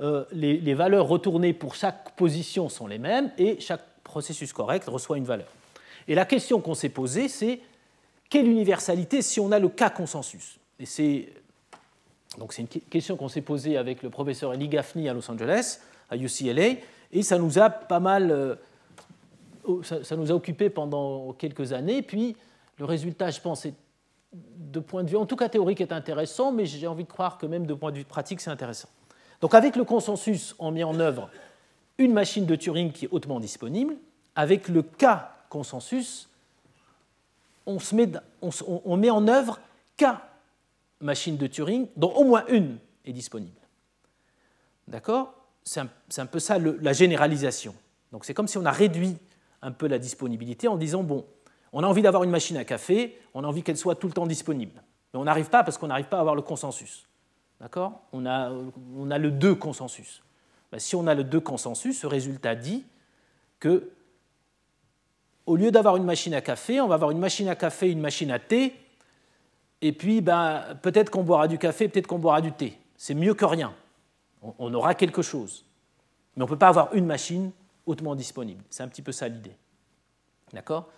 Euh, 0.00 0.24
les, 0.32 0.74
valeurs 0.74 1.08
retournées 1.08 1.52
pour 1.52 1.74
chaque 1.74 2.14
position 2.16 2.68
sont 2.68 2.86
les 2.86 2.98
mêmes 2.98 3.32
et 3.36 3.58
chaque 3.60 3.84
processus 4.04 4.52
correct 4.52 4.88
reçoit 4.88 5.16
une 5.16 5.24
valeur. 5.24 5.48
Et 6.06 6.14
la 6.14 6.24
question 6.24 6.60
qu'on 6.60 6.74
s'est 6.74 6.88
posée, 6.88 7.28
c'est 7.28 7.60
quelle 8.30 8.46
universalité 8.46 9.22
si 9.22 9.40
on 9.40 9.52
a 9.52 9.58
le 9.58 9.68
cas 9.68 9.90
consensus? 9.90 10.58
Et 10.80 10.86
c'est 10.86 11.28
c'est 12.50 12.62
une 12.62 12.68
question 12.68 13.16
qu'on 13.16 13.28
s'est 13.28 13.40
posée 13.40 13.76
avec 13.76 14.02
le 14.02 14.10
professeur 14.10 14.54
Eli 14.54 14.68
Gaffney 14.68 15.08
à 15.08 15.14
Los 15.14 15.28
Angeles, 15.28 15.80
à 16.08 16.16
UCLA, 16.16 16.76
et 17.12 17.22
ça 17.22 17.38
nous 17.38 17.58
a 17.58 17.70
pas 17.70 18.00
mal, 18.00 18.30
euh, 18.30 18.54
ça, 19.82 20.16
nous 20.16 20.30
a 20.30 20.34
occupé 20.34 20.70
pendant 20.70 21.32
quelques 21.32 21.72
années. 21.72 22.02
Puis 22.02 22.36
le 22.78 22.84
résultat, 22.84 23.30
je 23.30 23.40
pense, 23.40 23.66
est 23.66 23.74
de 24.32 24.80
point 24.80 25.04
de 25.04 25.10
vue, 25.10 25.16
en 25.16 25.26
tout 25.26 25.36
cas 25.36 25.48
théorique, 25.48 25.80
est 25.80 25.92
intéressant, 25.92 26.52
mais 26.52 26.66
j'ai 26.66 26.86
envie 26.86 27.04
de 27.04 27.08
croire 27.08 27.38
que 27.38 27.46
même 27.46 27.66
de 27.66 27.74
point 27.74 27.90
de 27.90 27.98
vue 27.98 28.04
pratique, 28.04 28.40
c'est 28.40 28.50
intéressant. 28.50 28.88
Donc 29.40 29.54
avec 29.54 29.76
le 29.76 29.84
consensus, 29.84 30.54
on 30.58 30.70
met 30.70 30.84
en 30.84 30.98
œuvre 31.00 31.30
une 31.96 32.12
machine 32.12 32.44
de 32.44 32.54
Turing 32.54 32.92
qui 32.92 33.06
est 33.06 33.08
hautement 33.10 33.40
disponible. 33.40 33.96
Avec 34.36 34.68
le 34.68 34.82
cas 34.82 35.32
consensus, 35.48 36.28
on, 37.66 37.78
met, 37.92 38.10
on 38.40 38.96
met 38.96 39.10
en 39.10 39.26
œuvre 39.26 39.58
K 39.96 40.04
machine 41.00 41.36
de 41.36 41.46
Turing 41.46 41.86
dont 41.96 42.12
au 42.12 42.24
moins 42.24 42.44
une 42.48 42.78
est 43.04 43.12
disponible. 43.12 43.60
D'accord? 44.86 45.37
C'est 45.68 46.20
un, 46.20 46.26
peu 46.26 46.38
ça 46.38 46.58
la 46.58 46.92
généralisation. 46.94 47.74
Donc 48.10 48.24
c'est 48.24 48.32
comme 48.32 48.48
si 48.48 48.56
on 48.56 48.64
a 48.64 48.70
réduit 48.70 49.18
un 49.60 49.70
peu 49.70 49.86
la 49.86 49.98
disponibilité 49.98 50.66
en 50.66 50.76
disant, 50.76 51.02
bon, 51.02 51.26
on 51.74 51.84
a 51.84 51.86
envie 51.86 52.00
d'avoir 52.00 52.24
une 52.24 52.30
machine 52.30 52.56
à 52.56 52.64
café, 52.64 53.20
on 53.34 53.44
a 53.44 53.46
envie 53.46 53.62
qu'elle 53.62 53.76
soit 53.76 53.94
tout 53.94 54.06
le 54.06 54.14
temps 54.14 54.26
disponible. 54.26 54.82
Mais 55.12 55.20
on 55.20 55.24
n'arrive 55.24 55.50
pas 55.50 55.62
parce 55.64 55.76
qu'on 55.76 55.88
n'arrive 55.88 56.06
pas 56.06 56.16
à 56.16 56.20
avoir 56.20 56.34
le 56.34 56.40
consensus. 56.40 57.06
D'accord? 57.60 58.00
On 58.12 58.24
a, 58.24 58.50
on 58.96 59.10
a 59.10 59.18
le 59.18 59.30
2 59.30 59.56
consensus. 59.56 60.22
Ben, 60.72 60.78
si 60.78 60.96
on 60.96 61.06
a 61.06 61.14
le 61.14 61.24
2 61.24 61.38
consensus, 61.40 62.00
ce 62.00 62.06
résultat 62.06 62.54
dit 62.54 62.86
que 63.60 63.90
au 65.44 65.56
lieu 65.56 65.70
d'avoir 65.70 65.96
une 65.96 66.04
machine 66.04 66.32
à 66.32 66.40
café, 66.40 66.80
on 66.80 66.88
va 66.88 66.94
avoir 66.94 67.10
une 67.10 67.18
machine 67.18 67.48
à 67.48 67.56
café 67.56 67.90
une 67.90 68.00
machine 68.00 68.30
à 68.30 68.38
thé 68.38 68.74
et 69.82 69.92
puis 69.92 70.22
ben, 70.22 70.64
peut-être 70.80 71.10
qu'on 71.10 71.24
boira 71.24 71.46
du 71.46 71.58
café, 71.58 71.88
peut-être 71.88 72.06
qu'on 72.06 72.18
boira 72.18 72.40
du 72.40 72.52
thé. 72.52 72.78
C'est 72.96 73.14
mieux 73.14 73.34
que 73.34 73.44
rien. 73.44 73.74
On, 74.42 74.72
aura 74.72 74.94
quelque 74.94 75.22
chose. 75.22 75.64
Mais 76.36 76.42
on 76.42 76.46
ne 76.46 76.50
peut 76.50 76.58
pas 76.58 76.68
avoir 76.68 76.94
une 76.94 77.06
machine 77.06 77.50
hautement 77.86 78.14
disponible. 78.14 78.62
C'est 78.70 78.82
un 78.82 78.88
petit 78.88 79.02
peu 79.02 79.12
ça 79.12 79.28
l'idée. 79.28 79.56
D'accord? 80.52 80.88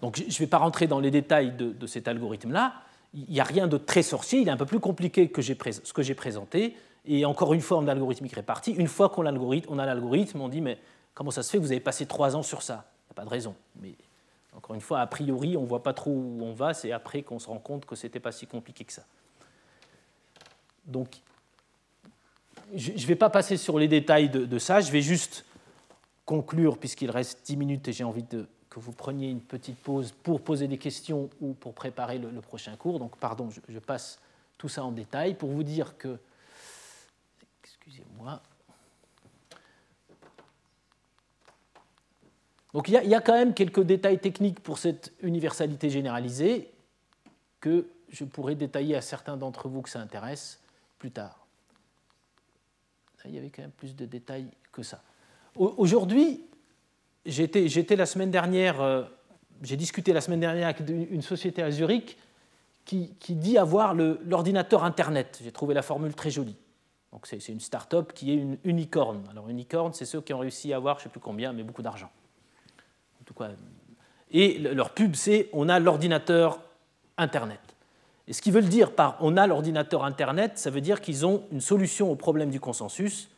Donc 0.00 0.16
je 0.16 0.24
ne 0.24 0.38
vais 0.38 0.46
pas 0.46 0.58
rentrer 0.58 0.86
dans 0.86 0.98
les 0.98 1.10
détails 1.10 1.52
de, 1.52 1.86
cet 1.86 2.08
algorithme-là. 2.08 2.74
Il 3.14 3.28
n'y 3.28 3.40
a 3.40 3.44
rien 3.44 3.68
de 3.68 3.76
très 3.76 4.02
sorcier, 4.02 4.40
il 4.40 4.48
est 4.48 4.50
un 4.50 4.56
peu 4.56 4.66
plus 4.66 4.80
compliqué 4.80 5.28
que 5.28 5.42
ce 5.42 5.92
que 5.92 6.02
j'ai 6.02 6.14
présenté. 6.14 6.76
Et 7.04 7.24
encore 7.24 7.52
une 7.52 7.60
forme 7.60 7.86
d'algorithmique 7.86 8.32
répartie. 8.32 8.72
Une 8.72 8.86
fois 8.86 9.08
qu'on 9.08 9.26
a 9.26 9.86
l'algorithme, 9.86 10.40
on 10.40 10.48
dit 10.48 10.60
mais 10.60 10.78
comment 11.14 11.30
ça 11.30 11.42
se 11.42 11.50
fait 11.50 11.58
vous 11.58 11.72
avez 11.72 11.80
passé 11.80 12.06
trois 12.06 12.36
ans 12.36 12.42
sur 12.42 12.62
ça? 12.62 12.84
Il 13.04 13.08
n'y 13.08 13.12
a 13.12 13.14
pas 13.14 13.24
de 13.24 13.30
raison. 13.30 13.54
Mais 13.80 13.94
encore 14.56 14.74
une 14.74 14.80
fois, 14.80 15.00
a 15.00 15.06
priori, 15.06 15.56
on 15.56 15.62
ne 15.62 15.66
voit 15.66 15.82
pas 15.82 15.94
trop 15.94 16.10
où 16.10 16.40
on 16.42 16.52
va, 16.52 16.74
c'est 16.74 16.92
après 16.92 17.22
qu'on 17.22 17.38
se 17.38 17.48
rend 17.48 17.58
compte 17.58 17.86
que 17.86 17.96
ce 17.96 18.06
n'était 18.06 18.20
pas 18.20 18.32
si 18.32 18.46
compliqué 18.46 18.84
que 18.84 18.92
ça. 18.92 19.04
Donc, 20.84 21.20
je 22.74 22.92
ne 22.92 23.06
vais 23.06 23.16
pas 23.16 23.30
passer 23.30 23.56
sur 23.56 23.78
les 23.78 23.88
détails 23.88 24.28
de, 24.28 24.58
ça, 24.58 24.80
je 24.80 24.90
vais 24.90 25.02
juste 25.02 25.44
conclure, 26.24 26.78
puisqu'il 26.78 27.10
reste 27.10 27.40
10 27.44 27.56
minutes 27.56 27.88
et 27.88 27.92
j'ai 27.92 28.04
envie 28.04 28.22
de, 28.22 28.46
que 28.70 28.80
vous 28.80 28.92
preniez 28.92 29.28
une 29.28 29.40
petite 29.40 29.78
pause 29.78 30.12
pour 30.22 30.40
poser 30.40 30.68
des 30.68 30.78
questions 30.78 31.28
ou 31.40 31.54
pour 31.54 31.74
préparer 31.74 32.18
le, 32.18 32.40
prochain 32.40 32.76
cours. 32.76 32.98
Donc, 32.98 33.16
pardon, 33.16 33.48
je 33.68 33.78
passe 33.78 34.18
tout 34.58 34.68
ça 34.68 34.84
en 34.84 34.92
détail 34.92 35.34
pour 35.34 35.50
vous 35.50 35.64
dire 35.64 35.96
que, 35.98 36.18
excusez-moi, 37.64 38.40
Donc 42.72 42.88
il 42.88 42.94
y, 42.94 43.14
a, 43.14 43.20
quand 43.20 43.34
même 43.34 43.52
quelques 43.52 43.82
détails 43.82 44.18
techniques 44.18 44.60
pour 44.60 44.78
cette 44.78 45.12
universalité 45.20 45.90
généralisée 45.90 46.72
que 47.60 47.86
je 48.08 48.24
pourrais 48.24 48.54
détailler 48.54 48.96
à 48.96 49.02
certains 49.02 49.36
d'entre 49.36 49.68
vous 49.68 49.82
que 49.82 49.90
ça 49.90 50.00
intéresse 50.00 50.58
plus 50.98 51.10
tard. 51.10 51.41
Il 53.26 53.34
y 53.34 53.38
avait 53.38 53.50
quand 53.50 53.62
même 53.62 53.70
plus 53.70 53.94
de 53.94 54.06
détails 54.06 54.46
que 54.72 54.82
ça. 54.82 55.02
Aujourd'hui, 55.56 56.44
j'étais 57.26 57.96
la 57.96 58.06
semaine 58.06 58.30
dernière, 58.30 58.80
euh, 58.80 59.02
j'ai 59.62 59.76
discuté 59.76 60.12
la 60.12 60.20
semaine 60.20 60.40
dernière 60.40 60.68
avec 60.68 60.80
une 60.88 61.22
société 61.22 61.62
à 61.62 61.70
Zurich 61.70 62.16
qui, 62.84 63.14
dit 63.28 63.58
avoir 63.58 63.94
l'ordinateur 63.94 64.84
Internet. 64.84 65.40
J'ai 65.42 65.52
trouvé 65.52 65.74
la 65.74 65.82
formule 65.82 66.14
très 66.14 66.30
jolie. 66.30 66.56
Donc 67.12 67.26
c'est 67.26 67.46
une 67.48 67.60
start-up 67.60 68.12
qui 68.14 68.32
est 68.32 68.36
une 68.36 68.58
unicorne. 68.64 69.22
Alors 69.30 69.48
unicorne, 69.48 69.92
c'est 69.92 70.06
ceux 70.06 70.20
qui 70.20 70.32
ont 70.32 70.38
réussi 70.38 70.72
à 70.72 70.76
avoir, 70.76 70.98
je 70.98 71.02
ne 71.02 71.04
sais 71.04 71.10
plus 71.10 71.20
combien, 71.20 71.52
mais 71.52 71.62
beaucoup 71.62 71.82
d'argent. 71.82 72.10
Et 74.30 74.58
leur 74.58 74.90
pub, 74.90 75.14
c'est 75.14 75.48
on 75.52 75.68
a 75.68 75.78
l'ordinateur 75.78 76.60
Internet. 77.18 77.60
Et 78.28 78.32
ce 78.32 78.40
qu'ils 78.40 78.52
veulent 78.52 78.68
dire 78.68 78.92
par 78.92 79.16
on 79.20 79.36
a 79.36 79.46
l'ordinateur 79.46 80.04
Internet, 80.04 80.58
ça 80.58 80.70
veut 80.70 80.80
dire 80.80 81.00
qu'ils 81.00 81.26
ont 81.26 81.44
une 81.50 81.60
solution 81.60 82.10
au 82.10 82.16
problème 82.16 82.50
du 82.50 82.60
consensus 82.60 83.28